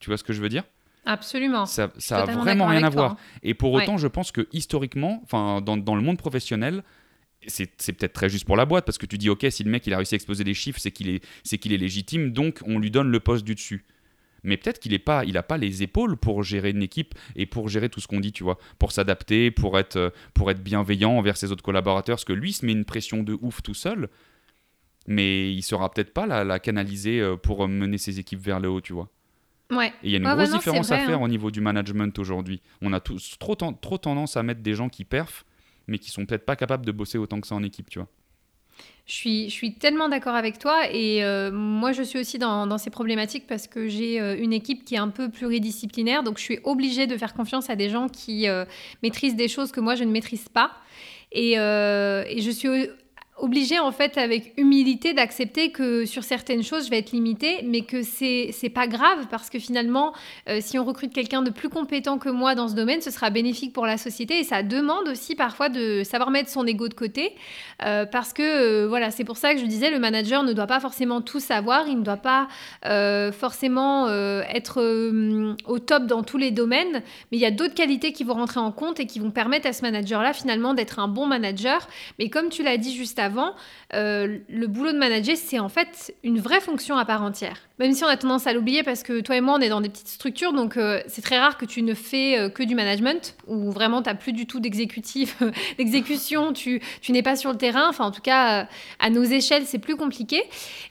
Tu 0.00 0.10
vois 0.10 0.16
ce 0.16 0.24
que 0.24 0.32
je 0.32 0.42
veux 0.42 0.48
dire? 0.48 0.64
Absolument. 1.04 1.66
Ça, 1.66 1.92
ça 1.98 2.22
a 2.22 2.24
vraiment 2.24 2.66
rien 2.66 2.82
à 2.82 2.90
voir. 2.90 3.16
Et 3.44 3.54
pour 3.54 3.72
autant, 3.72 3.96
je 3.96 4.08
pense 4.08 4.32
que 4.32 4.48
historiquement, 4.52 5.20
enfin, 5.22 5.60
dans, 5.60 5.76
dans, 5.76 5.94
le 5.94 6.02
monde 6.02 6.18
professionnel, 6.18 6.82
c'est 7.46 7.92
peut-être 7.92 8.12
très 8.12 8.28
juste 8.28 8.44
pour 8.44 8.56
la 8.56 8.64
boîte 8.64 8.84
parce 8.84 8.98
que 8.98 9.06
tu 9.06 9.18
dis 9.18 9.30
ok 9.30 9.46
si 9.50 9.62
le 9.62 9.70
mec 9.70 9.86
il 9.86 9.94
a 9.94 9.98
réussi 9.98 10.14
à 10.14 10.16
exposer 10.16 10.42
des 10.42 10.54
chiffres 10.54 10.80
c'est 10.80 10.90
qu'il 10.90 11.08
est 11.08 11.24
c'est 11.44 11.58
qu'il 11.58 11.72
est 11.72 11.76
légitime 11.76 12.32
donc 12.32 12.60
on 12.66 12.80
lui 12.80 12.90
donne 12.90 13.08
le 13.08 13.20
poste 13.20 13.44
du 13.44 13.54
dessus 13.54 13.84
mais 14.42 14.56
peut-être 14.56 14.80
qu'il 14.80 14.92
est 14.94 14.98
pas 14.98 15.24
il 15.24 15.36
a 15.36 15.44
pas 15.44 15.56
les 15.56 15.82
épaules 15.84 16.16
pour 16.16 16.42
gérer 16.42 16.70
une 16.70 16.82
équipe 16.82 17.14
et 17.36 17.46
pour 17.46 17.68
gérer 17.68 17.88
tout 17.88 18.00
ce 18.00 18.08
qu'on 18.08 18.18
dit 18.18 18.32
tu 18.32 18.42
vois 18.42 18.58
pour 18.80 18.90
s'adapter 18.90 19.52
pour 19.52 19.78
être 19.78 20.12
pour 20.34 20.50
être 20.50 20.60
bienveillant 20.60 21.12
envers 21.12 21.36
ses 21.36 21.52
autres 21.52 21.62
collaborateurs 21.62 22.16
parce 22.16 22.24
que 22.24 22.32
lui 22.32 22.52
se 22.52 22.66
met 22.66 22.72
une 22.72 22.86
pression 22.86 23.22
de 23.22 23.38
ouf 23.40 23.62
tout 23.62 23.74
seul 23.74 24.08
mais 25.06 25.52
il 25.52 25.62
sera 25.62 25.90
peut-être 25.90 26.12
pas 26.12 26.26
la, 26.26 26.44
la 26.44 26.58
canaliser 26.58 27.20
euh, 27.20 27.36
pour 27.36 27.66
mener 27.68 27.98
ses 27.98 28.18
équipes 28.18 28.40
vers 28.40 28.60
le 28.60 28.68
haut, 28.68 28.80
tu 28.80 28.92
vois. 28.92 29.08
Ouais. 29.70 29.92
Il 30.02 30.10
y 30.10 30.14
a 30.14 30.18
une 30.18 30.24
grosse 30.24 30.52
différence 30.52 30.92
à 30.92 30.98
faire 30.98 31.18
hein. 31.18 31.24
au 31.24 31.28
niveau 31.28 31.50
du 31.50 31.60
management 31.60 32.16
aujourd'hui. 32.18 32.62
On 32.82 32.92
a 32.92 33.00
tous, 33.00 33.36
trop, 33.38 33.56
trop 33.56 33.98
tendance 33.98 34.36
à 34.36 34.42
mettre 34.42 34.60
des 34.60 34.74
gens 34.74 34.88
qui 34.88 35.04
perfent, 35.04 35.44
mais 35.88 35.98
qui 35.98 36.10
sont 36.10 36.24
peut-être 36.24 36.44
pas 36.44 36.56
capables 36.56 36.86
de 36.86 36.92
bosser 36.92 37.18
autant 37.18 37.40
que 37.40 37.48
ça 37.48 37.54
en 37.54 37.62
équipe, 37.62 37.90
tu 37.90 37.98
vois. 37.98 38.08
Je 39.06 39.12
suis, 39.14 39.48
je 39.48 39.54
suis 39.54 39.74
tellement 39.74 40.08
d'accord 40.08 40.34
avec 40.34 40.58
toi 40.58 40.90
et 40.92 41.24
euh, 41.24 41.50
moi 41.50 41.92
je 41.92 42.02
suis 42.02 42.18
aussi 42.18 42.38
dans, 42.38 42.66
dans, 42.66 42.76
ces 42.76 42.90
problématiques 42.90 43.46
parce 43.46 43.68
que 43.68 43.88
j'ai 43.88 44.20
euh, 44.20 44.36
une 44.36 44.52
équipe 44.52 44.84
qui 44.84 44.96
est 44.96 44.98
un 44.98 45.08
peu 45.08 45.30
pluridisciplinaire 45.30 46.22
donc 46.22 46.36
je 46.36 46.42
suis 46.42 46.58
obligée 46.62 47.06
de 47.06 47.16
faire 47.16 47.32
confiance 47.32 47.70
à 47.70 47.76
des 47.76 47.88
gens 47.88 48.08
qui 48.08 48.46
maîtrisent 49.02 49.36
des 49.36 49.48
choses 49.48 49.72
que 49.72 49.80
moi 49.80 49.94
je 49.94 50.04
ne 50.04 50.10
maîtrise 50.10 50.50
pas 50.50 50.72
et, 51.32 51.52
et 51.52 52.40
je 52.42 52.50
suis 52.50 52.68
obligé 53.46 53.78
en 53.78 53.92
fait 53.92 54.18
avec 54.18 54.52
humilité 54.56 55.14
d'accepter 55.14 55.70
que 55.70 56.04
sur 56.04 56.24
certaines 56.24 56.64
choses 56.64 56.86
je 56.86 56.90
vais 56.90 56.98
être 56.98 57.12
limitée 57.12 57.62
mais 57.64 57.82
que 57.82 58.02
c'est 58.02 58.50
c'est 58.52 58.68
pas 58.68 58.88
grave 58.88 59.26
parce 59.30 59.50
que 59.50 59.60
finalement 59.60 60.12
euh, 60.48 60.58
si 60.60 60.78
on 60.78 60.84
recrute 60.84 61.12
quelqu'un 61.12 61.42
de 61.42 61.50
plus 61.50 61.68
compétent 61.68 62.18
que 62.18 62.28
moi 62.28 62.56
dans 62.56 62.66
ce 62.66 62.74
domaine 62.74 63.00
ce 63.00 63.12
sera 63.12 63.30
bénéfique 63.30 63.72
pour 63.72 63.86
la 63.86 63.98
société 63.98 64.40
et 64.40 64.44
ça 64.44 64.64
demande 64.64 65.08
aussi 65.08 65.36
parfois 65.36 65.68
de 65.68 66.02
savoir 66.02 66.30
mettre 66.30 66.50
son 66.50 66.66
ego 66.66 66.88
de 66.88 66.94
côté 66.94 67.34
euh, 67.84 68.04
parce 68.04 68.32
que 68.32 68.42
euh, 68.42 68.88
voilà 68.88 69.12
c'est 69.12 69.24
pour 69.24 69.36
ça 69.36 69.54
que 69.54 69.60
je 69.60 69.66
disais 69.66 69.90
le 69.90 70.00
manager 70.00 70.42
ne 70.42 70.52
doit 70.52 70.66
pas 70.66 70.80
forcément 70.80 71.20
tout 71.20 71.40
savoir 71.40 71.86
il 71.86 71.98
ne 72.00 72.04
doit 72.04 72.16
pas 72.16 72.48
forcément 73.32 74.08
être 74.08 74.80
au 75.66 75.78
top 75.78 76.06
dans 76.06 76.22
tous 76.22 76.38
les 76.38 76.50
domaines 76.50 77.02
mais 77.30 77.38
il 77.38 77.40
y 77.40 77.46
a 77.46 77.50
d'autres 77.52 77.74
qualités 77.74 78.12
qui 78.12 78.24
vont 78.24 78.34
rentrer 78.34 78.60
en 78.60 78.72
compte 78.72 78.98
et 78.98 79.06
qui 79.06 79.20
vont 79.20 79.30
permettre 79.30 79.68
à 79.68 79.72
ce 79.72 79.82
manager 79.82 80.22
là 80.22 80.32
finalement 80.32 80.74
d'être 80.74 80.98
un 80.98 81.08
bon 81.08 81.26
manager. 81.26 81.86
Mais 82.18 82.28
comme 82.28 82.48
tu 82.48 82.62
l'as 82.62 82.76
dit 82.76 82.94
juste 82.94 83.18
avant, 83.18 83.35
euh, 83.94 84.38
le 84.48 84.66
boulot 84.66 84.92
de 84.92 84.98
manager, 84.98 85.36
c'est 85.36 85.58
en 85.58 85.68
fait 85.68 86.14
une 86.22 86.40
vraie 86.40 86.60
fonction 86.60 86.96
à 86.96 87.04
part 87.04 87.22
entière. 87.22 87.56
Même 87.78 87.92
si 87.92 88.04
on 88.04 88.08
a 88.08 88.16
tendance 88.16 88.46
à 88.46 88.54
l'oublier 88.54 88.82
parce 88.82 89.02
que 89.02 89.20
toi 89.20 89.36
et 89.36 89.40
moi, 89.40 89.56
on 89.58 89.60
est 89.60 89.68
dans 89.68 89.82
des 89.82 89.90
petites 89.90 90.08
structures, 90.08 90.52
donc 90.52 90.76
euh, 90.76 91.00
c'est 91.06 91.20
très 91.20 91.38
rare 91.38 91.58
que 91.58 91.66
tu 91.66 91.82
ne 91.82 91.92
fais 91.92 92.38
euh, 92.38 92.48
que 92.48 92.62
du 92.62 92.74
management, 92.74 93.36
où 93.46 93.70
vraiment 93.70 94.02
tu 94.02 94.08
n'as 94.08 94.14
plus 94.14 94.32
du 94.32 94.46
tout 94.46 94.60
d'exécutif, 94.60 95.36
d'exécution, 95.78 96.52
tu, 96.52 96.80
n'es 97.10 97.22
pas 97.22 97.36
sur 97.36 97.50
le 97.50 97.58
terrain. 97.58 97.86
Enfin, 97.88 98.06
en 98.06 98.10
tout 98.10 98.22
cas, 98.22 98.66
à 98.98 99.10
nos 99.10 99.22
échelles, 99.22 99.64
c'est 99.66 99.78
plus 99.78 99.96
compliqué. 99.96 100.42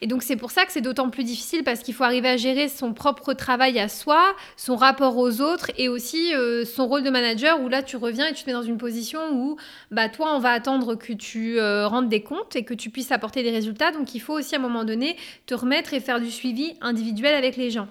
Et 0.02 0.08
donc, 0.08 0.22
c'est 0.22 0.36
pour 0.36 0.52
ça 0.52 0.66
que 0.66 0.72
c'est 0.72 0.82
d'autant 0.82 1.10
plus 1.10 1.24
difficile 1.24 1.64
parce 1.64 1.82
qu'il 1.82 1.96
faut 1.96 2.04
arriver 2.04 2.30
à 2.30 2.38
gérer 2.38 2.70
son 2.70 2.94
propre 2.94 3.34
travail 3.34 3.80
à 3.80 3.90
soi, 3.90 4.22
son 4.56 4.76
rapport 4.76 5.18
aux 5.18 5.42
autres 5.42 5.72
et 5.78 5.90
aussi 5.90 6.32
son 6.66 6.88
rôle 6.88 7.04
de 7.04 7.10
manager, 7.10 7.60
où 7.62 7.68
là, 7.68 7.82
tu 7.82 7.98
reviens 7.98 8.28
et 8.28 8.34
tu 8.34 8.44
te 8.44 8.50
mets 8.50 8.56
dans 8.56 8.64
une 8.64 8.78
position 8.78 9.20
où, 9.34 9.58
bah, 9.92 10.08
toi, 10.10 10.34
on 10.36 10.40
va 10.40 10.52
attendre 10.52 10.96
que 10.96 11.14
tu 11.14 11.60
rendes 11.60 12.10
des 12.10 12.22
comptes 12.26 12.58
et 12.58 12.64
que 12.64 12.74
tu 12.74 12.90
puisses 12.90 13.14
apporter 13.14 13.42
des 13.42 13.52
résultats. 13.52 13.94
Donc 13.94 14.14
il 14.14 14.20
faut 14.20 14.34
aussi 14.34 14.56
à 14.56 14.60
un 14.60 14.62
moment 14.62 14.84
donné 14.84 15.16
te 15.46 15.56
remettre 15.56 15.94
et 15.94 16.02
faire 16.02 16.20
du 16.20 16.30
suivi 16.30 16.74
individuel 16.82 17.34
avec 17.34 17.56
les 17.56 17.72
gens. 17.72 17.88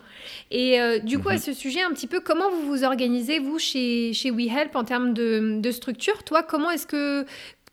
Et 0.51 0.79
euh, 0.81 0.99
du 0.99 1.19
coup, 1.19 1.31
à 1.31 1.35
mhm. 1.35 1.39
ce 1.39 1.53
sujet, 1.55 1.81
un 1.83 1.91
petit 1.91 2.07
peu, 2.07 2.21
comment 2.21 2.51
vous 2.51 2.67
vous 2.67 2.85
organisez, 2.85 3.39
vous, 3.39 3.59
chez, 3.59 4.13
chez 4.13 4.31
WeHelp, 4.31 4.77
en 4.77 4.85
termes 4.85 5.15
de, 5.15 5.61
de 5.61 5.71
structure? 5.71 6.23
Toi, 6.25 6.43
comment 6.43 6.71
est-ce 6.71 6.87
que 6.87 7.25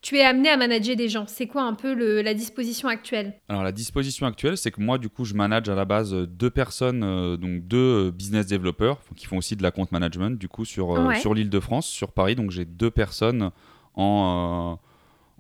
tu 0.01 0.17
es 0.17 0.23
amené 0.23 0.49
à 0.49 0.57
manager 0.57 0.95
des 0.95 1.09
gens? 1.09 1.25
C'est 1.27 1.47
quoi 1.47 1.63
un 1.63 1.73
peu 1.73 1.93
le, 1.93 2.21
la 2.21 2.33
disposition 2.33 2.87
actuelle? 2.87 3.33
Alors 3.49 3.63
la 3.63 3.71
disposition 3.71 4.25
actuelle, 4.25 4.57
c'est 4.57 4.71
que 4.71 4.81
moi 4.81 4.97
du 4.97 5.09
coup 5.09 5.25
je 5.25 5.35
manage 5.35 5.69
à 5.69 5.75
la 5.75 5.85
base 5.85 6.13
deux 6.13 6.49
personnes, 6.49 7.03
euh, 7.03 7.37
donc 7.37 7.67
deux 7.67 8.07
euh, 8.07 8.11
business 8.11 8.47
développeurs 8.47 8.99
qui 9.15 9.27
font 9.27 9.37
aussi 9.37 9.55
de 9.55 9.61
la 9.61 9.69
compte 9.69 9.91
management 9.91 10.39
du 10.39 10.47
coup 10.47 10.65
sur, 10.65 10.97
sur 11.19 11.35
l'île 11.35 11.51
de 11.51 11.59
France, 11.59 11.85
sur 11.85 12.11
Paris. 12.11 12.35
Donc 12.35 12.49
j'ai 12.49 12.65
deux 12.65 12.89
personnes 12.89 13.51
en, 13.95 14.79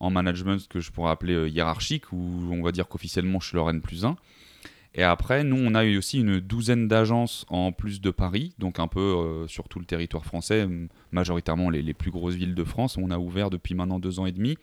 en 0.01 0.09
management 0.09 0.67
que 0.67 0.79
je 0.79 0.91
pourrais 0.91 1.11
appeler 1.11 1.33
euh, 1.33 1.47
hiérarchique, 1.47 2.11
où 2.11 2.49
on 2.51 2.61
va 2.61 2.71
dire 2.71 2.87
qu'officiellement 2.87 3.39
je 3.39 3.47
suis 3.47 3.55
leur 3.55 3.69
N 3.69 3.81
plus 3.81 4.03
1. 4.03 4.17
Et 4.93 5.03
après, 5.03 5.45
nous, 5.45 5.55
on 5.57 5.73
a 5.73 5.85
eu 5.85 5.97
aussi 5.97 6.19
une 6.19 6.41
douzaine 6.41 6.89
d'agences 6.89 7.45
en 7.47 7.71
plus 7.71 8.01
de 8.01 8.11
Paris, 8.11 8.53
donc 8.59 8.77
un 8.77 8.87
peu 8.87 8.99
euh, 8.99 9.47
sur 9.47 9.69
tout 9.69 9.79
le 9.79 9.85
territoire 9.85 10.25
français, 10.25 10.67
majoritairement 11.13 11.69
les, 11.69 11.93
plus 11.93 12.11
grosses 12.11 12.35
villes 12.35 12.55
de 12.55 12.63
France. 12.65 12.97
On 12.97 13.09
a 13.09 13.17
ouvert 13.17 13.49
depuis 13.49 13.73
maintenant 13.73 13.99
deux 13.99 14.19
ans 14.19 14.25
et 14.25 14.33
demi. 14.33 14.57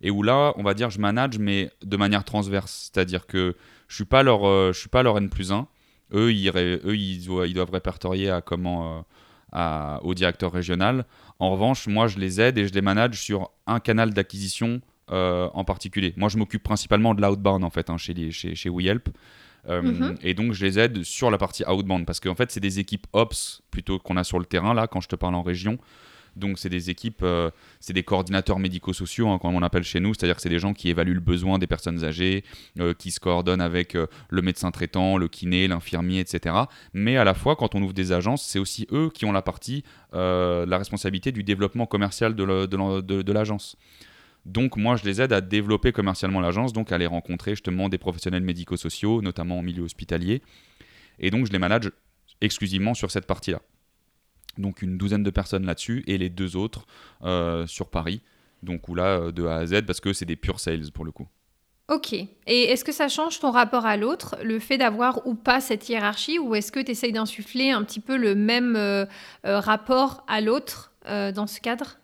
et 0.00 0.10
où 0.10 0.24
là, 0.24 0.54
on 0.56 0.64
va 0.64 0.74
dire, 0.74 0.90
je 0.90 0.98
manage, 0.98 1.38
mais 1.38 1.70
de 1.84 1.96
manière 1.96 2.24
transverse. 2.24 2.90
C'est-à-dire 2.92 3.26
que 3.26 3.54
je 3.86 3.94
suis 3.94 4.04
pas 4.04 4.24
leur, 4.24 4.48
euh, 4.48 4.72
suis 4.72 4.88
pas 4.88 5.04
leur 5.04 5.18
N 5.18 5.28
plus 5.28 5.52
1. 5.52 5.68
Eux, 6.14 6.32
ils, 6.32 6.50
ils, 6.86 7.24
doivent, 7.54 7.70
répertorier 7.70 8.30
à 8.30 8.40
comment, 8.40 8.98
euh, 8.98 9.02
à, 9.54 10.00
au 10.02 10.14
directeur 10.14 10.52
régional. 10.52 11.06
En 11.38 11.50
revanche, 11.50 11.86
moi, 11.86 12.06
je 12.06 12.18
les 12.18 12.40
aide 12.40 12.58
et 12.58 12.66
je 12.66 12.74
les 12.74 12.82
manage 12.82 13.20
sur 13.20 13.50
un 13.66 13.80
canal 13.80 14.12
d'acquisition 14.12 14.80
euh, 15.10 15.48
en 15.54 15.64
particulier. 15.64 16.12
Moi, 16.16 16.28
je 16.28 16.36
m'occupe 16.36 16.62
principalement 16.62 17.14
de 17.14 17.22
l'outbound, 17.22 17.64
en 17.64 17.70
fait, 17.70 17.88
hein, 17.88 17.96
chez, 17.96 18.30
chez, 18.30 18.54
chez 18.54 18.68
WeHelp. 18.68 19.08
Mhm. 19.66 20.16
Et 20.22 20.34
donc, 20.34 20.52
je 20.52 20.66
les 20.66 20.78
aide 20.78 21.04
sur 21.04 21.30
la 21.30 21.38
partie 21.38 21.64
outbound 21.64 22.04
parce 22.04 22.20
qu'en 22.20 22.34
fait, 22.34 22.50
c'est 22.50 22.60
des 22.60 22.80
équipes 22.80 23.06
ops 23.14 23.62
plutôt 23.70 23.98
qu'on 23.98 24.18
a 24.18 24.24
sur 24.24 24.38
le 24.38 24.44
terrain, 24.44 24.74
là, 24.74 24.86
quand 24.86 25.00
je 25.00 25.08
te 25.08 25.16
parle 25.16 25.34
en 25.34 25.42
région. 25.42 25.78
Donc, 26.36 26.58
c'est 26.58 26.68
des 26.68 26.90
équipes, 26.90 27.22
euh, 27.22 27.50
c'est 27.80 27.92
des 27.92 28.02
coordinateurs 28.02 28.58
médico-sociaux, 28.58 29.28
hein, 29.28 29.38
comme 29.38 29.54
on 29.54 29.62
appelle 29.62 29.84
chez 29.84 30.00
nous, 30.00 30.14
c'est-à-dire 30.14 30.36
que 30.36 30.42
c'est 30.42 30.48
des 30.48 30.58
gens 30.58 30.74
qui 30.74 30.88
évaluent 30.88 31.14
le 31.14 31.20
besoin 31.20 31.58
des 31.58 31.66
personnes 31.66 32.04
âgées, 32.04 32.44
euh, 32.80 32.94
qui 32.94 33.10
se 33.10 33.20
coordonnent 33.20 33.60
avec 33.60 33.94
euh, 33.94 34.06
le 34.30 34.42
médecin 34.42 34.70
traitant, 34.70 35.16
le 35.16 35.28
kiné, 35.28 35.68
l'infirmier, 35.68 36.20
etc. 36.20 36.54
Mais 36.92 37.16
à 37.16 37.24
la 37.24 37.34
fois, 37.34 37.56
quand 37.56 37.74
on 37.74 37.82
ouvre 37.82 37.92
des 37.92 38.12
agences, 38.12 38.44
c'est 38.44 38.58
aussi 38.58 38.86
eux 38.92 39.10
qui 39.12 39.24
ont 39.24 39.32
la 39.32 39.42
partie, 39.42 39.84
la 40.12 40.78
responsabilité 40.78 41.32
du 41.32 41.42
développement 41.42 41.86
commercial 41.86 42.36
de 42.36 43.32
l'agence. 43.32 43.76
Donc 44.44 44.76
moi, 44.76 44.96
je 44.96 45.04
les 45.04 45.20
aide 45.20 45.32
à 45.32 45.40
développer 45.40 45.90
commercialement 45.90 46.40
l'agence, 46.40 46.72
donc 46.72 46.92
à 46.92 46.98
les 46.98 47.06
rencontrer 47.06 47.52
justement 47.52 47.88
des 47.88 47.98
professionnels 47.98 48.42
médico-sociaux, 48.42 49.22
notamment 49.22 49.58
en 49.58 49.62
milieu 49.62 49.82
hospitalier. 49.82 50.42
Et 51.18 51.30
donc 51.30 51.46
je 51.46 51.52
les 51.52 51.58
manage 51.58 51.90
exclusivement 52.40 52.94
sur 52.94 53.10
cette 53.10 53.26
partie-là 53.26 53.60
donc 54.58 54.82
une 54.82 54.98
douzaine 54.98 55.22
de 55.22 55.30
personnes 55.30 55.66
là-dessus, 55.66 56.04
et 56.06 56.18
les 56.18 56.28
deux 56.28 56.56
autres 56.56 56.86
euh, 57.22 57.66
sur 57.66 57.88
Paris, 57.88 58.20
donc 58.62 58.88
où 58.88 58.94
là, 58.94 59.18
euh, 59.18 59.32
de 59.32 59.44
A 59.46 59.56
à 59.56 59.66
Z, 59.66 59.82
parce 59.86 60.00
que 60.00 60.12
c'est 60.12 60.24
des 60.24 60.36
pure 60.36 60.60
sales 60.60 60.90
pour 60.92 61.04
le 61.04 61.12
coup. 61.12 61.28
Ok. 61.88 62.14
Et 62.14 62.28
est-ce 62.46 62.84
que 62.84 62.92
ça 62.92 63.08
change 63.08 63.40
ton 63.40 63.50
rapport 63.50 63.84
à 63.84 63.96
l'autre, 63.96 64.36
le 64.42 64.58
fait 64.58 64.78
d'avoir 64.78 65.26
ou 65.26 65.34
pas 65.34 65.60
cette 65.60 65.88
hiérarchie, 65.88 66.38
ou 66.38 66.54
est-ce 66.54 66.72
que 66.72 66.80
tu 66.80 66.92
essayes 66.92 67.12
d'insuffler 67.12 67.70
un 67.70 67.84
petit 67.84 68.00
peu 68.00 68.16
le 68.16 68.34
même 68.34 68.74
euh, 68.76 69.04
rapport 69.44 70.24
à 70.26 70.40
l'autre 70.40 70.92
dans 71.06 71.46
ce 71.46 71.60
cadre? 71.60 71.98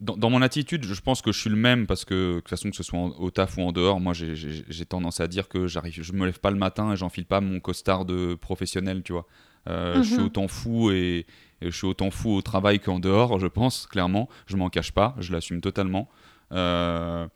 Dans, 0.00 0.28
mon 0.28 0.42
attitude, 0.42 0.84
je 0.84 1.00
pense 1.00 1.22
que 1.22 1.32
je 1.32 1.40
suis 1.40 1.48
le 1.48 1.56
même 1.56 1.86
parce 1.86 2.04
que, 2.04 2.34
de 2.34 2.40
toute 2.40 2.50
façon, 2.50 2.68
que 2.68 2.76
ce 2.76 2.82
soit 2.82 3.00
au 3.00 3.30
taf 3.30 3.56
ou 3.56 3.62
en 3.62 3.72
dehors, 3.72 3.98
moi 3.98 4.12
j'ai 4.12 4.84
tendance 4.84 5.20
à 5.20 5.26
dire 5.26 5.48
que 5.48 5.66
j'arrive, 5.66 6.02
je 6.02 6.12
me 6.12 6.26
lève 6.26 6.38
pas 6.38 6.50
le 6.50 6.58
matin 6.58 6.92
et 6.92 6.96
j'enfile 6.96 7.24
pas 7.24 7.40
mon 7.40 7.60
costard 7.60 8.04
de 8.04 8.34
professionnel, 8.34 9.02
tu 9.02 9.12
vois. 9.12 9.26
Euh, 9.68 10.02
je 10.02 10.08
suis 10.08 10.18
mhm. 10.18 10.26
autant 10.26 10.48
fou 10.48 10.90
et, 10.90 11.26
je 11.62 11.70
suis 11.70 11.86
autant 11.86 12.10
fou 12.10 12.30
au 12.32 12.42
travail 12.42 12.78
qu'en 12.80 12.98
dehors, 12.98 13.38
je 13.38 13.46
pense, 13.46 13.86
clairement. 13.86 14.28
Je 14.46 14.56
m'en 14.56 14.68
cache 14.68 14.92
pas, 14.92 15.16
je 15.18 15.32
l'assume 15.32 15.62
totalement. 15.62 16.08
Euh, 16.52 17.26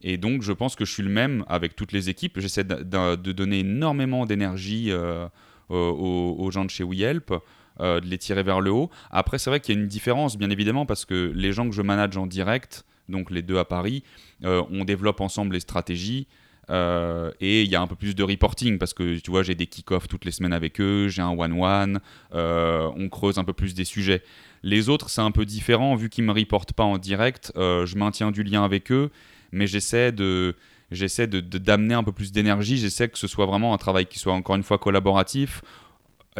et 0.00 0.16
donc, 0.16 0.42
je 0.42 0.52
pense 0.52 0.76
que 0.76 0.84
je 0.84 0.92
suis 0.92 1.02
le 1.02 1.10
même 1.10 1.44
avec 1.48 1.74
toutes 1.74 1.90
les 1.90 2.08
équipes. 2.08 2.38
J'essaie 2.38 2.62
de, 2.62 3.32
donner 3.32 3.60
énormément 3.60 4.26
d'énergie 4.26 4.92
euh, 4.92 5.26
aux, 5.68 6.50
gens 6.52 6.64
de 6.64 6.70
chez 6.70 6.84
WeHelp. 6.84 7.32
de 7.80 8.06
les 8.06 8.18
tirer 8.18 8.44
vers 8.44 8.60
le 8.60 8.70
haut. 8.70 8.90
Après, 9.10 9.38
c'est 9.38 9.50
vrai 9.50 9.58
qu'il 9.58 9.74
y 9.74 9.78
a 9.78 9.80
une 9.80 9.88
différence, 9.88 10.38
bien 10.38 10.50
évidemment, 10.50 10.86
parce 10.86 11.04
que 11.04 11.32
les 11.34 11.52
gens 11.52 11.68
que 11.68 11.74
je 11.74 11.82
manage 11.82 12.16
en 12.16 12.28
direct, 12.28 12.84
donc 13.08 13.28
les 13.32 13.42
deux 13.42 13.58
à 13.58 13.64
Paris, 13.64 14.04
on 14.44 14.84
développe 14.84 15.20
ensemble 15.20 15.54
les 15.54 15.60
stratégies. 15.60 16.28
Euh, 16.70 17.32
et 17.40 17.62
il 17.62 17.70
y 17.70 17.76
a 17.76 17.80
un 17.80 17.86
peu 17.86 17.96
plus 17.96 18.14
de 18.14 18.22
reporting 18.22 18.78
parce 18.78 18.94
que 18.94 19.18
tu 19.18 19.30
vois, 19.30 19.42
j'ai 19.42 19.54
des 19.54 19.66
kick-offs 19.66 20.08
toutes 20.08 20.24
les 20.24 20.32
semaines 20.32 20.52
avec 20.52 20.80
eux, 20.80 21.08
j'ai 21.08 21.22
un 21.22 21.30
one-one, 21.30 22.00
euh, 22.34 22.90
on 22.96 23.08
creuse 23.08 23.38
un 23.38 23.44
peu 23.44 23.52
plus 23.52 23.74
des 23.74 23.84
sujets. 23.84 24.22
Les 24.62 24.88
autres, 24.88 25.08
c'est 25.08 25.20
un 25.20 25.30
peu 25.30 25.46
différent 25.46 25.94
vu 25.94 26.08
qu'ils 26.08 26.24
ne 26.24 26.32
me 26.32 26.38
reportent 26.38 26.72
pas 26.72 26.84
en 26.84 26.98
direct. 26.98 27.52
Euh, 27.56 27.86
je 27.86 27.96
maintiens 27.96 28.30
du 28.30 28.42
lien 28.42 28.64
avec 28.64 28.90
eux, 28.92 29.10
mais 29.52 29.66
j'essaie 29.66 30.12
de 30.12 30.56
j'essaie 30.90 31.26
de, 31.26 31.40
d'amener 31.40 31.94
un 31.94 32.02
peu 32.02 32.12
plus 32.12 32.32
d'énergie. 32.32 32.78
J'essaie 32.78 33.08
que 33.08 33.18
ce 33.18 33.26
soit 33.28 33.46
vraiment 33.46 33.74
un 33.74 33.78
travail 33.78 34.06
qui 34.06 34.18
soit 34.18 34.32
encore 34.32 34.56
une 34.56 34.62
fois 34.62 34.78
collaboratif 34.78 35.62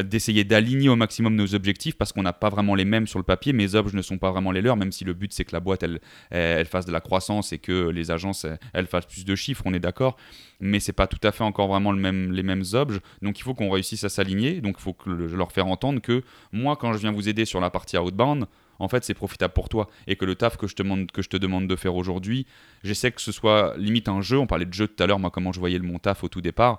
d'essayer 0.03 0.45
d'aligner 0.45 0.89
au 0.89 0.97
maximum 0.97 1.35
nos 1.35 1.55
objectifs 1.55 1.97
parce 1.97 2.13
qu'on 2.13 2.23
n'a 2.23 2.33
pas 2.33 2.49
vraiment 2.49 2.75
les 2.75 2.85
mêmes 2.85 3.07
sur 3.07 3.19
le 3.19 3.25
papier. 3.25 3.53
Mes 3.53 3.75
objets 3.75 3.97
ne 3.97 4.03
sont 4.03 4.19
pas 4.19 4.31
vraiment 4.31 4.53
les 4.53 4.63
leurs, 4.63 4.77
même 4.77 4.93
si 4.93 5.05
le 5.05 5.15
but 5.15 5.33
c'est 5.33 5.45
que 5.45 5.53
la 5.53 5.61
boîte 5.61 5.83
elle, 5.83 6.01
elle, 6.31 6.67
fasse 6.67 6.87
de 6.87 6.93
la 6.93 7.01
croissance 7.01 7.53
et 7.53 7.59
que 7.59 7.89
les 7.89 8.11
agences 8.11 8.47
elles, 8.73 8.87
fassent 8.87 9.07
plus 9.07 9.25
de 9.25 9.35
chiffres, 9.35 9.63
on 9.67 9.75
est 9.75 9.81
d'accord. 9.81 10.17
Mais 10.61 10.81
c'est 10.81 10.93
pas 10.93 11.07
tout 11.07 11.21
à 11.23 11.33
fait 11.33 11.45
encore 11.45 11.69
vraiment 11.69 11.93
le 11.93 11.99
même, 12.01 12.33
les 12.33 12.43
mêmes 12.43 12.65
objets. 12.73 13.01
Donc 13.23 13.39
il 13.39 13.43
faut 13.43 13.55
qu'on 13.55 13.71
réussisse 13.71 14.05
à 14.05 14.09
s'aligner. 14.09 14.61
Donc 14.61 14.77
il 14.79 14.83
faut 14.83 14.93
que 14.93 15.29
je 15.29 15.37
leur 15.37 15.53
faire 15.53 15.67
entendre 15.67 16.01
que 16.01 16.23
moi, 16.53 16.77
quand 16.77 16.93
je 16.93 16.99
viens 16.99 17.13
vous 17.13 17.29
aider 17.29 17.45
sur 17.45 17.61
la 17.61 17.71
partie 17.71 17.97
outbound, 17.97 18.47
en 18.79 18.89
fait, 18.89 19.05
c'est 19.05 19.15
profitable 19.15 19.53
pour 19.53 19.69
toi. 19.69 19.89
Et 20.07 20.17
que 20.17 20.25
le 20.25 20.35
taf 20.35 20.57
que 20.57 20.67
je 20.67 20.75
te 20.75 20.83
demande, 20.83 21.11
que 21.11 21.23
je 21.23 21.29
te 21.29 21.37
demande 21.37 21.67
de 21.67 21.77
faire 21.77 21.95
aujourd'hui, 21.95 22.47
j'essaie 22.85 23.11
que 23.11 23.21
ce 23.21 23.33
soit 23.33 23.77
limite 23.77 24.09
un 24.09 24.21
jeu. 24.21 24.39
On 24.39 24.47
parlait 24.47 24.67
de 24.67 24.73
jeu 24.73 24.87
tout 24.87 25.03
à 25.03 25.07
l'heure, 25.07 25.19
moi, 25.19 25.31
comment 25.31 25.53
je 25.53 25.61
voyais 25.61 25.79
mon 25.79 25.99
taf 25.99 26.25
au 26.25 26.29
tout 26.29 26.41
départ. 26.41 26.79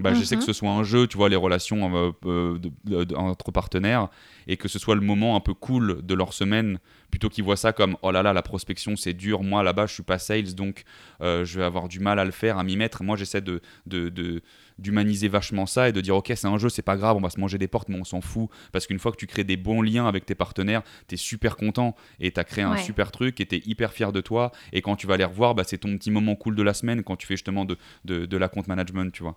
Bah, 0.00 0.14
J'essaie 0.14 0.36
que 0.36 0.40
mhm. 0.40 0.46
ce 0.46 0.52
soit 0.52 0.70
un 0.70 0.82
jeu, 0.82 1.06
tu 1.06 1.16
vois, 1.16 1.28
les 1.28 1.36
relations 1.36 2.12
euh, 2.26 2.58
euh, 2.90 3.04
entre 3.16 3.52
partenaires, 3.52 4.08
et 4.46 4.56
que 4.56 4.68
ce 4.68 4.78
soit 4.78 4.94
le 4.94 5.00
moment 5.00 5.36
un 5.36 5.40
peu 5.40 5.54
cool 5.54 6.04
de 6.04 6.14
leur 6.14 6.32
semaine, 6.32 6.78
plutôt 7.10 7.28
qu'ils 7.28 7.44
voient 7.44 7.56
ça 7.56 7.72
comme 7.72 7.96
oh 8.02 8.10
là 8.10 8.22
là, 8.22 8.32
la 8.32 8.42
prospection 8.42 8.96
c'est 8.96 9.12
dur, 9.12 9.42
moi 9.42 9.62
là-bas 9.62 9.86
je 9.86 9.94
suis 9.94 10.02
pas 10.02 10.18
sales, 10.18 10.54
donc 10.54 10.84
euh, 11.20 11.44
je 11.44 11.58
vais 11.58 11.64
avoir 11.64 11.88
du 11.88 12.00
mal 12.00 12.18
à 12.18 12.24
le 12.24 12.30
faire, 12.30 12.58
à 12.58 12.64
m'y 12.64 12.76
mettre. 12.76 13.02
Moi 13.02 13.16
j'essaie 13.16 13.40
de, 13.40 13.60
de, 13.86 14.42
d'humaniser 14.78 15.28
vachement 15.28 15.66
ça 15.66 15.88
et 15.88 15.92
de 15.92 16.00
dire 16.00 16.16
ok 16.16 16.32
c'est 16.34 16.46
un 16.46 16.56
jeu 16.56 16.68
c'est 16.68 16.82
pas 16.82 16.96
grave 16.96 17.16
on 17.16 17.20
va 17.20 17.30
se 17.30 17.38
manger 17.38 17.58
des 17.58 17.68
portes 17.68 17.88
mais 17.88 17.98
on 17.98 18.04
s'en 18.04 18.20
fout 18.20 18.48
parce 18.72 18.86
qu'une 18.86 18.98
fois 18.98 19.12
que 19.12 19.18
tu 19.18 19.26
crées 19.26 19.44
des 19.44 19.58
bons 19.58 19.82
liens 19.82 20.06
avec 20.06 20.24
tes 20.24 20.34
partenaires 20.34 20.82
t'es 21.06 21.16
super 21.16 21.56
content 21.56 21.94
et 22.18 22.30
t'as 22.30 22.44
créé 22.44 22.64
un 22.64 22.78
super 22.78 23.12
truc 23.12 23.40
et 23.40 23.46
t'es 23.46 23.60
hyper 23.66 23.92
fier 23.92 24.10
de 24.10 24.20
toi 24.20 24.52
et 24.72 24.80
quand 24.80 24.96
tu 24.96 25.06
vas 25.06 25.16
les 25.18 25.24
revoir 25.24 25.54
bah, 25.54 25.64
c'est 25.66 25.78
ton 25.78 25.96
petit 25.98 26.10
moment 26.10 26.34
cool 26.34 26.56
de 26.56 26.62
la 26.62 26.72
semaine 26.72 27.02
quand 27.02 27.16
tu 27.16 27.26
fais 27.26 27.34
justement 27.34 27.66
de, 27.66 27.76
de, 28.06 28.24
de 28.24 28.36
la 28.36 28.48
compte 28.48 28.68
management 28.68 29.12
tu 29.12 29.22
vois 29.22 29.36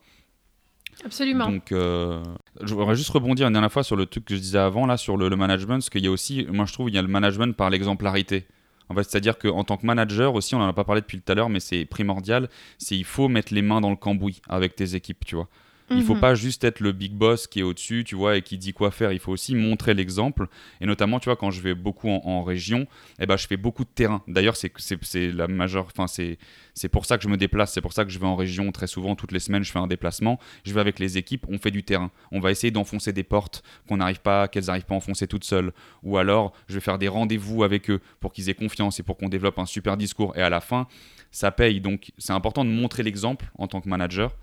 Absolument. 1.06 1.50
Donc, 1.50 1.72
euh, 1.72 2.24
je 2.62 2.74
voudrais 2.74 2.96
juste 2.96 3.10
rebondir 3.10 3.48
une 3.48 3.54
dernière 3.54 3.72
fois 3.72 3.84
sur 3.84 3.96
le 3.96 4.06
truc 4.06 4.26
que 4.26 4.36
je 4.36 4.40
disais 4.40 4.58
avant, 4.58 4.86
là, 4.86 4.98
sur 4.98 5.18
le, 5.18 5.30
management, 5.36 5.76
parce 5.76 5.90
qu'il 5.90 6.04
y 6.04 6.08
a 6.08 6.12
aussi, 6.12 6.46
moi 6.52 6.66
je 6.66 6.74
trouve, 6.74 6.90
il 6.90 6.96
y 6.96 6.98
a 6.98 7.02
le 7.02 7.08
management 7.08 7.56
par 7.56 7.70
l'exemplarité. 7.70 8.46
En 8.90 8.96
fait, 8.96 9.04
c'est-à-dire 9.04 9.38
qu'en 9.38 9.64
tant 9.64 9.78
que 9.78 9.86
manager 9.86 10.34
aussi, 10.36 10.56
on 10.56 10.60
n'en 10.60 10.68
a 10.68 10.74
pas 10.74 10.84
parlé 10.84 11.02
depuis 11.02 11.20
tout 11.20 11.32
à 11.32 11.36
l'heure, 11.36 11.50
mais 11.50 11.60
c'est 11.60 11.86
primordial, 11.86 12.50
c'est 12.78 12.98
il 12.98 13.06
faut 13.06 13.28
mettre 13.28 13.54
les 13.54 13.62
mains 13.62 13.82
dans 13.82 13.90
le 13.90 13.96
cambouis 13.96 14.42
avec 14.50 14.76
tes 14.76 14.96
équipes, 14.96 15.26
tu 15.26 15.36
vois. 15.36 15.48
Il 15.94 16.00
ne 16.00 16.04
faut 16.04 16.16
mhm. 16.16 16.22
pas 16.22 16.36
juste 16.36 16.64
être 16.64 16.80
le 16.80 16.92
big 16.92 17.14
boss 17.14 17.48
qui 17.48 17.60
est 17.60 17.64
au-dessus, 17.64 18.04
tu 18.04 18.16
vois, 18.16 18.38
et 18.38 18.42
qui 18.42 18.58
dit 18.58 18.74
quoi 18.74 18.92
faire. 18.92 19.12
Il 19.12 19.20
faut 19.20 19.32
aussi 19.32 19.56
montrer 19.56 19.94
l'exemple. 19.94 20.48
Et 20.82 20.86
notamment, 20.86 21.20
tu 21.20 21.26
vois, 21.26 21.36
quand 21.36 21.52
je 21.52 21.62
vais 21.62 21.76
beaucoup 21.76 22.10
en, 22.10 22.44
région, 22.44 22.88
eh 23.20 23.26
ben, 23.26 23.38
je 23.38 23.48
fais 23.48 23.58
beaucoup 23.58 23.84
de 23.84 23.90
terrain. 23.90 24.22
D'ailleurs, 24.28 24.56
c'est 24.56 25.32
la 25.32 25.48
majeure, 25.48 25.88
enfin, 25.96 26.08
c'est 26.08 26.90
pour 26.90 27.06
ça 27.06 27.18
que 27.18 27.24
je 27.24 27.30
me 27.30 27.38
déplace. 27.38 27.74
C'est 27.74 27.82
pour 27.82 27.94
ça 27.94 28.06
que 28.06 28.12
je 28.12 28.20
vais 28.20 28.26
en 28.26 28.36
région 28.36 28.72
très 28.72 28.88
souvent. 28.88 29.16
Toutes 29.16 29.32
les 29.32 29.40
semaines, 29.40 29.64
je 29.64 29.72
fais 29.72 29.80
un 29.80 29.88
déplacement. 29.88 30.40
Je 30.66 30.74
vais 30.74 30.82
avec 30.82 31.00
les 31.00 31.18
équipes, 31.18 31.46
on 31.50 31.58
fait 31.58 31.72
du 31.72 31.84
terrain. 31.84 32.12
On 32.32 32.40
va 32.40 32.52
essayer 32.52 32.72
d'enfoncer 32.72 33.14
des 33.14 33.24
portes 33.24 33.64
qu'on 33.88 33.98
n'arrive 33.98 34.22
pas, 34.22 34.48
qu'elles 34.48 34.66
n'arrivent 34.66 34.86
pas 34.86 34.96
à 34.96 34.98
enfoncer 34.98 35.28
toutes 35.28 35.46
seules. 35.46 35.72
Ou 36.04 36.18
alors, 36.18 36.54
je 36.68 36.74
vais 36.76 36.82
faire 36.82 36.98
des 36.98 37.08
rendez-vous 37.08 37.64
avec 37.64 37.90
eux 37.90 38.02
pour 38.20 38.34
qu'ils 38.34 38.50
aient 38.50 38.56
confiance 38.56 39.00
et 39.00 39.04
pour 39.04 39.18
qu'on 39.18 39.30
développe 39.30 39.60
un 39.60 39.66
super 39.66 39.98
discours. 39.98 40.36
Et 40.36 40.42
à 40.42 40.50
la 40.50 40.62
fin, 40.62 40.88
ça 41.32 41.52
paye. 41.52 41.82
Donc, 41.82 42.12
c'est 42.18 42.34
important 42.34 42.66
de 42.66 42.70
montrer 42.70 43.04
l'exemple 43.04 43.46
en 43.58 43.68
tant 43.68 43.82
que 43.82 43.90
manager 43.90 44.36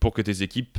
pour 0.00 0.12
que 0.14 0.22
tes 0.22 0.42
équipes, 0.42 0.78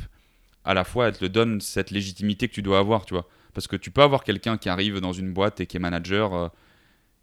à 0.68 0.74
la 0.74 0.84
fois, 0.84 1.08
elles 1.08 1.18
te 1.18 1.26
donnent 1.26 1.62
cette 1.62 1.92
légitimité 1.92 2.48
que 2.48 2.54
tu 2.54 2.62
dois 2.62 2.80
avoir, 2.80 3.06
tu 3.06 3.14
vois. 3.14 3.28
Parce 3.54 3.68
que 3.68 3.78
tu 3.78 3.90
peux 3.90 4.02
avoir 4.02 4.24
quelqu'un 4.24 4.58
qui 4.58 4.70
arrive 4.70 5.00
dans 5.00 5.14
une 5.14 5.32
boîte 5.32 5.62
et 5.62 5.66
qui 5.66 5.78
est 5.78 5.80
manager, 5.80 6.34
euh, 6.34 6.48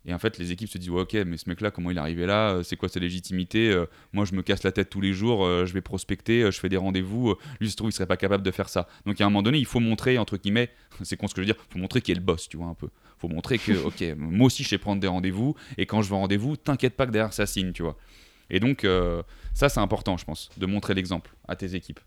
et 0.07 0.13
en 0.13 0.19
fait, 0.19 0.39
les 0.39 0.51
équipes 0.51 0.69
se 0.69 0.79
disent 0.79 0.91
Ok, 0.91 1.13
mais 1.13 1.37
ce 1.37 1.49
mec-là, 1.49 1.71
comment 1.71 1.91
il 1.91 1.97
est 1.97 2.01
arrivé 2.01 2.27
là 2.27 2.53
euh, 2.53 2.63
C'est 2.63 2.77
quoi 2.77 2.89
sa 2.89 3.01
légitimité 3.01 3.71
euh, 3.71 3.87
Moi, 4.13 4.25
je 4.25 4.35
me 4.35 4.43
casse 4.43 4.63
la 4.63 4.73
tête 4.73 4.91
tous 4.91 5.01
les 5.01 5.13
jours, 5.13 5.47
je 5.47 5.73
vais 5.73 5.81
prospecter, 5.81 6.51
je 6.51 6.59
fais 6.59 6.69
des 6.69 6.77
rendez-vous. 6.77 7.37
lui, 7.61 7.71
se 7.71 7.77
trouve, 7.77 7.91
il 7.91 7.93
serait 7.93 8.07
pas 8.07 8.17
capable 8.17 8.43
de 8.43 8.51
faire 8.51 8.69
ça. 8.69 8.89
Donc, 9.07 9.21
à 9.21 9.25
un 9.25 9.29
moment 9.29 9.43
donné, 9.43 9.59
il 9.59 9.67
faut 9.67 9.81
montrer, 9.81 10.19
entre 10.19 10.37
guillemets, 10.37 10.71
c'est 11.03 11.17
con 11.17 11.29
ce 11.29 11.35
que 11.35 11.43
je 11.43 11.47
veux 11.47 11.53
dire, 11.53 11.63
il 11.71 11.73
faut 11.73 11.79
montrer 11.79 12.01
qu'il 12.01 12.13
est 12.13 12.19
le 12.19 12.25
boss, 12.25 12.49
tu 12.49 12.57
vois, 12.57 12.67
un 12.67 12.75
peu. 12.75 12.89
Il 12.89 13.21
faut 13.21 13.29
montrer 13.29 13.59
que, 13.59 13.73
ok, 13.87 14.17
moi 14.17 14.47
aussi, 14.47 14.65
je 14.65 14.71
sais 14.71 14.79
prendre 14.79 15.01
des 15.01 15.09
rendez-vous, 15.09 15.55
et 15.79 15.87
quand 15.87 16.03
je 16.03 16.09
vais 16.09 16.17
en 16.17 16.21
rendez-vous, 16.21 16.57
t'inquiète 16.57 16.95
pas 16.95 17.07
que 17.07 17.13
derrière, 17.13 17.33
ça 17.33 17.47
signe, 17.47 17.73
tu 17.73 17.83
vois. 17.83 17.97
Et 18.51 18.61
donc, 18.61 18.87
ça, 19.55 19.69
c'est 19.69 19.81
important, 19.81 20.17
je 20.17 20.25
pense, 20.25 20.51
de 20.57 20.67
montrer 20.67 20.95
l'exemple 20.95 21.35
à 21.49 21.57
tes 21.57 21.75
équipes 21.75 22.01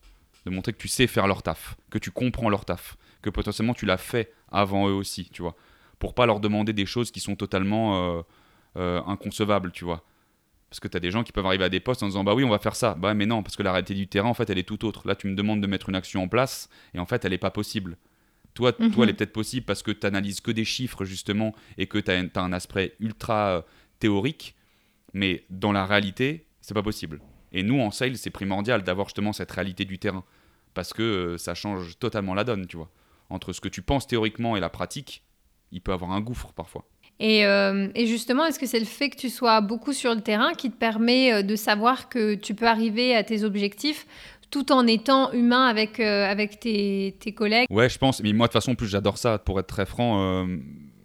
de 0.50 0.56
montrer 0.56 0.74
que 0.74 0.78
tu 0.78 0.88
sais 0.88 1.08
faire 1.08 1.28
leur 1.28 1.44
taf, 1.44 1.76
que 1.90 1.98
tu 1.98 2.12
comprends 2.12 2.50
leur 2.50 2.66
taf, 2.66 2.98
que 3.22 3.30
potentiellement 3.30 3.74
tu 3.74 3.86
l'as 3.86 3.98
fait 3.98 4.32
avant 4.50 4.88
eux 4.88 4.94
aussi, 4.94 5.30
tu 5.32 5.42
vois, 5.42 5.56
pour 6.00 6.14
pas 6.14 6.26
leur 6.26 6.40
demander 6.40 6.74
des 6.74 6.86
choses 6.86 7.12
qui 7.12 7.20
sont 7.20 7.36
totalement 7.36 8.18
euh, 8.18 8.22
euh, 8.78 9.02
inconcevables, 9.06 9.72
tu 9.72 9.84
vois. 9.84 10.04
Parce 10.70 10.80
que 10.80 10.88
tu 10.88 10.98
as 10.98 11.00
des 11.00 11.12
gens 11.12 11.24
qui 11.24 11.32
peuvent 11.32 11.46
arriver 11.46 11.64
à 11.64 11.70
des 11.70 11.80
postes 11.80 12.04
en 12.04 12.08
disant 12.08 12.24
bah 12.24 12.34
oui, 12.34 12.44
on 12.44 12.50
va 12.50 12.60
faire 12.60 12.76
ça. 12.76 12.94
Bah 12.96 13.14
mais 13.14 13.26
non, 13.26 13.42
parce 13.42 13.56
que 13.56 13.64
la 13.64 13.72
réalité 13.72 13.94
du 13.94 14.08
terrain, 14.08 14.30
en 14.30 14.34
fait, 14.34 14.50
elle 14.50 14.58
est 14.58 14.68
tout 14.68 14.84
autre. 14.86 15.08
Là, 15.08 15.16
tu 15.16 15.28
me 15.28 15.36
demandes 15.36 15.62
de 15.62 15.68
mettre 15.68 15.90
une 15.90 15.96
action 15.96 16.24
en 16.24 16.28
place 16.28 16.70
et 16.94 17.00
en 17.00 17.06
fait, 17.06 17.24
elle 17.24 17.32
n'est 17.32 17.38
pas 17.38 17.52
possible. 17.52 17.98
Toi, 18.54 18.74
toi, 18.74 18.84
elle 18.84 19.04
est 19.04 19.12
mhm. 19.12 19.16
peut-être 19.16 19.34
possible 19.34 19.66
parce 19.66 19.84
que 19.84 19.92
tu 19.92 20.00
n'analyses 20.06 20.42
que 20.42 20.52
des 20.52 20.66
chiffres, 20.66 21.06
justement, 21.06 21.54
et 21.78 21.88
que 21.88 22.00
tu 22.00 22.12
as, 22.12 22.16
as, 22.16 22.42
un 22.42 22.52
aspect 22.54 22.96
ultra 23.00 23.50
euh, 23.50 23.62
théorique. 24.00 24.56
Mais 25.14 25.46
dans 25.50 25.72
la 25.72 25.86
réalité, 25.86 26.48
c'est 26.62 26.74
pas 26.74 26.84
possible. 26.84 27.22
Et 27.52 27.64
nous, 27.64 27.80
en 27.80 27.92
sales, 27.92 28.18
c'est 28.18 28.30
primordial 28.30 28.84
d'avoir 28.84 29.08
justement 29.08 29.34
cette 29.34 29.52
réalité 29.52 29.86
du 29.86 30.00
terrain. 30.00 30.24
Parce 30.74 30.94
que 30.94 31.02
euh, 31.02 31.38
ça 31.38 31.56
change 31.56 31.98
totalement 31.98 32.34
la 32.34 32.44
donne, 32.44 32.68
tu 32.68 32.78
vois. 32.78 32.90
Entre 33.30 33.54
ce 33.54 33.62
que 33.62 33.70
tu 33.70 33.82
penses 33.82 34.08
théoriquement 34.08 34.56
et 34.56 34.60
la 34.60 34.70
pratique, 34.70 35.24
il 35.72 35.82
peut 35.82 35.92
avoir 35.92 36.12
un 36.12 36.22
gouffre 36.22 36.54
parfois. 36.54 36.86
Et, 37.20 37.42
et 37.42 38.06
justement, 38.06 38.46
est-ce 38.46 38.60
que 38.60 38.68
c'est 38.68 38.80
le 38.80 38.86
fait 38.86 39.10
que 39.10 39.18
tu 39.18 39.30
sois 39.30 39.60
beaucoup 39.60 39.92
sur 39.92 40.14
le 40.14 40.22
terrain 40.22 40.54
qui 40.54 40.70
te 40.70 40.78
permet 40.78 41.42
de 41.42 41.56
savoir 41.56 42.10
que 42.10 42.36
tu 42.36 42.54
peux 42.54 42.68
arriver 42.68 43.16
à 43.16 43.24
tes 43.24 43.44
objectifs 43.44 44.06
tout 44.52 44.72
en 44.72 44.86
étant 44.86 45.32
humain 45.34 45.66
avec, 45.66 46.00
avec 46.00 46.60
tes, 46.60 47.18
tes, 47.20 47.34
collègues? 47.34 47.66
Ouais, 47.72 47.90
je 47.90 47.98
pense. 47.98 48.22
Mais 48.22 48.34
moi, 48.34 48.46
de 48.46 48.52
toute 48.52 48.62
façon, 48.62 48.76
plus 48.76 48.88
j'adore 48.88 49.18
ça, 49.18 49.40
pour 49.40 49.60
être 49.60 49.66
très 49.66 49.88
franc, 49.88 50.46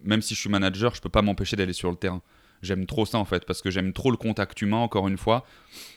même 0.03 0.21
si 0.21 0.35
je 0.35 0.39
suis 0.39 0.49
manager, 0.49 0.93
je 0.93 1.01
peux 1.01 1.09
pas 1.09 1.23
m'empêcher 1.23 1.55
d'aller 1.55 1.73
sur 1.73 1.89
le 1.89 1.97
terrain. 1.97 2.21
J'aime 2.63 2.85
trop 2.85 3.05
ça 3.05 3.17
en 3.19 3.25
fait, 3.25 3.45
parce 3.45 3.61
que 3.61 3.69
j'aime 3.69 3.91
trop 3.91 4.09
le 4.09 4.15
contact 4.15 4.61
humain, 4.61 4.77
encore 4.77 5.09
une 5.09 5.17
fois. 5.17 5.45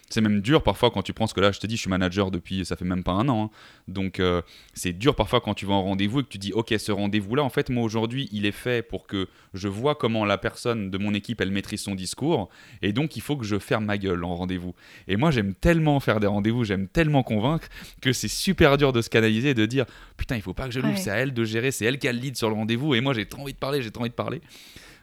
C'est 0.09 0.21
même 0.21 0.41
dur 0.41 0.63
parfois 0.63 0.91
quand 0.91 1.03
tu 1.03 1.13
penses 1.13 1.33
que 1.33 1.41
là, 1.41 1.53
je 1.53 1.59
te 1.59 1.67
dis, 1.67 1.77
je 1.77 1.81
suis 1.81 1.91
manager 1.91 2.31
depuis, 2.31 2.65
ça 2.65 2.77
fait 2.77 2.85
même 2.85 3.03
pas 3.03 3.13
un 3.13 3.29
an. 3.29 3.45
Hein. 3.45 3.51
Donc 3.89 4.21
euh, 4.21 4.43
c'est 4.75 4.93
dur 4.93 5.15
parfois 5.15 5.41
quand 5.41 5.55
tu 5.55 5.67
vas 5.67 5.75
en 5.75 5.83
rendez-vous 5.83 6.21
et 6.21 6.23
que 6.25 6.29
tu 6.29 6.39
dis, 6.39 6.53
ok, 6.53 6.75
ce 6.79 6.93
rendez-vous-là, 6.93 7.43
en 7.43 7.51
fait, 7.51 7.71
moi 7.71 7.85
aujourd'hui, 7.85 8.29
il 8.33 8.47
est 8.47 8.53
fait 8.53 8.83
pour 8.87 9.07
que 9.07 9.29
je 9.55 9.69
vois 9.69 9.95
comment 9.95 10.25
la 10.25 10.39
personne 10.39 10.91
de 10.91 10.99
mon 10.99 11.15
équipe, 11.15 11.41
elle 11.41 11.51
maîtrise 11.51 11.81
son 11.81 11.95
discours. 11.95 12.49
Et 12.83 12.93
donc, 12.93 13.17
il 13.17 13.23
faut 13.23 13.37
que 13.37 13.45
je 13.45 13.59
ferme 13.59 13.85
ma 13.85 13.99
gueule 13.99 14.25
en 14.25 14.35
rendez-vous. 14.35 14.75
Et 15.07 15.17
moi, 15.17 15.31
j'aime 15.31 15.55
tellement 15.55 16.01
faire 16.01 16.19
des 16.19 16.27
rendez-vous, 16.27 16.65
j'aime 16.65 16.89
tellement 16.89 17.23
convaincre 17.23 17.69
que 18.01 18.13
c'est 18.13 18.29
super 18.29 18.77
dur 18.79 18.93
de 18.93 19.03
se 19.03 19.11
canaliser 19.11 19.51
et 19.51 19.55
de 19.55 19.67
dire, 19.67 19.87
putain, 20.17 20.37
il 20.37 20.43
faut 20.43 20.55
pas 20.55 20.67
que 20.67 20.73
je 20.73 20.81
l'ouvre, 20.81 20.99
c'est 20.99 21.11
à 21.11 21.17
elle 21.17 21.33
de 21.33 21.45
gérer, 21.45 21.71
c'est 21.71 21.85
elle 21.85 21.99
qui 21.99 22.09
a 22.09 22.13
le 22.13 22.19
lead 22.19 22.37
sur 22.37 22.49
le 22.49 22.55
rendez-vous. 22.55 22.95
Et 22.95 23.01
moi, 23.01 23.13
j'ai 23.13 23.27
trop 23.27 23.43
envie 23.43 23.55
de 23.55 23.59
parler, 23.59 23.83
j'ai 23.83 23.91
trop 23.91 24.03
envie 24.03 24.11
de 24.11 24.15
parler. 24.15 24.41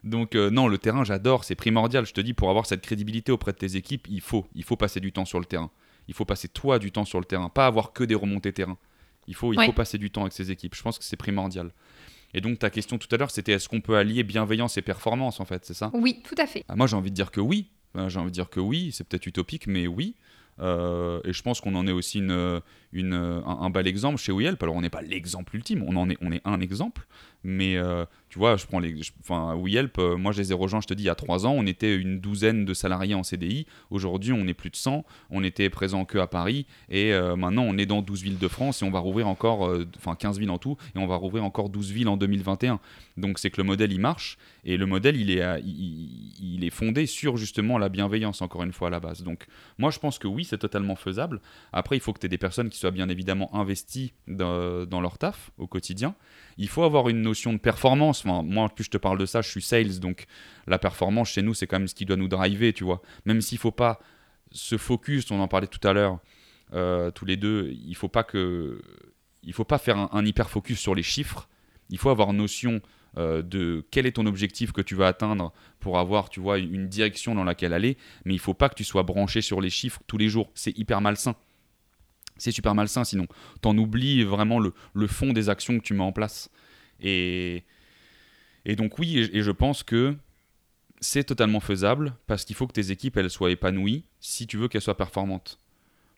Donc 0.04 0.36
euh, 0.36 0.50
non, 0.50 0.68
le 0.68 0.78
terrain, 0.78 1.04
j'adore, 1.04 1.44
c'est 1.44 1.56
primordial. 1.56 2.06
Je 2.06 2.14
te 2.14 2.22
dis, 2.22 2.34
pour 2.34 2.50
avoir 2.50 2.66
cette 2.66 2.82
crédibilité 2.82 3.32
auprès 3.32 3.54
de 3.54 3.58
tes 3.58 3.76
équipes, 3.76 4.08
il 4.10 4.22
faut, 4.22 4.46
il 4.54 4.64
faut 4.64 4.76
passer 4.76 5.00
du 5.00 5.12
temps 5.12 5.26
sur 5.26 5.40
le 5.40 5.46
terrain. 5.46 5.72
Il 6.08 6.14
faut 6.14 6.26
passer 6.26 6.50
toi 6.50 6.80
du 6.80 6.92
temps 6.92 7.06
sur 7.06 7.20
le 7.20 7.26
terrain, 7.26 7.50
pas 7.50 7.66
avoir 7.66 7.94
que 7.94 8.04
des 8.04 8.16
remontées 8.16 8.52
terrain. 8.52 8.78
Il 9.28 9.36
faut, 9.36 9.54
il 9.54 9.64
faut 9.64 9.72
passer 9.72 9.98
du 9.98 10.12
temps 10.12 10.22
avec 10.22 10.34
ses 10.34 10.52
équipes. 10.52 10.76
Je 10.76 10.82
pense 10.82 11.00
que 11.00 11.06
c'est 11.06 11.16
primordial. 11.16 11.72
Et 12.34 12.42
donc 12.42 12.60
ta 12.60 12.70
question 12.70 12.98
tout 12.98 13.08
à 13.12 13.18
l'heure, 13.18 13.32
c'était 13.32 13.54
est-ce 13.54 13.70
qu'on 13.70 13.80
peut 13.80 13.96
allier 13.96 14.24
bienveillance 14.24 14.78
et 14.78 14.82
performance 14.82 15.40
en 15.40 15.46
fait, 15.46 15.64
c'est 15.66 15.76
ça? 15.76 15.92
Oui, 15.94 16.22
tout 16.28 16.36
à 16.38 16.48
fait. 16.48 16.66
Ah, 16.68 16.76
moi 16.76 16.88
j'ai 16.88 16.98
envie 16.98 17.12
de 17.12 17.16
dire 17.16 17.32
que 17.32 17.40
oui. 17.40 17.70
j'ai 18.08 18.20
envie 18.20 18.32
de 18.32 18.34
dire 18.34 18.50
que 18.50 18.60
oui, 18.60 18.92
c'est 18.92 19.08
peut-être 19.08 19.28
utopique, 19.28 19.68
mais 19.68 19.88
oui. 19.88 20.16
Euh, 20.60 21.20
et 21.24 21.34
je 21.34 21.42
pense 21.42 21.62
qu'on 21.62 21.76
en 21.76 21.88
est 21.88 21.92
aussi 21.92 22.20
une, 22.20 22.62
une, 22.92 23.14
un, 23.14 23.70
bel 23.70 23.88
exemple 23.88 24.18
chez 24.18 24.34
Yelp. 24.34 24.62
Alors 24.62 24.76
on 24.76 24.82
n'est 24.82 24.90
pas 24.90 25.02
l'exemple 25.02 25.56
ultime, 25.56 25.84
on 25.88 25.96
en 25.96 26.10
est, 26.10 26.18
on 26.22 26.32
est 26.32 26.42
un 26.46 26.60
exemple, 26.60 27.08
mais 27.44 27.76
euh, 27.76 28.06
tu 28.30 28.40
vois, 28.40 28.56
je 28.56 28.66
prends 28.66 28.80
les. 28.80 28.96
enfin, 29.20 29.60
Yelp, 29.66 29.98
euh, 30.00 30.16
moi 30.16 30.32
je 30.32 30.40
les 30.40 30.52
ai 30.52 30.54
rejoints, 30.54 30.80
je 30.82 30.88
te 30.88 30.94
dis, 30.94 31.04
il 31.04 31.08
y 31.08 31.10
a 31.10 31.16
trois 31.16 31.46
ans, 31.46 31.52
on 31.52 31.66
était 31.66 31.96
une 31.96 32.20
douzaine 32.20 32.64
de 32.66 32.74
salariés 32.74 33.16
en 33.16 33.24
CDI. 33.24 33.66
Aujourd'hui, 33.90 34.32
on 34.32 34.48
est 34.48 34.54
plus 34.54 34.70
de 34.70 34.76
100. 34.76 35.06
On 35.30 35.44
était 35.44 35.70
présent 35.70 36.06
que 36.06 36.18
à 36.18 36.28
Paris. 36.28 36.66
Et 36.90 37.14
euh, 37.14 37.36
maintenant, 37.36 37.64
on 37.64 37.78
est 37.78 37.86
dans 37.86 38.02
12 38.02 38.24
villes 38.24 38.38
de 38.38 38.48
France 38.48 38.82
et 38.82 38.86
on 38.86 38.92
va 38.92 39.00
rouvrir 39.00 39.28
encore, 39.28 39.76
enfin 39.98 40.16
15 40.16 40.40
villes 40.40 40.52
en 40.52 40.58
tout, 40.58 40.78
et 40.96 41.00
on 41.00 41.08
va 41.08 41.16
rouvrir 41.16 41.44
encore 41.44 41.70
12 41.70 41.92
villes 41.92 42.08
en 42.08 42.18
2021. 42.18 42.80
Donc 43.18 43.40
c'est 43.40 43.50
que 43.50 43.60
le 43.60 43.66
modèle, 43.66 43.92
il 43.92 44.00
marche. 44.00 44.38
Et 44.64 44.78
le 44.78 44.86
modèle, 44.86 45.18
il 45.18 45.30
est, 45.30 45.62
il, 45.66 46.64
est 46.64 46.70
fondé 46.70 47.06
sur 47.06 47.36
justement 47.36 47.78
la 47.78 47.90
bienveillance, 47.90 48.42
encore 48.42 48.64
une 48.64 48.72
fois, 48.72 48.88
à 48.88 48.92
la 48.92 49.02
base. 49.02 49.24
Donc 49.24 49.48
moi, 49.78 49.92
je 49.92 50.00
pense 50.00 50.18
que 50.18 50.28
oui, 50.28 50.46
c'est 50.46 50.58
totalement 50.58 50.96
faisable. 50.96 51.42
Après, 51.74 51.98
il 51.98 52.00
faut 52.00 52.14
que 52.14 52.20
tu 52.20 52.26
aies 52.26 52.30
des 52.30 52.38
personnes 52.38 52.70
qui 52.70 52.80
soient 52.80 52.92
bien 52.92 53.10
évidemment 53.10 53.54
investies 53.54 54.14
dans 54.28 55.02
leur 55.02 55.18
taf 55.18 55.52
au 55.58 55.68
quotidien. 55.68 56.16
Il 56.58 56.68
faut 56.68 56.84
avoir 56.84 57.10
une 57.10 57.22
notion 57.22 57.54
de 57.54 57.58
performance. 57.58 58.26
Moi, 58.26 58.70
plus 58.70 58.86
je 58.86 58.90
te 58.90 58.98
parle 58.98 59.18
de 59.18 59.26
ça, 59.26 59.42
je 59.42 59.50
suis 59.50 59.62
sales, 59.62 60.00
donc 60.00 60.26
la 60.68 60.80
performance 60.80 61.30
chez 61.30 61.42
nous, 61.42 61.54
c'est 61.54 61.68
quand 61.68 61.80
même 61.80 61.88
ce 61.88 61.96
qui 61.96 62.06
doit 62.06 62.16
nous 62.16 62.28
driver, 62.28 62.74
tu 62.74 62.84
vois. 62.84 63.02
Même 63.26 63.42
s'il 63.42 63.58
faut 63.58 63.72
pas 63.72 64.00
se 64.52 64.78
focus, 64.78 65.32
on 65.32 65.40
en 65.40 65.48
parlait 65.48 65.68
tout 65.68 65.86
à 65.88 65.94
l'heure, 65.94 66.20
euh, 66.74 67.12
tous 67.12 67.26
les 67.26 67.38
deux, 67.38 67.74
il 67.86 67.96
faut 67.96 68.08
pas 68.08 68.24
que, 68.24 68.82
faut 69.52 69.64
pas 69.64 69.78
faire 69.78 69.98
un, 70.14 70.26
hyper 70.26 70.50
focus 70.50 70.80
sur 70.80 70.96
les 70.96 71.04
chiffres. 71.04 71.50
Il 71.90 71.98
faut 71.98 72.10
avoir 72.10 72.34
notion 72.34 72.82
euh, 73.18 73.42
de 73.42 73.86
quel 73.92 74.06
est 74.06 74.14
ton 74.14 74.26
objectif 74.26 74.72
que 74.72 74.82
tu 74.82 74.96
vas 74.96 75.08
atteindre 75.08 75.54
pour 75.80 76.00
avoir, 76.00 76.30
tu 76.30 76.40
vois, 76.40 76.58
une 76.58 76.88
direction 76.88 77.36
dans 77.36 77.44
laquelle 77.44 77.74
aller. 77.74 77.98
Mais 78.26 78.34
il 78.34 78.40
faut 78.40 78.54
pas 78.54 78.70
que 78.70 78.76
tu 78.76 78.84
sois 78.84 79.04
branché 79.04 79.42
sur 79.42 79.62
les 79.62 79.70
chiffres 79.70 80.02
tous 80.08 80.18
les 80.18 80.30
jours. 80.30 80.52
C'est 80.56 80.78
hyper 80.78 81.02
malsain. 81.02 81.36
C'est 82.38 82.52
super 82.52 82.76
malsain, 82.76 83.04
sinon 83.04 83.28
t'en 83.62 83.78
oublies 83.78 84.24
vraiment 84.24 84.60
le, 84.60 84.74
le 84.94 85.08
fond 85.08 85.34
des 85.34 85.50
actions 85.50 85.78
que 85.78 85.84
tu 85.84 85.94
mets 85.94 86.04
en 86.04 86.12
place. 86.12 86.50
Et, 87.02 87.64
et 88.66 88.76
donc 88.76 88.98
oui, 89.00 89.30
et, 89.34 89.42
je 89.42 89.52
pense 89.52 89.84
que 89.84 90.16
c'est 91.00 91.26
totalement 91.26 91.60
faisable 91.60 92.16
parce 92.28 92.46
qu'il 92.46 92.56
faut 92.56 92.68
que 92.68 92.74
tes 92.74 92.92
équipes 92.92 93.18
elles 93.18 93.30
soient 93.30 93.52
épanouies 93.52 94.06
si 94.20 94.48
tu 94.48 94.58
veux 94.58 94.68
qu'elles 94.68 94.82
soient 94.82 94.98
performantes. 94.98 95.60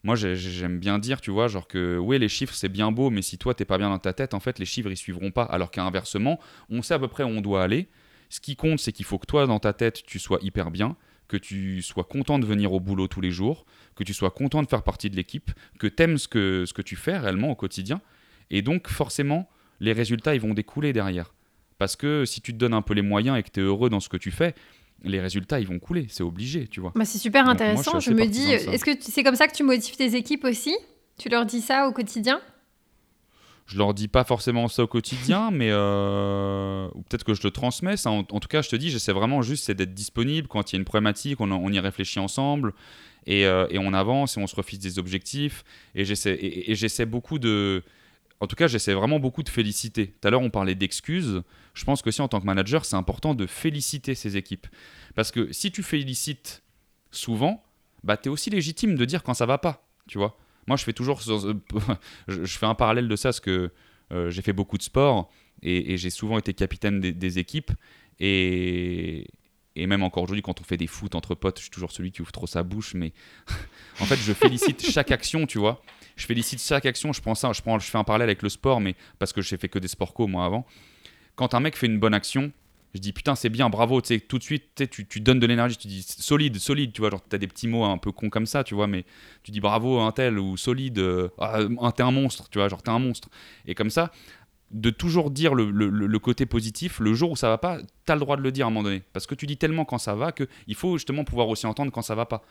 Moi 0.04 0.14
j'aime 0.14 0.78
bien 0.78 0.98
dire, 1.00 1.20
tu 1.20 1.32
vois, 1.32 1.48
genre 1.48 1.66
que 1.66 1.98
oui 1.98 2.18
les 2.18 2.28
chiffres 2.28 2.54
c'est 2.54 2.68
bien 2.68 2.92
beau, 2.92 3.10
mais 3.10 3.22
si 3.22 3.38
toi 3.38 3.54
t'es 3.54 3.64
pas 3.64 3.78
bien 3.78 3.88
dans 3.88 3.98
ta 3.98 4.12
tête, 4.12 4.34
en 4.34 4.40
fait 4.40 4.58
les 4.58 4.66
chiffres 4.66 4.90
ils 4.90 4.96
suivront 4.96 5.32
pas. 5.32 5.42
Alors 5.44 5.70
qu'inversement, 5.70 6.38
on 6.70 6.82
sait 6.82 6.94
à 6.94 6.98
peu 6.98 7.08
près 7.08 7.24
où 7.24 7.28
on 7.28 7.40
doit 7.40 7.62
aller. 7.62 7.88
Ce 8.28 8.40
qui 8.40 8.54
compte 8.56 8.78
c'est 8.78 8.92
qu'il 8.92 9.04
faut 9.04 9.18
que 9.18 9.26
toi 9.26 9.46
dans 9.46 9.58
ta 9.58 9.72
tête 9.72 10.04
tu 10.04 10.18
sois 10.18 10.38
hyper 10.42 10.70
bien, 10.70 10.96
que 11.28 11.36
tu 11.36 11.82
sois 11.82 12.04
content 12.04 12.38
de 12.38 12.46
venir 12.46 12.72
au 12.72 12.80
boulot 12.80 13.08
tous 13.08 13.20
les 13.20 13.30
jours, 13.30 13.66
que 13.94 14.04
tu 14.04 14.14
sois 14.14 14.30
content 14.30 14.62
de 14.62 14.68
faire 14.68 14.82
partie 14.82 15.10
de 15.10 15.16
l'équipe, 15.16 15.50
que 15.78 15.86
tu 15.86 16.02
aimes 16.02 16.18
ce 16.18 16.28
que, 16.28 16.64
ce 16.66 16.72
que 16.72 16.82
tu 16.82 16.96
fais 16.96 17.18
réellement 17.18 17.50
au 17.50 17.54
quotidien. 17.54 18.00
Et 18.50 18.62
donc 18.62 18.88
forcément, 18.88 19.48
les 19.80 19.92
résultats 19.92 20.34
ils 20.34 20.40
vont 20.40 20.54
découler 20.54 20.92
derrière. 20.92 21.34
Parce 21.78 21.96
que 21.96 22.24
si 22.24 22.40
tu 22.40 22.52
te 22.52 22.58
donnes 22.58 22.74
un 22.74 22.82
peu 22.82 22.94
les 22.94 23.02
moyens 23.02 23.38
et 23.38 23.42
que 23.42 23.50
tu 23.50 23.60
es 23.60 23.62
heureux 23.62 23.90
dans 23.90 24.00
ce 24.00 24.08
que 24.08 24.16
tu 24.16 24.30
fais, 24.30 24.54
les 25.02 25.20
résultats 25.20 25.60
ils 25.60 25.66
vont 25.66 25.78
couler, 25.78 26.06
c'est 26.08 26.22
obligé, 26.22 26.66
tu 26.68 26.80
vois. 26.80 26.92
Bah, 26.94 27.04
c'est 27.04 27.18
super 27.18 27.48
intéressant, 27.48 28.00
je, 28.00 28.12
me 28.12 28.26
dis, 28.26 28.50
est-ce 28.50 28.84
que 28.84 28.92
c'est 29.00 29.22
comme 29.22 29.36
ça 29.36 29.46
que 29.46 29.54
tu 29.54 29.62
motives 29.62 29.96
tes 29.96 30.14
équipes 30.14 30.44
aussi? 30.44 30.74
Tu 31.18 31.28
leur 31.28 31.46
dis 31.46 31.60
ça 31.60 31.88
au 31.88 31.92
quotidien? 31.92 32.40
Je 33.66 33.78
leur 33.78 33.94
dis 33.94 34.08
pas 34.08 34.24
forcément 34.24 34.68
ça 34.68 34.84
au 34.84 34.86
quotidien, 34.86 35.50
mais 35.52 35.68
euh, 35.70 36.88
peut-être 37.08 37.24
que 37.24 37.34
je 37.34 37.42
le 37.42 37.50
transmets. 37.50 37.96
Ça, 37.96 38.10
en, 38.10 38.22
tout 38.24 38.48
cas, 38.48 38.62
je 38.62 38.68
te 38.68 38.76
dis, 38.76 38.90
j'essaie 38.90 39.12
vraiment 39.12 39.42
juste 39.42 39.70
d'être 39.70 39.94
disponible 39.94 40.48
quand 40.48 40.72
il 40.72 40.76
y 40.76 40.76
a 40.76 40.78
une 40.78 40.84
problématique, 40.84 41.40
on, 41.40 41.72
y 41.72 41.80
réfléchit 41.80 42.18
ensemble 42.18 42.72
et, 43.26 43.46
euh, 43.46 43.66
et, 43.70 43.78
on 43.78 43.92
avance 43.92 44.36
et 44.36 44.40
on 44.40 44.46
se 44.46 44.54
refuse 44.54 44.78
des 44.78 44.98
objectifs. 44.98 45.64
Et 45.94 46.04
j'essaie 46.04 47.06
beaucoup 47.06 47.38
de, 47.38 47.82
en 48.40 48.46
tout 48.46 48.56
cas, 48.56 48.66
j'essaie 48.66 48.92
vraiment 48.92 49.18
beaucoup 49.18 49.42
de 49.42 49.48
féliciter. 49.48 50.08
Tout 50.08 50.28
à 50.28 50.30
l'heure, 50.30 50.42
on 50.42 50.50
parlait 50.50 50.74
d'excuses. 50.74 51.42
Je 51.74 51.84
pense 51.84 52.02
que 52.02 52.10
si 52.10 52.20
en 52.20 52.28
tant 52.28 52.40
que 52.40 52.46
manager, 52.46 52.84
c'est 52.84 52.96
important 52.96 53.34
de 53.34 53.46
féliciter 53.46 54.14
ses 54.14 54.36
équipes. 54.36 54.66
Parce 55.14 55.30
que 55.30 55.52
si 55.52 55.72
tu 55.72 55.82
félicites 55.82 56.62
souvent, 57.10 57.64
bah, 58.04 58.16
tu 58.16 58.28
es 58.28 58.32
aussi 58.32 58.50
légitime 58.50 58.94
de 58.94 59.04
dire 59.04 59.22
quand 59.22 59.34
ça 59.34 59.46
va 59.46 59.58
pas. 59.58 59.88
Tu 60.06 60.18
vois 60.18 60.38
Moi, 60.66 60.76
je 60.76 60.84
fais 60.84 60.92
toujours. 60.92 61.20
je 62.28 62.46
fais 62.46 62.66
un 62.66 62.74
parallèle 62.74 63.08
de 63.08 63.16
ça 63.16 63.28
parce 63.28 63.40
que 63.40 63.70
euh, 64.12 64.30
j'ai 64.30 64.42
fait 64.42 64.52
beaucoup 64.52 64.78
de 64.78 64.82
sport 64.82 65.30
et, 65.62 65.96
j'ai 65.96 66.10
souvent 66.10 66.38
été 66.38 66.54
capitaine 66.54 67.00
des, 67.00 67.38
équipes. 67.38 67.72
Et, 68.20 69.26
même 69.76 70.02
encore 70.02 70.22
aujourd'hui, 70.22 70.42
quand 70.42 70.60
on 70.60 70.64
fait 70.64 70.76
des 70.76 70.86
foot 70.86 71.14
entre 71.14 71.34
potes, 71.34 71.58
je 71.58 71.64
suis 71.64 71.70
toujours 71.70 71.92
celui 71.92 72.10
qui 72.10 72.22
ouvre 72.22 72.32
trop 72.32 72.46
sa 72.46 72.62
bouche. 72.62 72.94
Mais 72.94 73.12
en 74.00 74.04
fait, 74.04 74.16
je 74.16 74.32
félicite 74.32 74.84
chaque 74.90 75.10
action, 75.10 75.46
tu 75.46 75.58
vois 75.58 75.82
je 76.16 76.26
félicite 76.26 76.60
chaque 76.60 76.86
action. 76.86 77.12
Je 77.12 77.20
prends 77.20 77.34
ça, 77.34 77.52
je, 77.52 77.62
prends, 77.62 77.78
je 77.78 77.88
fais 77.90 77.98
un 77.98 78.04
parallèle 78.04 78.28
avec 78.28 78.42
le 78.42 78.48
sport, 78.48 78.80
mais 78.80 78.94
parce 79.18 79.32
que 79.32 79.42
j'ai 79.42 79.56
fait 79.56 79.68
que 79.68 79.78
des 79.78 79.88
sports 79.88 80.14
co 80.14 80.26
moi 80.26 80.44
avant. 80.44 80.66
Quand 81.36 81.54
un 81.54 81.60
mec 81.60 81.76
fait 81.76 81.86
une 81.86 82.00
bonne 82.00 82.14
action, 82.14 82.50
je 82.94 83.00
dis 83.00 83.12
putain 83.12 83.34
c'est 83.34 83.48
bien 83.48 83.68
bravo 83.68 84.00
tu 84.00 84.08
sais 84.08 84.20
tout 84.20 84.38
de 84.38 84.42
suite 84.42 84.88
tu, 84.90 85.06
tu 85.06 85.20
donnes 85.20 85.40
de 85.40 85.46
l'énergie 85.46 85.76
tu 85.76 85.88
dis 85.88 86.02
solide 86.02 86.58
solide 86.58 86.92
tu 86.92 87.00
vois 87.00 87.10
genre 87.10 87.22
t'as 87.28 87.38
des 87.38 87.46
petits 87.46 87.68
mots 87.68 87.84
un 87.84 87.98
peu 87.98 88.12
cons 88.12 88.30
comme 88.30 88.46
ça 88.46 88.64
tu 88.64 88.74
vois 88.74 88.86
mais 88.86 89.04
tu 89.42 89.50
dis 89.50 89.60
bravo 89.60 90.00
un 90.00 90.12
tel 90.12 90.38
ou 90.38 90.56
solide 90.56 90.98
euh, 90.98 91.28
ah, 91.38 91.60
t'es 91.94 92.02
un 92.02 92.10
monstre 92.10 92.48
tu 92.50 92.58
vois 92.58 92.68
genre 92.68 92.82
t'es 92.82 92.90
un 92.90 92.98
monstre 92.98 93.28
et 93.66 93.74
comme 93.74 93.90
ça 93.90 94.10
de 94.72 94.90
toujours 94.90 95.30
dire 95.30 95.54
le, 95.54 95.70
le, 95.70 96.18
côté 96.18 96.44
positif 96.44 96.98
le 96.98 97.14
jour 97.14 97.30
où 97.30 97.36
ça 97.36 97.48
va 97.48 97.58
pas 97.58 97.78
t'as 98.04 98.14
le 98.14 98.20
droit 98.20 98.36
de 98.36 98.42
le 98.42 98.50
dire 98.50 98.66
à 98.66 98.68
un 98.68 98.70
moment 98.70 98.82
donné 98.82 99.02
parce 99.12 99.26
que 99.26 99.34
tu 99.36 99.46
dis 99.46 99.56
tellement 99.56 99.84
quand 99.84 99.98
ça 99.98 100.14
va 100.14 100.32
que 100.32 100.48
il 100.66 100.74
faut 100.74 100.96
justement 100.96 101.22
pouvoir 101.24 101.48
aussi 101.48 101.66
entendre 101.66 101.92
quand 101.92 102.02
ça 102.02 102.16
va 102.16 102.26
pas 102.26 102.42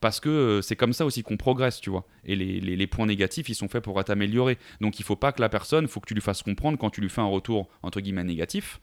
parce 0.00 0.18
que 0.18 0.28
euh, 0.28 0.62
c'est 0.62 0.76
comme 0.76 0.92
ça 0.92 1.04
aussi 1.04 1.22
qu'on 1.22 1.36
progresse, 1.36 1.80
tu 1.80 1.90
vois. 1.90 2.06
Et 2.24 2.34
les, 2.34 2.86
points 2.86 3.06
négatifs, 3.06 3.48
ils 3.48 3.54
sont 3.54 3.68
faits 3.68 3.84
pour 3.84 4.02
t'améliorer. 4.02 4.58
Donc 4.80 4.98
il 4.98 5.04
faut 5.04 5.16
pas 5.16 5.32
que 5.32 5.40
la 5.40 5.48
personne, 5.48 5.86
faut 5.88 6.00
que 6.00 6.06
tu 6.06 6.14
lui 6.14 6.22
fasses 6.22 6.42
comprendre 6.42 6.78
quand 6.78 6.90
tu 6.90 7.00
lui 7.00 7.10
fais 7.10 7.20
un 7.20 7.26
retour 7.26 7.68
entre 7.82 8.00
guillemets 8.00 8.24
négatif, 8.24 8.80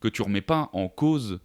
que 0.00 0.08
tu 0.08 0.22
remets 0.22 0.40
pas 0.40 0.70
en 0.72 0.88
cause 0.88 1.40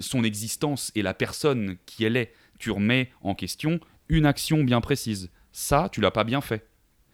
son 0.00 0.24
existence 0.24 0.92
et 0.94 1.02
la 1.02 1.14
personne 1.14 1.76
qui 1.86 2.04
elle 2.04 2.16
est. 2.16 2.34
Tu 2.58 2.70
remets 2.70 3.10
en 3.22 3.34
question 3.34 3.80
une 4.08 4.26
action 4.26 4.62
bien 4.64 4.80
précise. 4.80 5.30
Ça, 5.52 5.88
tu 5.90 6.00
l'as 6.00 6.10
pas 6.10 6.24
bien 6.24 6.40
fait. 6.40 6.68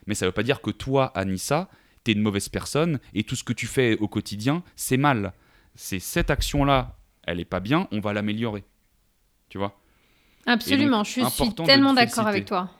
Mais 0.06 0.14
ça 0.14 0.26
veut 0.26 0.32
pas 0.32 0.42
dire 0.42 0.60
que 0.60 0.70
toi, 0.70 1.12
Anissa, 1.14 1.68
tu 2.04 2.10
es 2.10 2.14
une 2.14 2.22
mauvaise 2.22 2.48
personne 2.48 2.98
et 3.14 3.24
tout 3.24 3.36
ce 3.36 3.44
que 3.44 3.52
tu 3.52 3.66
fais 3.66 3.96
au 3.98 4.08
quotidien, 4.08 4.62
c'est 4.74 4.96
mal. 4.96 5.32
C'est 5.74 6.00
cette 6.00 6.30
action-là, 6.30 6.96
elle 7.24 7.40
est 7.40 7.44
pas 7.44 7.60
bien, 7.60 7.88
on 7.92 8.00
va 8.00 8.12
l'améliorer. 8.12 8.64
Tu 9.48 9.58
vois? 9.58 9.78
Absolument, 10.46 11.04
je 11.04 11.10
suis 11.26 11.54
tellement 11.64 11.94
d'accord 11.94 12.26
avec 12.26 12.46
toi. 12.46 12.70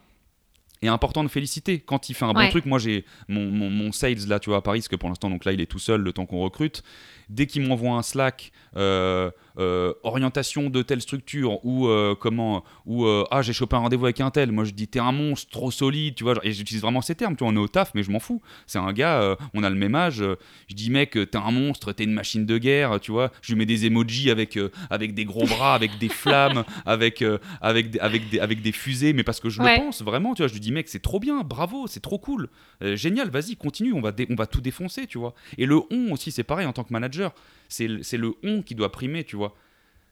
Et 0.82 0.88
important 0.88 1.24
de 1.24 1.28
féliciter. 1.28 1.80
Quand 1.80 2.08
il 2.08 2.14
fait 2.14 2.24
un 2.24 2.32
bon 2.32 2.48
truc, 2.50 2.66
moi 2.66 2.78
j'ai 2.78 3.04
mon, 3.28 3.50
mon, 3.50 3.92
sales 3.92 4.28
là, 4.28 4.38
tu 4.38 4.50
vois, 4.50 4.58
à 4.58 4.62
Paris, 4.62 4.80
parce 4.80 4.88
que 4.88 4.96
pour 4.96 5.08
l'instant, 5.08 5.30
donc 5.30 5.44
là, 5.44 5.52
il 5.52 5.60
est 5.60 5.66
tout 5.66 5.78
seul 5.78 6.00
le 6.00 6.12
temps 6.12 6.26
qu'on 6.26 6.40
recrute. 6.40 6.82
Dès 7.28 7.46
qu'il 7.46 7.62
m'envoie 7.66 7.96
un 7.96 8.02
Slack, 8.02 8.52
euh, 8.76 9.30
euh, 9.58 9.92
orientation 10.04 10.70
de 10.70 10.82
telle 10.82 11.00
structure 11.00 11.64
ou 11.64 11.88
euh, 11.88 12.14
comment 12.14 12.62
ou 12.86 13.06
euh, 13.06 13.24
ah 13.32 13.42
j'ai 13.42 13.52
chopé 13.52 13.74
un 13.74 13.80
rendez-vous 13.80 14.04
avec 14.04 14.20
un 14.20 14.30
tel. 14.30 14.52
Moi 14.52 14.62
je 14.62 14.70
dis 14.70 14.86
t'es 14.86 15.00
un 15.00 15.10
monstre 15.10 15.50
trop 15.50 15.72
solide 15.72 16.14
tu 16.14 16.22
vois. 16.22 16.34
Et 16.44 16.52
j'utilise 16.52 16.80
vraiment 16.80 17.00
ces 17.00 17.16
termes 17.16 17.34
tu 17.34 17.42
vois. 17.42 17.52
On 17.52 17.56
est 17.56 17.60
au 17.60 17.66
taf 17.66 17.90
mais 17.94 18.04
je 18.04 18.10
m'en 18.12 18.20
fous. 18.20 18.40
C'est 18.68 18.78
un 18.78 18.92
gars 18.92 19.36
on 19.54 19.64
a 19.64 19.70
le 19.70 19.74
même 19.74 19.96
âge 19.96 20.22
je 20.68 20.74
dis 20.74 20.90
mec 20.90 21.10
t'es 21.12 21.36
un 21.36 21.50
monstre 21.50 21.92
t'es 21.92 22.04
une 22.04 22.12
machine 22.12 22.46
de 22.46 22.56
guerre 22.56 23.00
tu 23.00 23.10
vois. 23.10 23.32
Je 23.42 23.52
lui 23.52 23.58
mets 23.58 23.66
des 23.66 23.86
emojis 23.86 24.30
avec 24.30 24.56
avec 24.90 25.14
des 25.14 25.24
gros 25.24 25.46
bras 25.46 25.74
avec 25.74 25.98
des 25.98 26.08
flammes 26.08 26.62
avec 26.86 27.24
avec 27.60 27.90
des, 27.90 27.98
avec 27.98 28.30
des 28.30 28.38
avec 28.38 28.62
des 28.62 28.72
fusées 28.72 29.12
mais 29.12 29.24
parce 29.24 29.40
que 29.40 29.48
je 29.48 29.60
le 29.60 29.76
pense 29.76 30.02
vraiment 30.02 30.34
tu 30.34 30.42
vois. 30.42 30.48
Je 30.48 30.52
lui 30.52 30.60
dis 30.60 30.70
mec 30.70 30.88
c'est 30.88 31.02
trop 31.02 31.18
bien 31.18 31.40
bravo 31.40 31.88
c'est 31.88 32.00
trop 32.00 32.18
cool. 32.18 32.48
Génial 32.80 33.28
vas-y 33.28 33.56
continue 33.56 33.92
on 33.92 34.00
va 34.00 34.12
on 34.30 34.36
va 34.36 34.46
tout 34.46 34.60
défoncer 34.60 35.08
tu 35.08 35.18
vois. 35.18 35.34
Et 35.56 35.66
le 35.66 35.80
on 35.90 36.12
aussi 36.12 36.30
c'est 36.30 36.44
pareil 36.44 36.66
en 36.66 36.72
tant 36.72 36.84
que 36.84 36.92
manager 36.92 37.34
c'est 37.68 37.86
le 37.86 38.34
on 38.42 38.62
qui 38.62 38.74
doit 38.74 38.92
primer, 38.92 39.24
tu 39.24 39.36
vois. 39.36 39.54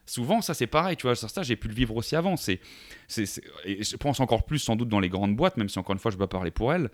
Souvent, 0.07 0.41
ça 0.41 0.55
c'est 0.55 0.69
pareil, 0.69 0.97
tu 0.97 1.03
vois, 1.03 1.17
ça 1.17 1.43
j'ai 1.43 1.57
pu 1.57 1.67
le 1.67 1.75
vivre 1.75 1.97
aussi 1.97 2.15
avant. 2.15 2.37
C'est, 2.37 2.61
je 3.09 3.97
pense 3.97 4.21
encore 4.21 4.45
plus 4.45 4.61
sans 4.61 4.77
doute 4.77 4.89
dans 4.89 5.01
les 5.01 5.09
grandes 5.09 5.35
boîtes, 5.35 5.57
même 5.57 5.69
si 5.69 5.79
encore 5.79 5.95
une 5.95 5.99
fois 5.99 6.13
je 6.13 6.17
pas 6.17 6.29
parler 6.29 6.53
pour 6.53 6.73
elles, 6.73 6.91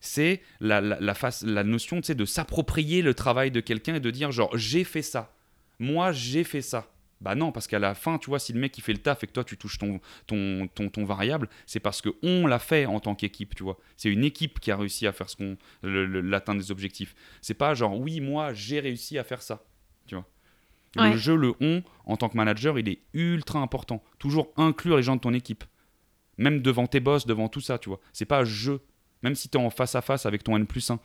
c'est 0.00 0.42
la, 0.60 0.80
la, 0.80 1.14
face, 1.14 1.42
la 1.42 1.64
notion 1.64 2.00
de 2.00 2.24
s'approprier 2.24 3.02
le 3.02 3.14
travail 3.14 3.50
de 3.50 3.60
quelqu'un 3.60 3.94
et 3.96 4.00
de 4.00 4.10
dire 4.10 4.30
genre 4.30 4.56
j'ai 4.56 4.84
fait 4.84 5.02
ça, 5.02 5.32
moi 5.78 6.12
j'ai 6.12 6.44
fait 6.44 6.62
ça. 6.62 6.90
Bah 7.20 7.34
non, 7.34 7.52
parce 7.52 7.66
qu'à 7.66 7.78
la 7.78 7.94
fin, 7.94 8.16
tu 8.16 8.30
vois, 8.30 8.38
si 8.38 8.54
le 8.54 8.60
mec 8.60 8.76
il 8.78 8.80
fait 8.80 8.94
le 8.94 8.98
taf 8.98 9.22
et 9.22 9.26
que 9.26 9.32
toi 9.32 9.44
tu 9.44 9.58
touches 9.58 9.76
ton, 9.76 10.00
ton, 10.26 10.68
ton, 10.74 10.88
ton 10.88 11.04
variable, 11.04 11.50
c'est 11.66 11.80
parce 11.80 12.00
que 12.00 12.08
on 12.22 12.46
l'a 12.46 12.58
fait 12.58 12.86
en 12.86 12.98
tant 12.98 13.14
qu'équipe, 13.14 13.54
tu 13.54 13.62
vois. 13.62 13.78
C'est 13.98 14.08
une 14.08 14.24
équipe 14.24 14.58
qui 14.58 14.70
a 14.70 14.76
réussi 14.76 15.06
à 15.06 15.12
faire 15.12 15.28
ce 15.28 15.36
qu'on, 15.36 15.58
l'atteindre 15.82 16.60
des 16.60 16.70
objectifs. 16.70 17.14
C'est 17.42 17.54
pas 17.54 17.74
genre 17.74 17.98
oui, 17.98 18.20
moi 18.20 18.54
j'ai 18.54 18.80
réussi 18.80 19.18
à 19.18 19.24
faire 19.24 19.42
ça. 19.42 19.62
Le 20.96 21.16
jeu, 21.16 21.36
le 21.36 21.54
on, 21.60 21.82
en 22.04 22.16
tant 22.16 22.28
que 22.28 22.36
manager, 22.36 22.78
il 22.78 22.88
est 22.88 23.00
ultra 23.14 23.60
important. 23.60 24.02
Toujours 24.18 24.52
inclure 24.56 24.96
les 24.96 25.02
gens 25.02 25.16
de 25.16 25.20
ton 25.20 25.32
équipe. 25.32 25.64
Même 26.36 26.62
devant 26.62 26.86
tes 26.86 27.00
boss, 27.00 27.26
devant 27.26 27.48
tout 27.48 27.60
ça, 27.60 27.78
tu 27.78 27.88
vois. 27.88 28.00
C'est 28.12 28.24
pas 28.24 28.44
je. 28.44 28.72
Même 29.22 29.34
si 29.34 29.48
tu 29.48 29.58
es 29.58 29.60
en 29.60 29.70
face 29.70 29.94
à 29.94 30.00
face 30.00 30.26
avec 30.26 30.42
ton 30.42 30.56
N 30.56 30.66
plus 30.66 30.90
1. 30.90 30.98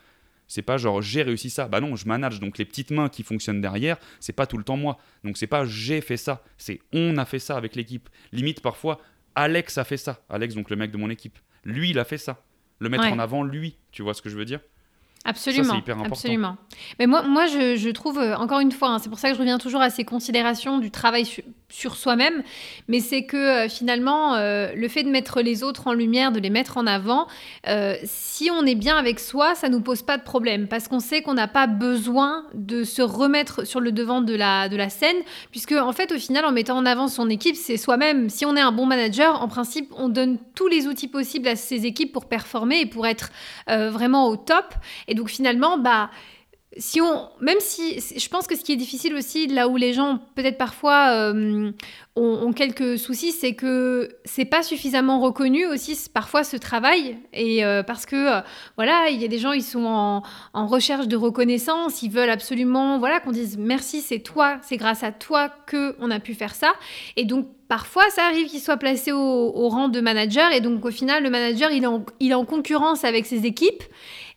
C'est 0.48 0.62
pas 0.62 0.78
genre 0.78 1.02
j'ai 1.02 1.24
réussi 1.24 1.50
ça. 1.50 1.68
Bah 1.68 1.82
non, 1.82 1.96
je 1.96 2.08
manage. 2.08 2.40
Donc 2.40 2.58
les 2.58 2.66
petites 2.66 2.92
mains 2.92 3.10
qui 3.10 3.24
fonctionnent 3.24 3.62
derrière, 3.62 3.98
c'est 4.20 4.34
pas 4.34 4.46
tout 4.46 4.58
le 4.58 4.64
temps 4.64 4.78
moi. 4.78 4.98
Donc 5.24 5.38
c'est 5.38 5.48
pas 5.48 5.66
j'ai 5.66 6.02
fait 6.02 6.18
ça. 6.18 6.44
C'est 6.58 6.80
on 6.94 7.18
a 7.18 7.26
fait 7.26 7.40
ça 7.40 7.58
avec 7.58 7.76
l'équipe. 7.76 8.10
Limite 8.32 8.62
parfois, 8.62 9.00
Alex 9.34 9.78
a 9.78 9.84
fait 9.84 9.98
ça. 9.98 10.24
Alex, 10.30 10.56
donc 10.56 10.70
le 10.70 10.76
mec 10.76 10.92
de 10.92 10.98
mon 10.98 11.10
équipe. 11.10 11.38
Lui, 11.64 11.90
il 11.90 12.00
a 12.00 12.06
fait 12.06 12.18
ça. 12.18 12.44
Le 12.80 12.90
mettre 12.90 13.06
en 13.06 13.20
avant, 13.20 13.44
lui. 13.44 13.78
Tu 13.92 14.04
vois 14.04 14.14
ce 14.14 14.22
que 14.22 14.30
je 14.30 14.38
veux 14.38 14.46
dire? 14.46 14.60
Absolument. 15.28 15.82
Absolument. 16.06 16.56
Mais 17.00 17.08
moi, 17.08 17.24
moi 17.24 17.48
je, 17.48 17.90
trouve, 17.90 18.20
euh, 18.20 18.36
encore 18.36 18.60
une 18.60 18.72
fois, 18.72 18.90
hein, 18.90 19.00
c'est 19.00 19.10
pour 19.10 19.18
ça 19.18 19.30
que 19.30 19.34
je 19.34 19.40
reviens 19.40 19.58
toujours 19.58 19.82
à 19.82 19.90
ces 19.90 20.04
considérations 20.04 20.78
du 20.78 20.92
travail 20.92 21.26
sur 21.68 21.96
soi-même, 21.96 22.44
mais 22.88 23.00
c'est 23.00 23.26
que 23.26 23.66
euh, 23.66 23.68
finalement, 23.68 24.36
euh, 24.36 24.72
le 24.76 24.88
fait 24.88 25.02
de 25.02 25.10
mettre 25.10 25.42
les 25.42 25.64
autres 25.64 25.88
en 25.88 25.94
lumière, 25.94 26.32
de 26.32 26.40
les 26.40 26.52
mettre 26.52 26.78
en 26.78 26.86
avant, 26.86 27.28
si 28.04 28.52
on 28.52 28.66
est 28.66 28.76
bien 28.76 28.98
avec 28.98 29.20
soi, 29.20 29.56
ça 29.56 29.70
nous 29.70 29.82
pose 29.82 30.04
pas 30.04 30.18
de 30.18 30.24
problème, 30.24 30.68
parce 30.68 30.88
qu'on 30.88 31.00
sait 31.00 31.24
qu'on 31.24 31.34
n'a 31.34 31.48
pas 31.48 31.66
besoin 31.66 32.46
de 32.54 32.84
se 32.84 33.02
remettre 33.02 33.66
sur 33.66 33.80
le 33.80 33.92
devant 33.92 34.22
de 34.22 34.36
la, 34.36 34.70
de 34.70 34.76
la 34.76 34.90
scène, 34.90 35.16
puisque 35.50 35.72
en 35.72 35.92
fait, 35.92 36.12
au 36.12 36.20
final, 36.20 36.46
en 36.46 36.52
mettant 36.52 36.78
en 36.78 36.86
avant 36.86 37.08
son 37.08 37.30
équipe, 37.30 37.56
c'est 37.56 37.78
soi-même. 37.78 38.30
Si 38.30 38.46
on 38.46 38.56
est 38.56 38.62
un 38.62 38.72
bon 38.72 38.86
manager, 38.86 39.42
en 39.42 39.48
principe, 39.48 39.92
on 39.98 40.10
donne 40.10 40.38
tous 40.54 40.68
les 40.68 40.86
outils 40.86 41.08
possibles 41.08 41.48
à 41.48 41.56
ses 41.56 41.88
équipes 41.88 42.14
pour 42.14 42.28
performer 42.28 42.82
et 42.82 42.86
pour 42.86 43.08
être 43.08 43.32
vraiment 43.68 44.28
au 44.28 44.36
top. 44.36 44.76
Et 45.08 45.15
donc 45.16 45.30
finalement, 45.30 45.78
bah, 45.78 46.10
si 46.78 47.00
on, 47.00 47.30
même 47.40 47.60
si, 47.60 48.00
je 48.00 48.28
pense 48.28 48.48
que 48.48 48.56
ce 48.56 48.64
qui 48.64 48.74
est 48.74 48.78
difficile 48.78 49.16
aussi, 49.16 49.48
là 49.48 49.68
où 49.68 49.78
les 49.78 49.94
gens 49.94 50.20
peut-être 50.36 50.58
parfois 50.58 51.12
euh, 51.12 51.72
ont, 52.18 52.54
quelques 52.54 53.00
soucis, 53.00 53.32
c'est 53.32 53.54
que 53.54 54.10
c'est 54.26 54.46
pas 54.46 54.62
suffisamment 54.62 55.22
reconnu 55.22 55.66
aussi 55.66 55.98
parfois 56.14 56.44
ce 56.44 56.58
travail, 56.58 57.18
et 57.34 57.64
euh, 57.64 57.82
parce 57.82 58.06
que 58.06 58.38
euh, 58.38 58.42
voilà, 58.76 59.10
il 59.10 59.22
y 59.22 59.26
a 59.26 59.30
des 59.30 59.40
gens, 59.40 59.54
ils 59.54 59.64
sont 59.64 59.86
en, 59.86 60.24
en, 60.54 60.68
recherche 60.68 61.08
de 61.08 61.16
reconnaissance, 61.16 62.02
ils 62.04 62.12
veulent 62.12 62.30
absolument, 62.30 63.00
voilà, 63.00 63.20
qu'on 63.22 63.32
dise 63.32 63.58
merci, 63.58 64.02
c'est 64.02 64.20
toi, 64.20 64.58
c'est 64.62 64.78
grâce 64.78 65.04
à 65.04 65.12
toi 65.12 65.50
que 65.68 65.96
on 66.00 66.12
a 66.12 66.20
pu 66.20 66.34
faire 66.34 66.56
ça, 66.56 66.74
et 67.16 67.24
donc 67.24 67.48
Parfois, 67.68 68.04
ça 68.10 68.26
arrive 68.26 68.48
qu'il 68.48 68.60
soit 68.60 68.78
placé 68.78 69.12
au, 69.12 69.70
rang 69.70 69.90
de 69.90 70.00
manager 70.00 70.52
et 70.52 70.62
donc 70.62 70.86
au 70.86 70.92
final, 70.92 71.24
le 71.24 71.30
manager, 71.30 71.72
il 71.72 71.84
est 71.84 71.88
en, 71.88 72.06
il 72.20 72.32
est 72.32 72.36
en 72.36 72.46
concurrence 72.46 73.04
avec 73.04 73.26
ses 73.26 73.46
équipes 73.46 73.84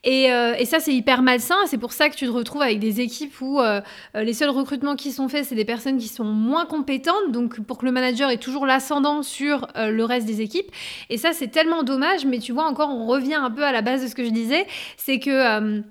euh, 0.07 0.55
et, 0.59 0.65
ça, 0.65 0.81
c'est 0.81 0.95
hyper 0.95 1.23
malsain. 1.23 1.57
C'est 1.67 1.79
pour 1.79 1.93
ça 1.93 2.09
que 2.09 2.15
tu 2.15 2.27
te 2.27 2.31
retrouves 2.31 2.63
avec 2.63 2.79
des 2.79 3.01
équipes 3.01 3.41
où 3.41 3.61
euh, 3.61 3.81
euh, 4.17 4.23
les 4.23 4.33
seuls 4.33 4.51
recrutements 4.51 4.97
qui 4.97 5.13
sont 5.13 5.29
faits, 5.29 5.47
c'est 5.47 5.55
des 5.55 5.65
personnes 5.65 5.99
qui 5.99 6.09
sont 6.09 6.25
moins 6.25 6.67
compétentes, 6.67 7.31
donc 7.31 7.61
pour 7.61 7.79
que 7.79 7.87
le 7.87 7.93
manager 7.93 8.31
ait 8.31 8.39
toujours 8.39 8.67
l'ascendant 8.67 9.23
sur 9.23 9.67
le 9.77 10.05
reste 10.05 10.27
des 10.27 10.41
équipes. 10.41 10.71
Et 11.11 11.19
ça, 11.19 11.33
c'est 11.33 11.49
tellement 11.49 11.83
dommage, 11.83 12.25
mais 12.25 12.39
tu 12.39 12.53
vois, 12.53 12.65
encore, 12.65 12.91
on 12.91 13.07
revient 13.07 13.35
un 13.35 13.51
peu 13.51 13.65
à 13.65 13.73
la 13.73 13.83
base 13.83 14.03
de 14.03 14.09
ce 14.09 14.15
que 14.15 14.25
je 14.25 14.31
disais, 14.31 14.67
c'est 14.97 15.19
que 15.19 15.83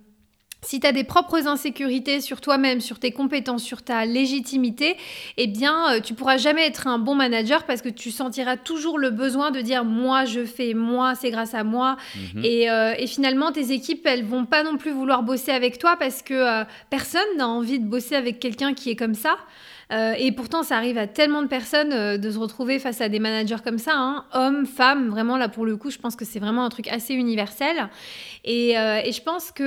si 0.61 0.79
tu 0.79 0.87
as 0.87 0.91
des 0.91 1.03
propres 1.03 1.47
insécurités 1.47 2.19
sur 2.19 2.41
toi-même, 2.41 2.81
sur 2.81 2.99
tes 2.99 3.11
compétences, 3.11 3.63
sur 3.63 3.83
ta 3.83 4.05
légitimité, 4.05 4.97
eh 5.37 5.47
bien, 5.47 5.93
euh, 5.93 5.99
tu 6.01 6.13
pourras 6.13 6.37
jamais 6.37 6.65
être 6.65 6.87
un 6.87 6.97
bon 6.97 7.15
manager 7.15 7.63
parce 7.65 7.81
que 7.81 7.89
tu 7.89 8.11
sentiras 8.11 8.57
toujours 8.57 8.97
le 8.97 9.11
besoin 9.11 9.51
de 9.51 9.61
dire 9.61 9.85
moi 9.85 10.25
je 10.25 10.45
fais, 10.45 10.73
moi 10.73 11.13
c'est 11.15 11.29
grâce 11.29 11.53
à 11.53 11.63
moi. 11.63 11.97
Mhm. 12.15 12.43
Euh, 12.43 12.93
et, 12.97 13.07
finalement, 13.07 13.51
tes 13.51 13.71
équipes, 13.71 14.05
elles 14.05 14.25
vont 14.25 14.45
pas 14.45 14.63
non 14.63 14.77
plus 14.77 14.91
vouloir 14.91 15.23
bosser 15.23 15.51
avec 15.51 15.77
toi 15.77 15.95
parce 15.97 16.21
que 16.21 16.33
euh, 16.33 16.63
personne 16.89 17.21
n'a 17.37 17.47
envie 17.47 17.79
de 17.79 17.85
bosser 17.85 18.15
avec 18.15 18.39
quelqu'un 18.39 18.73
qui 18.73 18.89
est 18.89 18.95
comme 18.95 19.15
ça. 19.15 19.37
Euh, 19.91 20.13
et 20.17 20.31
pourtant, 20.31 20.63
ça 20.63 20.75
arrive 20.75 20.97
à 20.97 21.07
tellement 21.07 21.41
de 21.41 21.47
personnes 21.47 21.93
euh, 21.93 22.17
de 22.17 22.29
se 22.29 22.37
retrouver 22.37 22.77
face 22.79 22.99
à 22.99 23.07
des 23.07 23.19
managers 23.19 23.61
comme 23.63 23.77
ça, 23.77 23.93
hein. 23.95 24.25
hommes, 24.33 24.65
femmes, 24.65 25.09
vraiment 25.09 25.37
là 25.37 25.47
pour 25.47 25.65
le 25.65 25.77
coup, 25.77 25.91
je 25.91 25.97
pense 25.97 26.15
que 26.15 26.25
c'est 26.25 26.39
vraiment 26.39 26.65
un 26.65 26.69
truc 26.69 26.89
assez 26.89 27.13
universel. 27.13 27.87
Et, 28.43 28.77
euh, 28.77 28.99
et 29.03 29.11
je 29.11 29.21
pense 29.21 29.51
que 29.51 29.63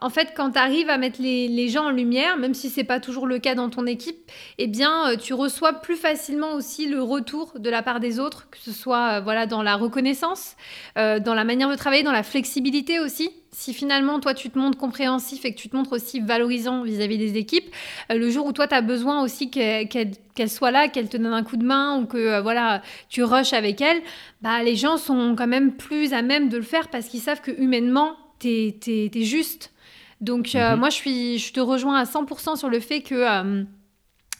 en 0.00 0.10
fait, 0.10 0.32
quand 0.36 0.52
tu 0.52 0.58
arrives 0.58 0.90
à 0.90 0.98
mettre 0.98 1.20
les, 1.20 1.68
gens 1.68 1.86
en 1.86 1.90
lumière, 1.90 2.36
même 2.36 2.54
si 2.54 2.70
c'est 2.70 2.84
pas 2.84 3.00
toujours 3.00 3.26
le 3.26 3.38
cas 3.38 3.54
dans 3.54 3.68
ton 3.68 3.84
équipe, 3.86 4.30
eh 4.58 4.66
bien, 4.66 5.10
euh, 5.10 5.16
tu 5.16 5.34
reçois 5.34 5.74
plus 5.74 5.96
facilement 5.96 6.52
aussi 6.52 6.86
le 6.86 7.02
retour 7.02 7.52
de 7.58 7.68
la 7.68 7.82
part 7.82 8.00
des 8.00 8.20
autres, 8.20 8.48
que 8.50 8.58
ce 8.58 8.72
soit 8.72 9.18
euh, 9.18 9.20
voilà 9.20 9.46
dans 9.46 9.62
la 9.62 9.76
reconnaissance, 9.76 10.56
euh, 10.96 11.18
dans 11.18 11.34
la 11.34 11.44
manière 11.44 11.68
de 11.68 11.74
travailler, 11.74 12.04
dans 12.04 12.12
la 12.12 12.22
flexibilité 12.22 13.00
aussi. 13.00 13.30
Si 13.50 13.74
finalement, 13.74 14.20
toi, 14.20 14.34
tu 14.34 14.50
te 14.50 14.58
montres 14.58 14.78
compréhensif 14.78 15.44
et 15.44 15.52
que 15.52 15.58
tu 15.58 15.68
te 15.68 15.76
montres 15.76 15.92
aussi 15.92 16.20
valorisant 16.20 16.84
vis-à-vis 16.84 17.18
des 17.18 17.36
équipes, 17.36 17.74
le 18.08 18.30
jour 18.30 18.46
où 18.46 18.52
toi, 18.52 18.68
tu 18.68 18.74
as 18.74 18.82
besoin 18.82 19.22
aussi 19.22 19.50
qu'elle 19.50 20.50
soit 20.50 20.70
là, 20.70 20.86
qu'elle 20.88 21.08
te 21.08 21.16
donne 21.16 21.32
un 21.32 21.42
coup 21.42 21.56
de 21.56 21.64
main 21.64 21.98
ou 21.98 22.06
que 22.06 22.40
voilà, 22.40 22.82
tu 23.08 23.24
rushes 23.24 23.54
avec 23.54 23.80
elle, 23.80 24.00
bah, 24.42 24.62
les 24.62 24.76
gens 24.76 24.96
sont 24.96 25.34
quand 25.36 25.48
même 25.48 25.72
plus 25.72 26.12
à 26.12 26.22
même 26.22 26.50
de 26.50 26.58
le 26.58 26.62
faire 26.62 26.88
parce 26.88 27.08
qu'ils 27.08 27.20
savent 27.20 27.40
que 27.40 27.50
humainement, 27.50 28.16
tu 28.38 28.48
es, 28.86 29.24
juste. 29.24 29.72
Donc, 30.20 30.54
euh, 30.54 30.72
mhm. 30.72 30.80
moi, 30.80 30.90
je, 30.90 30.96
suis, 30.96 31.38
je 31.38 31.52
te 31.52 31.60
rejoins 31.60 31.98
à 31.98 32.04
100% 32.04 32.56
sur 32.56 32.68
le 32.68 32.80
fait 32.80 33.02
que. 33.02 33.14
Euh, 33.14 33.64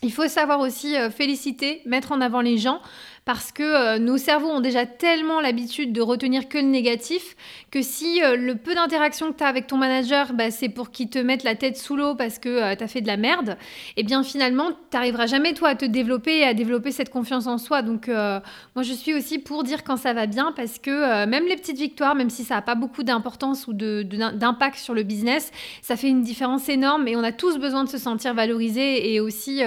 il 0.03 0.13
faut 0.13 0.29
savoir 0.29 0.61
aussi 0.61 0.97
euh, 0.97 1.11
féliciter, 1.11 1.83
mettre 1.85 2.13
en 2.13 2.21
avant 2.21 2.41
les 2.41 2.57
gens, 2.57 2.81
parce 3.29 3.53
que 3.53 3.63
euh, 3.63 3.99
nos 3.99 4.17
cerveaux 4.17 4.49
ont 4.49 4.63
déjà 4.63 4.87
tellement 4.87 5.43
l'habitude 5.43 5.93
de 5.93 6.01
retenir 6.01 6.49
que 6.49 6.57
le 6.57 6.65
négatif 6.65 7.37
que 7.71 7.83
si 7.83 8.23
euh, 8.23 8.37
le 8.37 8.55
peu 8.55 8.75
d'interaction 8.75 9.31
que 9.33 9.37
tu 9.37 9.45
as 9.45 9.49
avec 9.49 9.67
ton 9.67 9.77
manager, 9.77 10.33
bah, 10.33 10.51
c'est 10.51 10.71
pour 10.71 10.91
qu'il 10.91 11.11
te 11.11 11.19
mette 11.19 11.45
la 11.45 11.55
tête 11.55 11.77
sous 11.77 11.95
l'eau 11.95 12.15
parce 12.15 12.39
que 12.39 12.49
euh, 12.49 12.75
tu 12.75 12.83
as 12.83 12.89
fait 12.89 13.03
de 13.03 13.07
la 13.07 13.19
merde, 13.19 13.59
et 13.99 14.01
eh 14.01 14.03
bien 14.03 14.23
finalement, 14.23 14.71
tu 14.71 14.77
n'arriveras 14.95 15.27
jamais 15.27 15.53
toi 15.53 15.69
à 15.69 15.75
te 15.75 15.85
développer 15.85 16.39
et 16.39 16.45
à 16.45 16.55
développer 16.55 16.91
cette 16.91 17.11
confiance 17.11 17.47
en 17.47 17.59
soi. 17.59 17.83
Donc 17.83 18.09
moi, 18.09 18.83
je 18.83 18.95
suis 18.95 19.13
aussi 19.13 19.39
pour 19.39 19.63
dire 19.63 19.85
quand 19.85 19.99
ça 19.99 20.15
va 20.15 20.25
bien 20.25 20.55
parce 20.57 20.79
que 20.79 21.27
même 21.27 21.45
les 21.45 21.57
petites 21.57 21.77
victoires, 21.77 22.15
même 22.15 22.31
si 22.31 22.45
ça 22.45 22.55
n'a 22.55 22.63
pas 22.63 22.77
beaucoup 22.77 23.03
d'importance 23.03 23.67
ou 23.67 23.75
d'impact 23.75 24.79
sur 24.79 24.95
le 24.95 25.03
business, 25.03 25.53
ça 25.83 25.97
fait 25.97 26.09
une 26.09 26.23
différence 26.23 26.71
énorme 26.71 27.07
et 27.09 27.15
on 27.15 27.23
a 27.23 27.33
tous 27.33 27.59
besoin 27.59 27.85
de 27.85 27.91
se 27.91 27.99
sentir 27.99 28.33
valorisé 28.33 29.13
et 29.13 29.21
aussi 29.21 29.61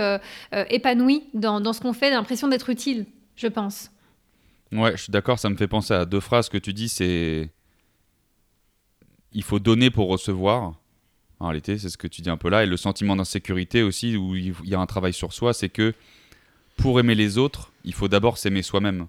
épanoui 0.51 1.25
dans, 1.35 1.61
dans 1.61 1.73
ce 1.73 1.81
qu'on 1.81 1.93
fait, 1.93 2.09
l'impression 2.09 2.47
d'être 2.47 2.71
utile 2.71 3.05
je 3.41 3.47
pense. 3.47 3.91
Ouais, 4.71 4.91
je 4.91 5.03
suis 5.03 5.11
d'accord, 5.11 5.39
ça 5.39 5.49
me 5.49 5.57
fait 5.57 5.67
penser 5.67 5.93
à 5.93 6.05
deux 6.05 6.19
phrases 6.19 6.47
que 6.47 6.57
tu 6.57 6.73
dis, 6.73 6.87
c'est 6.87 7.49
il 9.33 9.43
faut 9.43 9.59
donner 9.59 9.89
pour 9.89 10.09
recevoir. 10.09 10.75
En 11.39 11.47
réalité, 11.47 11.77
c'est 11.77 11.89
ce 11.89 11.97
que 11.97 12.07
tu 12.07 12.21
dis 12.21 12.29
un 12.29 12.37
peu 12.37 12.49
là. 12.49 12.63
Et 12.63 12.67
le 12.67 12.77
sentiment 12.77 13.15
d'insécurité 13.15 13.81
aussi, 13.81 14.15
où 14.15 14.35
il 14.35 14.53
y 14.63 14.75
a 14.75 14.79
un 14.79 14.85
travail 14.85 15.13
sur 15.13 15.33
soi, 15.33 15.53
c'est 15.53 15.69
que 15.69 15.93
pour 16.77 16.99
aimer 16.99 17.15
les 17.15 17.37
autres, 17.37 17.71
il 17.83 17.93
faut 17.93 18.07
d'abord 18.07 18.37
s'aimer 18.37 18.61
soi-même. 18.61 19.07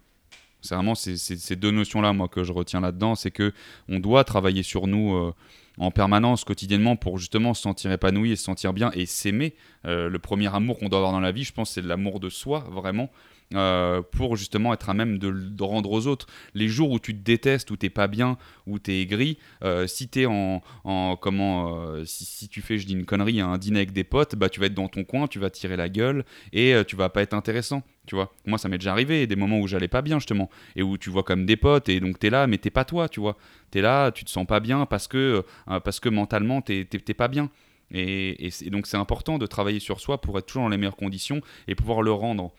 C'est 0.62 0.74
vraiment 0.76 0.95
ces, 0.95 1.57
deux 1.57 1.72
notions-là, 1.72 2.12
moi, 2.12 2.28
que 2.28 2.45
je 2.45 2.53
retiens 2.53 2.80
là-dedans. 2.80 3.16
C'est 3.16 3.33
que 3.33 3.53
on 3.89 3.99
doit 3.99 4.24
travailler 4.24 4.62
sur 4.62 4.87
nous 4.87 5.14
euh, 5.14 5.35
en 5.78 5.91
permanence, 5.91 6.45
quotidiennement, 6.45 6.97
pour 6.97 7.18
justement 7.18 7.53
se 7.53 7.62
sentir 7.62 7.91
épanoui 7.91 8.30
et 8.30 8.37
se 8.37 8.45
sentir 8.45 8.72
bien 8.72 8.91
et 8.95 9.05
s'aimer. 9.05 9.55
Euh, 9.85 10.09
le 10.09 10.18
premier 10.18 10.55
amour 10.55 10.78
qu'on 10.78 10.89
doit 10.89 11.01
avoir 11.01 11.12
dans 11.12 11.20
la 11.20 11.33
vie, 11.33 11.45
je 11.45 11.53
pense, 11.53 11.72
c'est 11.72 11.83
l'amour 11.83 12.20
de 12.20 12.30
soi, 12.30 12.61
vraiment. 12.70 13.11
Euh, 13.55 14.03
pour 14.03 14.36
justement 14.36 14.72
être 14.72 14.88
à 14.88 14.94
même 14.94 15.18
de, 15.18 15.30
de, 15.30 15.62
rendre 15.62 15.90
aux 15.90 16.07
autres. 16.07 16.26
Les 16.55 16.68
jours 16.68 16.90
où 16.90 16.98
tu 16.98 17.14
te 17.14 17.20
détestes, 17.20 17.70
où 17.70 17.76
t'es 17.76 17.90
pas 17.90 18.09
bien, 18.09 18.38
où 18.66 18.78
t'es 18.78 19.00
aigri, 19.00 19.38
euh, 19.62 19.86
si 19.86 20.09
t'es 20.09 20.26
en, 20.26 20.62
en 20.84 21.16
comment, 21.16 21.76
euh, 21.76 22.05
si, 22.05 22.48
tu 22.48 22.62
fais, 22.62 22.78
je 22.78 22.86
dis 22.86 22.94
une 22.94 23.05
connerie, 23.05 23.40
un 23.40 23.59
dîner 23.59 23.78
avec 23.78 23.92
des 23.92 24.05
potes, 24.05 24.36
bah 24.36 24.48
tu 24.48 24.61
vas 24.61 24.66
être 24.66 24.74
dans 24.74 24.88
ton 24.88 25.05
coin, 25.05 25.26
tu 25.26 25.38
vas 25.38 25.50
tirer 25.50 25.76
la 25.76 25.88
gueule 25.88 26.24
et 26.53 26.74
tu 26.86 26.96
vas 26.96 27.09
pas 27.09 27.22
être 27.22 27.34
intéressant. 27.34 27.82
Tu 28.07 28.14
vois, 28.14 28.32
moi 28.46 28.59
ça 28.59 28.68
m'est 28.68 28.78
déjà 28.78 28.92
arrivé, 28.92 29.26
des 29.26 29.36
moments 29.36 29.61
où 29.61 29.66
j'allais 29.66 29.88
pas 29.88 30.03
bien 30.03 30.18
justement, 30.18 30.50
et 30.74 30.82
où 30.82 30.98
tu 30.98 31.11
vois 31.11 31.22
comme 31.22 31.46
des 31.46 31.57
potes, 31.57 31.88
et 31.88 32.00
donc 32.00 32.18
t'es 32.18 32.30
là, 32.30 32.46
mais 32.46 32.59
t'es 32.59 32.70
pas 32.70 32.84
toi, 32.84 33.09
tu 33.09 33.20
vois. 33.20 33.36
T'es 33.70 33.80
là, 33.80 34.11
tu 34.11 34.24
te 34.24 34.30
sens 34.30 34.46
pas 34.46 34.61
bien 34.61 34.86
parce 34.86 35.09
que, 35.09 35.44
parce 35.66 36.00
que 36.00 36.09
mentalement 36.09 36.62
t'es 36.62 36.84
pas 37.16 37.28
bien. 37.28 37.50
Et, 37.92 38.50
donc 38.66 38.86
c'est 38.86 38.96
important 38.96 39.38
de 39.38 39.46
travailler 39.46 39.80
sur 39.80 40.00
soi 40.00 40.20
pour 40.20 40.38
être 40.38 40.46
toujours 40.46 40.62
dans 40.62 40.68
les 40.68 40.78
meilleures 40.78 40.96
conditions 40.96 41.40
et 41.68 41.74
pouvoir 41.74 42.03
le 42.03 42.12
rendre. 42.12 42.53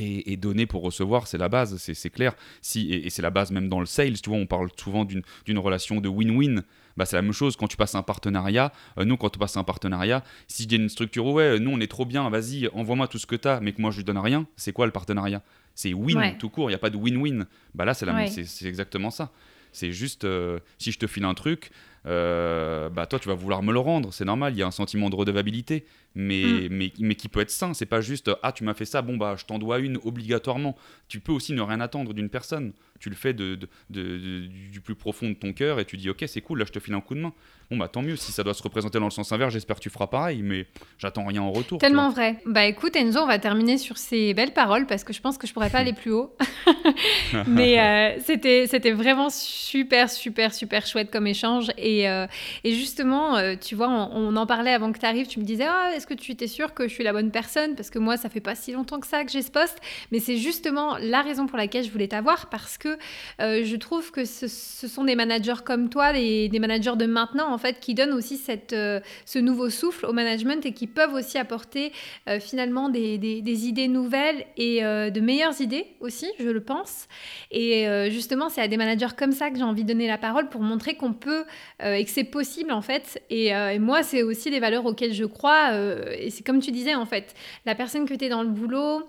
Et, 0.00 0.36
donner 0.36 0.66
pour 0.66 0.82
recevoir, 0.82 1.26
c'est 1.26 1.38
la 1.38 1.48
base, 1.48 1.76
c'est 1.76 2.10
clair. 2.10 2.34
Si, 2.62 2.92
et, 2.92 3.10
c'est 3.10 3.22
la 3.22 3.30
base 3.30 3.50
même 3.50 3.68
dans 3.68 3.80
le 3.80 3.86
sales, 3.86 4.20
tu 4.20 4.30
vois, 4.30 4.38
on 4.38 4.46
parle 4.46 4.68
souvent 4.76 5.04
d'une 5.04 5.58
relation 5.58 6.00
de 6.00 6.08
win-win. 6.08 6.62
Bah, 6.96 7.04
c'est 7.04 7.16
la 7.16 7.22
même 7.22 7.32
chose 7.32 7.56
quand 7.56 7.68
tu 7.68 7.76
passes 7.76 7.94
un 7.94 8.02
partenariat. 8.02 8.72
Euh, 8.98 9.04
nous, 9.04 9.16
quand 9.16 9.30
tu 9.30 9.38
passes 9.38 9.56
un 9.56 9.64
partenariat, 9.64 10.24
si 10.48 10.66
dis 10.66 10.76
une 10.76 10.88
structure, 10.88 11.26
ouais, 11.26 11.60
nous 11.60 11.70
on 11.70 11.80
est 11.80 11.86
trop 11.86 12.04
bien, 12.04 12.28
vas-y, 12.28 12.68
envoie-moi 12.72 13.06
tout 13.06 13.18
ce 13.18 13.26
que 13.26 13.36
tu 13.36 13.46
as, 13.46 13.60
mais 13.60 13.72
que 13.72 13.80
moi 13.80 13.92
je 13.92 13.98
lui 13.98 14.04
donne 14.04 14.18
rien, 14.18 14.46
c'est 14.56 14.72
quoi 14.72 14.86
le 14.86 14.92
partenariat? 14.92 15.42
C'est 15.76 15.94
win 15.94 16.36
tout 16.38 16.50
court, 16.50 16.70
il 16.70 16.72
n'y 16.72 16.76
a 16.76 16.78
pas 16.78 16.90
de 16.90 16.96
win-win. 16.96 17.46
Bah 17.74 17.84
là, 17.84 17.94
c'est 17.94 18.66
exactement 18.66 19.10
ça. 19.10 19.30
C'est 19.70 19.92
juste, 19.92 20.24
euh, 20.24 20.58
si 20.78 20.90
je 20.90 20.98
te 20.98 21.06
file 21.06 21.24
un 21.24 21.34
truc, 21.34 21.70
euh, 22.06 22.88
bah 22.88 23.06
toi 23.06 23.18
tu 23.18 23.28
vas 23.28 23.34
vouloir 23.34 23.62
me 23.62 23.72
le 23.72 23.78
rendre, 23.78 24.12
c'est 24.12 24.24
normal, 24.24 24.54
il 24.54 24.58
y 24.58 24.62
a 24.62 24.66
un 24.66 24.72
sentiment 24.72 25.10
de 25.10 25.14
redevabilité, 25.14 25.84
mais, 26.14 26.42
mm. 26.44 26.68
mais, 26.70 26.92
mais 26.98 27.14
qui 27.14 27.28
peut 27.28 27.40
être 27.40 27.50
sain, 27.50 27.74
c'est 27.74 27.86
pas 27.86 28.00
juste 28.00 28.30
ah 28.42 28.52
tu 28.52 28.64
m'as 28.64 28.74
fait 28.74 28.84
ça, 28.84 29.02
bon 29.02 29.16
bah 29.16 29.36
je 29.38 29.44
t'en 29.44 29.58
dois 29.58 29.78
une 29.78 29.98
obligatoirement. 30.04 30.76
Tu 31.08 31.20
peux 31.20 31.32
aussi 31.32 31.52
ne 31.52 31.62
rien 31.62 31.80
attendre 31.80 32.12
d'une 32.12 32.28
personne, 32.28 32.72
tu 32.98 33.08
le 33.08 33.14
fais 33.14 33.32
de, 33.32 33.58
de, 33.90 34.48
du 34.70 34.80
plus 34.80 34.94
profond 34.94 35.28
de 35.28 35.34
ton 35.34 35.52
cœur 35.52 35.80
et 35.80 35.84
tu 35.84 35.96
dis 35.96 36.10
ok 36.10 36.24
c'est 36.26 36.40
cool, 36.40 36.58
là 36.60 36.64
je 36.66 36.72
te 36.72 36.80
file 36.80 36.94
un 36.94 37.00
coup 37.00 37.14
de 37.14 37.20
main. 37.20 37.32
Bon 37.70 37.76
bah 37.76 37.88
tant 37.88 38.02
mieux, 38.02 38.16
si 38.16 38.32
ça 38.32 38.42
doit 38.42 38.54
se 38.54 38.62
représenter 38.62 38.98
dans 38.98 39.04
le 39.04 39.10
sens 39.10 39.30
inverse, 39.30 39.52
j'espère 39.52 39.76
que 39.76 39.82
tu 39.82 39.90
feras 39.90 40.06
pareil, 40.06 40.42
mais 40.42 40.66
j'attends 40.96 41.26
rien 41.26 41.42
en 41.42 41.52
retour. 41.52 41.78
Tellement 41.78 42.10
vrai. 42.10 42.40
Bah 42.46 42.64
écoute 42.64 42.96
Enzo, 42.96 43.20
on 43.20 43.26
va 43.26 43.38
terminer 43.38 43.76
sur 43.76 43.98
ces 43.98 44.32
belles 44.32 44.54
paroles 44.54 44.86
parce 44.86 45.04
que 45.04 45.12
je 45.12 45.20
pense 45.20 45.36
que 45.36 45.46
je 45.46 45.52
pourrais 45.52 45.70
pas 45.70 45.78
aller 45.80 45.92
plus 45.92 46.12
haut. 46.12 46.34
mais 47.46 47.78
euh, 47.78 48.20
c'était 48.24 48.66
c'était 48.66 48.92
vraiment 48.92 49.28
super 49.30 50.10
super 50.10 50.54
super 50.54 50.86
chouette 50.86 51.10
comme 51.10 51.26
échange 51.26 51.70
et, 51.76 52.08
euh, 52.08 52.26
et 52.64 52.74
justement 52.74 53.36
euh, 53.36 53.54
tu 53.60 53.74
vois 53.74 53.88
on, 53.88 54.36
en 54.36 54.46
parlait 54.46 54.72
avant 54.72 54.92
que 54.92 54.98
tu 54.98 55.06
arrives, 55.06 55.26
tu 55.26 55.38
me 55.38 55.44
disais 55.44 55.66
ah 55.68 55.90
est-ce 55.98 56.06
que 56.06 56.14
tu 56.14 56.32
étais 56.32 56.48
sûr 56.48 56.74
que 56.74 56.88
je 56.88 56.94
suis 56.94 57.04
la 57.04 57.12
bonne 57.12 57.30
personne? 57.30 57.74
Parce 57.74 57.90
que 57.90 57.98
moi 57.98 58.16
ça 58.16 58.28
fait 58.28 58.40
pas 58.40 58.54
si 58.54 58.72
longtemps 58.72 59.00
que 59.00 59.06
ça 59.06 59.24
que 59.24 59.30
j'ai 59.30 59.42
ce 59.42 59.50
poste, 59.50 59.78
mais 60.10 60.20
c'est 60.20 60.36
justement 60.36 60.96
la 60.98 61.22
raison 61.22 61.46
pour 61.46 61.58
laquelle 61.58 61.84
je 61.84 61.90
voulais 61.90 62.08
t'avoir 62.08 62.48
parce 62.48 62.78
que 62.78 62.98
je 63.38 63.76
trouve 63.76 64.10
que 64.10 64.24
ce, 64.24 64.48
sont 64.48 65.04
des 65.04 65.14
managers 65.14 65.62
comme 65.64 65.88
toi, 65.88 66.12
des, 66.12 66.58
managers 66.58 66.96
de 66.96 67.06
maintenant 67.06 67.52
en 67.52 67.58
fait, 67.58 67.80
qui 67.80 67.94
donnent 67.94 68.12
aussi 68.12 68.36
cette, 68.36 68.72
euh, 68.72 69.00
ce 69.24 69.38
nouveau 69.38 69.70
souffle 69.70 70.06
au 70.06 70.12
management 70.12 70.64
et 70.66 70.72
qui 70.72 70.86
peuvent 70.86 71.14
aussi 71.14 71.38
apporter 71.38 71.92
euh, 72.28 72.40
finalement 72.40 72.88
des, 72.88 73.18
des, 73.18 73.66
idées 73.66 73.88
nouvelles 73.88 74.46
et 74.56 74.84
euh, 74.84 75.10
de 75.10 75.20
meilleures 75.20 75.60
idées 75.60 75.86
aussi, 76.00 76.26
je 76.38 76.48
le 76.48 76.62
pense. 76.62 77.08
Et 77.50 77.86
justement, 78.10 78.48
c'est 78.48 78.60
à 78.60 78.68
des 78.68 78.76
managers 78.76 79.14
comme 79.16 79.32
ça 79.32 79.50
que 79.50 79.56
j'ai 79.56 79.62
envie 79.62 79.82
de 79.82 79.88
donner 79.88 80.06
la 80.06 80.18
parole 80.18 80.48
pour 80.48 80.60
montrer 80.60 80.94
qu'on 80.94 81.12
peut 81.12 81.44
et 81.82 82.04
que 82.04 82.10
c'est 82.10 82.24
possible 82.24 82.72
en 82.72 82.82
fait. 82.82 83.22
Et, 83.30 83.46
et 83.48 83.78
moi, 83.78 84.02
c'est 84.02 84.22
aussi 84.22 84.50
des 84.50 84.60
valeurs 84.60 84.86
auxquelles 84.86 85.14
je 85.14 85.24
crois. 85.24 85.87
Et 86.16 86.30
c'est 86.30 86.44
comme 86.44 86.60
tu 86.60 86.70
disais 86.70 86.94
en 86.94 87.06
fait, 87.06 87.34
la 87.66 87.74
personne 87.74 88.06
que 88.06 88.14
tu 88.14 88.24
es 88.24 88.28
dans 88.28 88.42
le 88.42 88.48
boulot, 88.48 89.08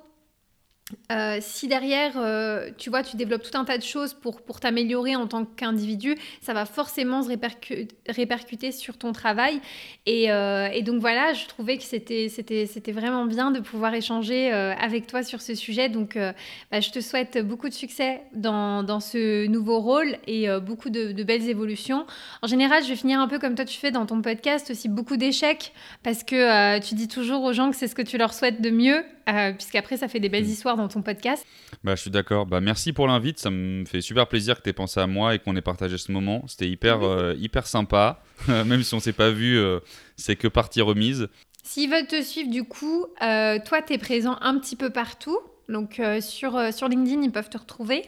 euh, 1.12 1.38
si 1.42 1.68
derrière, 1.68 2.14
euh, 2.18 2.70
tu 2.78 2.90
vois, 2.90 3.04
tu 3.04 3.16
développes 3.18 3.44
tout 3.44 3.58
un 3.58 3.66
tas 3.66 3.78
de 3.78 3.84
choses 3.84 4.14
pour, 4.14 4.42
pour 4.42 4.60
t'améliorer 4.60 5.16
en 5.16 5.28
tant 5.28 5.46
qu'individu, 5.46 6.16
ça 6.42 6.54
va 6.54 6.66
forcément 6.66 7.24
se 7.24 7.30
répercuter 8.08 8.72
sur 8.72 8.98
ton 8.98 9.12
travail. 9.12 9.62
Et, 10.06 10.32
euh, 10.32 10.68
et, 10.72 10.82
donc 10.82 11.02
voilà, 11.02 11.34
je 11.34 11.48
trouvais 11.48 11.78
que 11.78 11.84
c'était 11.84 12.92
vraiment 12.92 13.26
bien 13.26 13.52
de 13.52 13.60
pouvoir 13.60 13.94
échanger 13.94 14.52
avec 14.52 15.08
toi 15.08 15.24
sur 15.24 15.42
ce 15.42 15.56
sujet. 15.56 15.90
Donc 15.90 16.18
bah, 16.72 16.80
je 16.80 16.90
te 16.90 17.00
souhaite 17.00 17.38
beaucoup 17.46 17.70
de 17.70 17.74
succès 17.74 18.22
dans, 18.34 18.84
dans 18.84 19.00
ce 19.00 19.48
nouveau 19.48 19.80
rôle 19.80 20.18
et 20.28 20.48
beaucoup 20.62 20.90
de, 20.90 21.12
de, 21.12 21.24
belles 21.24 21.50
évolutions. 21.50 22.06
En 22.42 22.48
général, 22.48 22.84
je 22.84 22.90
vais 22.90 22.96
finir 22.96 23.20
un 23.20 23.28
peu 23.28 23.40
comme 23.40 23.56
toi 23.56 23.66
tu 23.66 23.78
fais 23.78 23.92
dans 23.92 24.06
ton 24.06 24.22
podcast, 24.22 24.72
aussi 24.72 24.90
beaucoup 24.90 25.18
d'échecs, 25.18 25.74
parce 26.04 26.24
que 26.24 26.80
tu 26.80 26.96
dis 26.96 27.08
toujours 27.08 27.44
aux 27.44 27.54
gens 27.54 27.70
que 27.70 27.76
c'est 27.76 27.88
ce 27.88 27.96
que 27.96 28.02
tu 28.02 28.18
leur 28.18 28.34
souhaites 28.34 28.62
de 28.62 28.70
mieux. 28.70 29.04
Euh, 29.30 29.54
puisqu'après, 29.54 29.98
ça 29.98 30.08
fait 30.08 30.20
des 30.20 30.30
belles 30.30 30.46
mm. 30.46 30.50
histoires 30.50 30.78
dans 30.78 30.88
ton 30.88 31.02
podcast. 31.02 31.46
Bah, 31.84 31.96
je 31.96 32.02
suis 32.02 32.12
d'accord. 32.12 32.46
Bah, 32.46 32.62
merci 32.62 32.94
pour 32.94 33.08
l'invite. 33.08 33.40
Ça 33.40 33.50
me 33.50 33.86
fait 33.86 34.02
super 34.02 34.28
plaisir 34.28 34.58
que 34.58 34.64
tu 34.64 34.70
aies 34.70 34.74
pensé 34.74 35.00
à 35.00 35.08
moi 35.08 35.36
et 35.36 35.40
qu'on 35.40 35.56
ait 35.56 35.62
partagé 35.62 35.98
ce 35.98 36.12
moment. 36.12 36.44
C'était 36.48 36.70
hyper, 36.70 37.04
euh, 37.04 37.36
hyper 37.38 37.68
sympa. 37.68 38.24
Même 38.48 38.84
si 38.84 38.94
on 38.94 39.00
s'est 39.00 39.14
pas 39.14 39.32
vu, 39.32 39.58
euh, 39.58 39.80
c'est 40.16 40.36
que 40.36 40.48
partie 40.48 40.82
remise. 40.82 41.28
S'ils 41.64 41.90
veulent 41.90 42.08
te 42.08 42.22
suivre, 42.22 42.50
du 42.50 42.64
coup, 42.64 43.06
toi, 43.20 43.82
tu 43.86 43.94
es 43.94 43.98
présent 43.98 44.38
un 44.42 44.58
petit 44.58 44.76
peu 44.76 44.90
partout. 44.90 45.38
Donc, 45.68 46.02
sur, 46.22 46.74
sur 46.74 46.88
LinkedIn, 46.88 47.22
ils 47.22 47.32
peuvent 47.32 47.50
te 47.50 47.58
retrouver. 47.58 48.04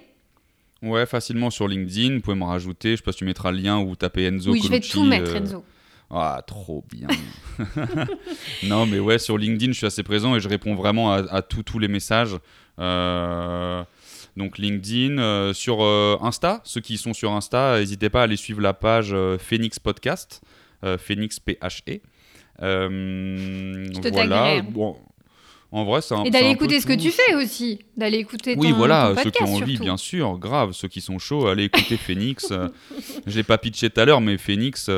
Ouais, 0.81 1.05
facilement 1.05 1.51
sur 1.51 1.67
LinkedIn. 1.67 2.15
Vous 2.15 2.21
pouvez 2.21 2.37
me 2.37 2.45
rajouter. 2.45 2.91
Je 2.91 2.95
sais 2.97 3.03
pas 3.03 3.11
si 3.11 3.19
tu 3.19 3.25
mettras 3.25 3.51
le 3.51 3.59
lien 3.59 3.79
ou 3.79 3.95
taper 3.95 4.25
Enzo. 4.25 4.51
Oui, 4.51 4.61
je 4.63 4.69
vais 4.69 4.79
tout 4.79 5.03
mettre, 5.03 5.35
Enzo. 5.35 5.63
Ah, 6.13 6.41
trop 6.45 6.83
bien. 6.91 7.07
non, 8.63 8.85
mais 8.85 8.99
ouais, 8.99 9.17
sur 9.17 9.37
LinkedIn, 9.37 9.71
je 9.71 9.77
suis 9.77 9.87
assez 9.87 10.03
présent 10.03 10.35
et 10.35 10.41
je 10.41 10.49
réponds 10.49 10.75
vraiment 10.75 11.13
à, 11.13 11.41
tous 11.41 11.79
les 11.79 11.87
messages. 11.87 12.35
Euh, 12.79 13.83
donc 14.35 14.57
LinkedIn, 14.57 15.19
euh, 15.19 15.53
sur 15.53 15.83
euh, 15.83 16.17
Insta, 16.21 16.61
ceux 16.65 16.81
qui 16.81 16.97
sont 16.97 17.13
sur 17.13 17.31
Insta, 17.31 17.79
n'hésitez 17.79 18.09
pas 18.09 18.21
à 18.21 18.23
aller 18.23 18.35
suivre 18.35 18.61
la 18.61 18.73
page 18.73 19.15
Phoenix 19.39 19.79
Podcast, 19.79 20.41
Phoenix 20.97 21.39
P-H-E. 21.39 21.99
je 22.59 23.99
te 23.99 24.07
voilà. 24.09 24.61
Bon, 24.61 24.97
en 25.71 25.85
vrai, 25.85 26.01
c'est 26.01 26.15
Et 26.25 26.29
d'aller 26.29 26.49
écouter 26.49 26.81
ce 26.81 26.85
que 26.85 26.93
tu 26.93 27.11
fais 27.11 27.35
aussi. 27.35 27.79
D'aller 27.95 28.17
écouter 28.17 28.55
ton 28.55 28.61
Oui, 28.61 28.73
voilà, 28.73 29.13
ceux 29.23 29.31
qui 29.31 29.43
ont 29.43 29.55
envie, 29.55 29.77
bien 29.77 29.95
sûr, 29.95 30.37
grave. 30.37 30.73
Ceux 30.73 30.89
qui 30.89 30.99
sont 30.99 31.19
chauds, 31.19 31.47
allez 31.47 31.65
écouter 31.65 31.95
Phoenix. 31.95 32.51
je 33.27 33.35
l'ai 33.37 33.43
pas 33.43 33.57
pitché 33.57 33.89
tout 33.89 34.01
à 34.01 34.05
l'heure, 34.05 34.19
mais 34.19 34.37
Phoenix, 34.37 34.89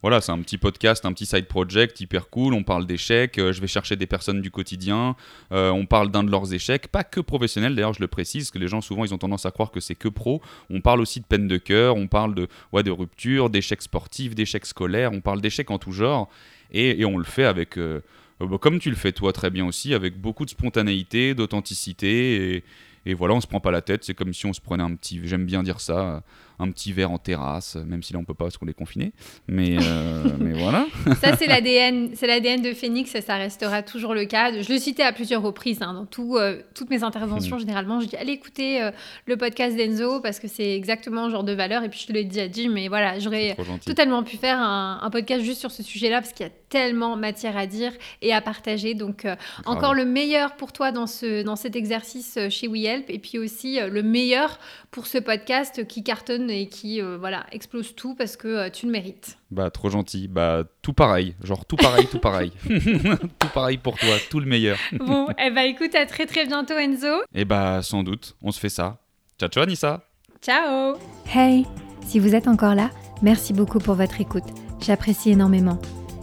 voilà, 0.00 0.20
c'est 0.20 0.30
un 0.30 0.40
petit 0.40 0.58
podcast, 0.58 1.04
un 1.04 1.12
petit 1.12 1.26
side 1.26 1.46
project 1.46 2.00
hyper 2.00 2.30
cool. 2.30 2.54
On 2.54 2.62
parle 2.62 2.86
d'échecs. 2.86 3.38
Euh, 3.38 3.52
je 3.52 3.60
vais 3.60 3.66
chercher 3.66 3.96
des 3.96 4.06
personnes 4.06 4.40
du 4.40 4.50
quotidien. 4.50 5.16
Euh, 5.50 5.70
on 5.70 5.86
parle 5.86 6.10
d'un 6.10 6.22
de 6.22 6.30
leurs 6.30 6.54
échecs, 6.54 6.86
pas 6.86 7.02
que 7.02 7.20
professionnels. 7.20 7.74
D'ailleurs, 7.74 7.94
je 7.94 8.00
le 8.00 8.06
précise, 8.06 8.50
que 8.52 8.58
les 8.58 8.68
gens 8.68 8.80
souvent 8.80 9.04
ils 9.04 9.12
ont 9.12 9.18
tendance 9.18 9.44
à 9.44 9.50
croire 9.50 9.72
que 9.72 9.80
c'est 9.80 9.96
que 9.96 10.08
pro. 10.08 10.40
On 10.70 10.80
parle 10.80 11.00
aussi 11.00 11.20
de 11.20 11.26
peine 11.26 11.48
de 11.48 11.56
cœur. 11.56 11.96
On 11.96 12.06
parle 12.06 12.34
de, 12.34 12.48
ouais, 12.72 12.84
de 12.84 12.92
rupture, 12.92 13.50
d'échecs 13.50 13.82
sportifs, 13.82 14.36
d'échecs 14.36 14.66
scolaires. 14.66 15.10
On 15.12 15.20
parle 15.20 15.40
d'échecs 15.40 15.70
en 15.70 15.78
tout 15.78 15.92
genre. 15.92 16.28
Et, 16.70 17.00
et 17.00 17.04
on 17.04 17.18
le 17.18 17.24
fait 17.24 17.44
avec 17.44 17.76
euh, 17.76 18.00
bah, 18.40 18.58
comme 18.60 18.78
tu 18.78 18.90
le 18.90 18.96
fais 18.96 19.12
toi 19.12 19.32
très 19.32 19.50
bien 19.50 19.66
aussi, 19.66 19.94
avec 19.94 20.20
beaucoup 20.20 20.44
de 20.44 20.50
spontanéité, 20.50 21.34
d'authenticité. 21.34 22.54
Et, 22.56 22.64
et, 23.06 23.14
voilà, 23.14 23.34
on 23.34 23.40
se 23.40 23.46
prend 23.46 23.60
pas 23.60 23.70
la 23.70 23.82
tête. 23.82 24.04
C'est 24.04 24.14
comme 24.14 24.32
si 24.32 24.46
on 24.46 24.52
se 24.52 24.60
prenait 24.60 24.82
un 24.84 24.94
petit, 24.94 25.20
j'aime 25.24 25.44
bien 25.44 25.62
dire 25.62 25.80
ça, 25.80 26.22
un 26.60 26.70
petit 26.70 26.92
verre 26.92 27.10
en 27.10 27.18
terrasse, 27.18 27.76
même 27.76 28.02
si 28.02 28.12
là 28.12 28.18
on 28.18 28.24
peut 28.24 28.34
pas 28.34 28.44
parce 28.44 28.58
qu'on 28.58 28.66
est 28.66 28.74
confiné. 28.74 29.12
Mais, 29.46 29.76
euh, 29.80 30.24
mais 30.38 30.52
voilà. 30.52 30.86
Ça 31.20 31.36
c'est 31.36 31.46
l'ADN, 31.46 32.10
c'est 32.14 32.26
l'ADN 32.26 32.62
de 32.62 32.72
Phoenix 32.72 33.14
et 33.14 33.20
ça 33.20 33.36
restera 33.36 33.82
toujours 33.82 34.14
le 34.14 34.24
cas. 34.24 34.50
Je 34.60 34.72
le 34.72 34.78
citais 34.78 35.04
à 35.04 35.12
plusieurs 35.12 35.42
reprises 35.42 35.82
hein, 35.82 35.94
dans 35.94 36.06
tout, 36.06 36.36
euh, 36.36 36.60
toutes 36.74 36.90
mes 36.90 37.04
interventions. 37.04 37.56
Hmm. 37.56 37.60
Généralement, 37.60 38.00
je 38.00 38.06
dis 38.06 38.16
allez 38.16 38.32
écouter 38.32 38.82
euh, 38.82 38.90
le 39.26 39.36
podcast 39.36 39.76
d'Enzo 39.76 40.20
parce 40.20 40.40
que 40.40 40.48
c'est 40.48 40.74
exactement 40.74 41.26
le 41.26 41.30
genre 41.30 41.44
de 41.44 41.52
valeur. 41.52 41.84
Et 41.84 41.88
puis 41.88 42.00
je 42.00 42.06
te 42.06 42.12
l'ai 42.12 42.24
dit, 42.24 42.68
mais 42.68 42.88
voilà, 42.88 43.18
j'aurais 43.18 43.56
totalement 43.84 44.22
pu 44.22 44.36
faire 44.36 44.58
un, 44.60 45.08
podcast 45.12 45.42
juste 45.42 45.60
sur 45.60 45.70
ce 45.70 45.82
sujet-là 45.82 46.20
parce 46.20 46.32
qu'il 46.32 46.44
y 46.44 46.48
a 46.48 46.52
tellement 46.68 47.16
matière 47.16 47.56
à 47.56 47.66
dire 47.66 47.92
et 48.20 48.34
à 48.34 48.40
partager. 48.40 48.94
Donc 48.94 49.26
encore 49.64 49.94
le 49.94 50.04
meilleur 50.04 50.56
pour 50.56 50.72
toi 50.72 50.92
dans 50.92 51.06
ce 51.06 51.42
dans 51.42 51.56
cet 51.56 51.76
exercice 51.76 52.38
chez 52.50 52.68
WeHelp 52.68 53.08
et 53.08 53.18
puis 53.18 53.38
aussi 53.38 53.78
le 53.80 54.02
meilleur 54.02 54.58
pour 54.90 55.06
ce 55.06 55.18
podcast 55.18 55.86
qui 55.86 56.02
cartonne 56.02 56.47
et 56.48 56.68
qui 56.68 57.00
euh, 57.00 57.16
voilà 57.18 57.46
explose 57.52 57.94
tout 57.94 58.14
parce 58.14 58.36
que 58.36 58.48
euh, 58.48 58.70
tu 58.70 58.86
le 58.86 58.92
mérites. 58.92 59.38
Bah 59.50 59.70
trop 59.70 59.90
gentil, 59.90 60.28
bah 60.28 60.64
tout 60.82 60.92
pareil, 60.92 61.34
genre 61.42 61.64
tout 61.64 61.76
pareil, 61.76 62.06
tout 62.06 62.18
pareil, 62.18 62.52
tout 63.38 63.48
pareil 63.54 63.78
pour 63.78 63.98
toi, 63.98 64.16
tout 64.30 64.40
le 64.40 64.46
meilleur. 64.46 64.78
bon, 64.92 65.28
eh 65.38 65.50
bah 65.50 65.64
écoute, 65.64 65.94
à 65.94 66.06
très 66.06 66.26
très 66.26 66.46
bientôt 66.46 66.74
Enzo. 66.74 67.22
Et 67.34 67.40
eh 67.40 67.44
bah 67.44 67.82
sans 67.82 68.02
doute, 68.02 68.36
on 68.42 68.52
se 68.52 68.60
fait 68.60 68.68
ça. 68.68 68.98
Ciao 69.38 69.48
ciao 69.48 69.62
Anissa. 69.62 70.04
Ciao. 70.42 70.96
Hey, 71.32 71.66
si 72.06 72.18
vous 72.18 72.34
êtes 72.34 72.48
encore 72.48 72.74
là, 72.74 72.90
merci 73.22 73.52
beaucoup 73.52 73.78
pour 73.78 73.94
votre 73.94 74.20
écoute. 74.20 74.44
J'apprécie 74.80 75.30
énormément. 75.30 75.78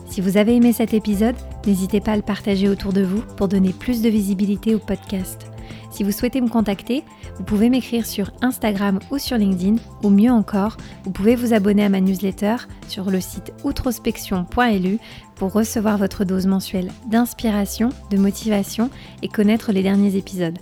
Si 0.10 0.22
vous 0.22 0.38
avez 0.38 0.56
aimé 0.56 0.72
cet 0.72 0.94
épisode, 0.94 1.36
n'hésitez 1.66 2.00
pas 2.00 2.14
à 2.14 2.16
le 2.16 2.22
partager 2.22 2.70
autour 2.70 2.94
de 2.94 3.02
vous 3.02 3.22
pour 3.36 3.48
donner 3.48 3.74
plus 3.74 4.02
de 4.02 4.10
visibilité 4.10 4.76
au 4.76 4.80
podcast. 4.80 5.48
Si 5.96 6.04
vous 6.04 6.12
souhaitez 6.12 6.42
me 6.42 6.50
contacter, 6.50 7.06
vous 7.38 7.46
pouvez 7.46 7.70
m'écrire 7.70 8.06
sur 8.06 8.30
Instagram 8.42 9.00
ou 9.12 9.18
sur 9.18 9.38
LinkedIn, 9.38 9.78
ou 10.04 10.10
mieux 10.10 10.30
encore, 10.30 10.76
vous 11.06 11.12
pouvez 11.12 11.38
vous 11.38 11.54
abonner 11.54 11.86
à 11.86 11.90
ma 11.90 12.02
newsletter 12.02 12.58
sur 12.90 13.10
le 13.10 13.22
site 13.22 13.54
outrospection.lu 13.64 15.00
pour 15.36 15.54
recevoir 15.54 15.98
votre 15.98 16.26
dose 16.26 16.48
mensuelle 16.48 16.92
d'inspiration, 17.10 17.92
de 18.12 18.18
motivation 18.18 18.90
et 19.22 19.30
connaître 19.30 19.72
les 19.72 19.84
derniers 19.84 20.18
épisodes. 20.18 20.60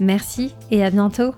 Merci 0.00 0.54
et 0.70 0.84
à 0.84 0.90
bientôt 0.90 1.32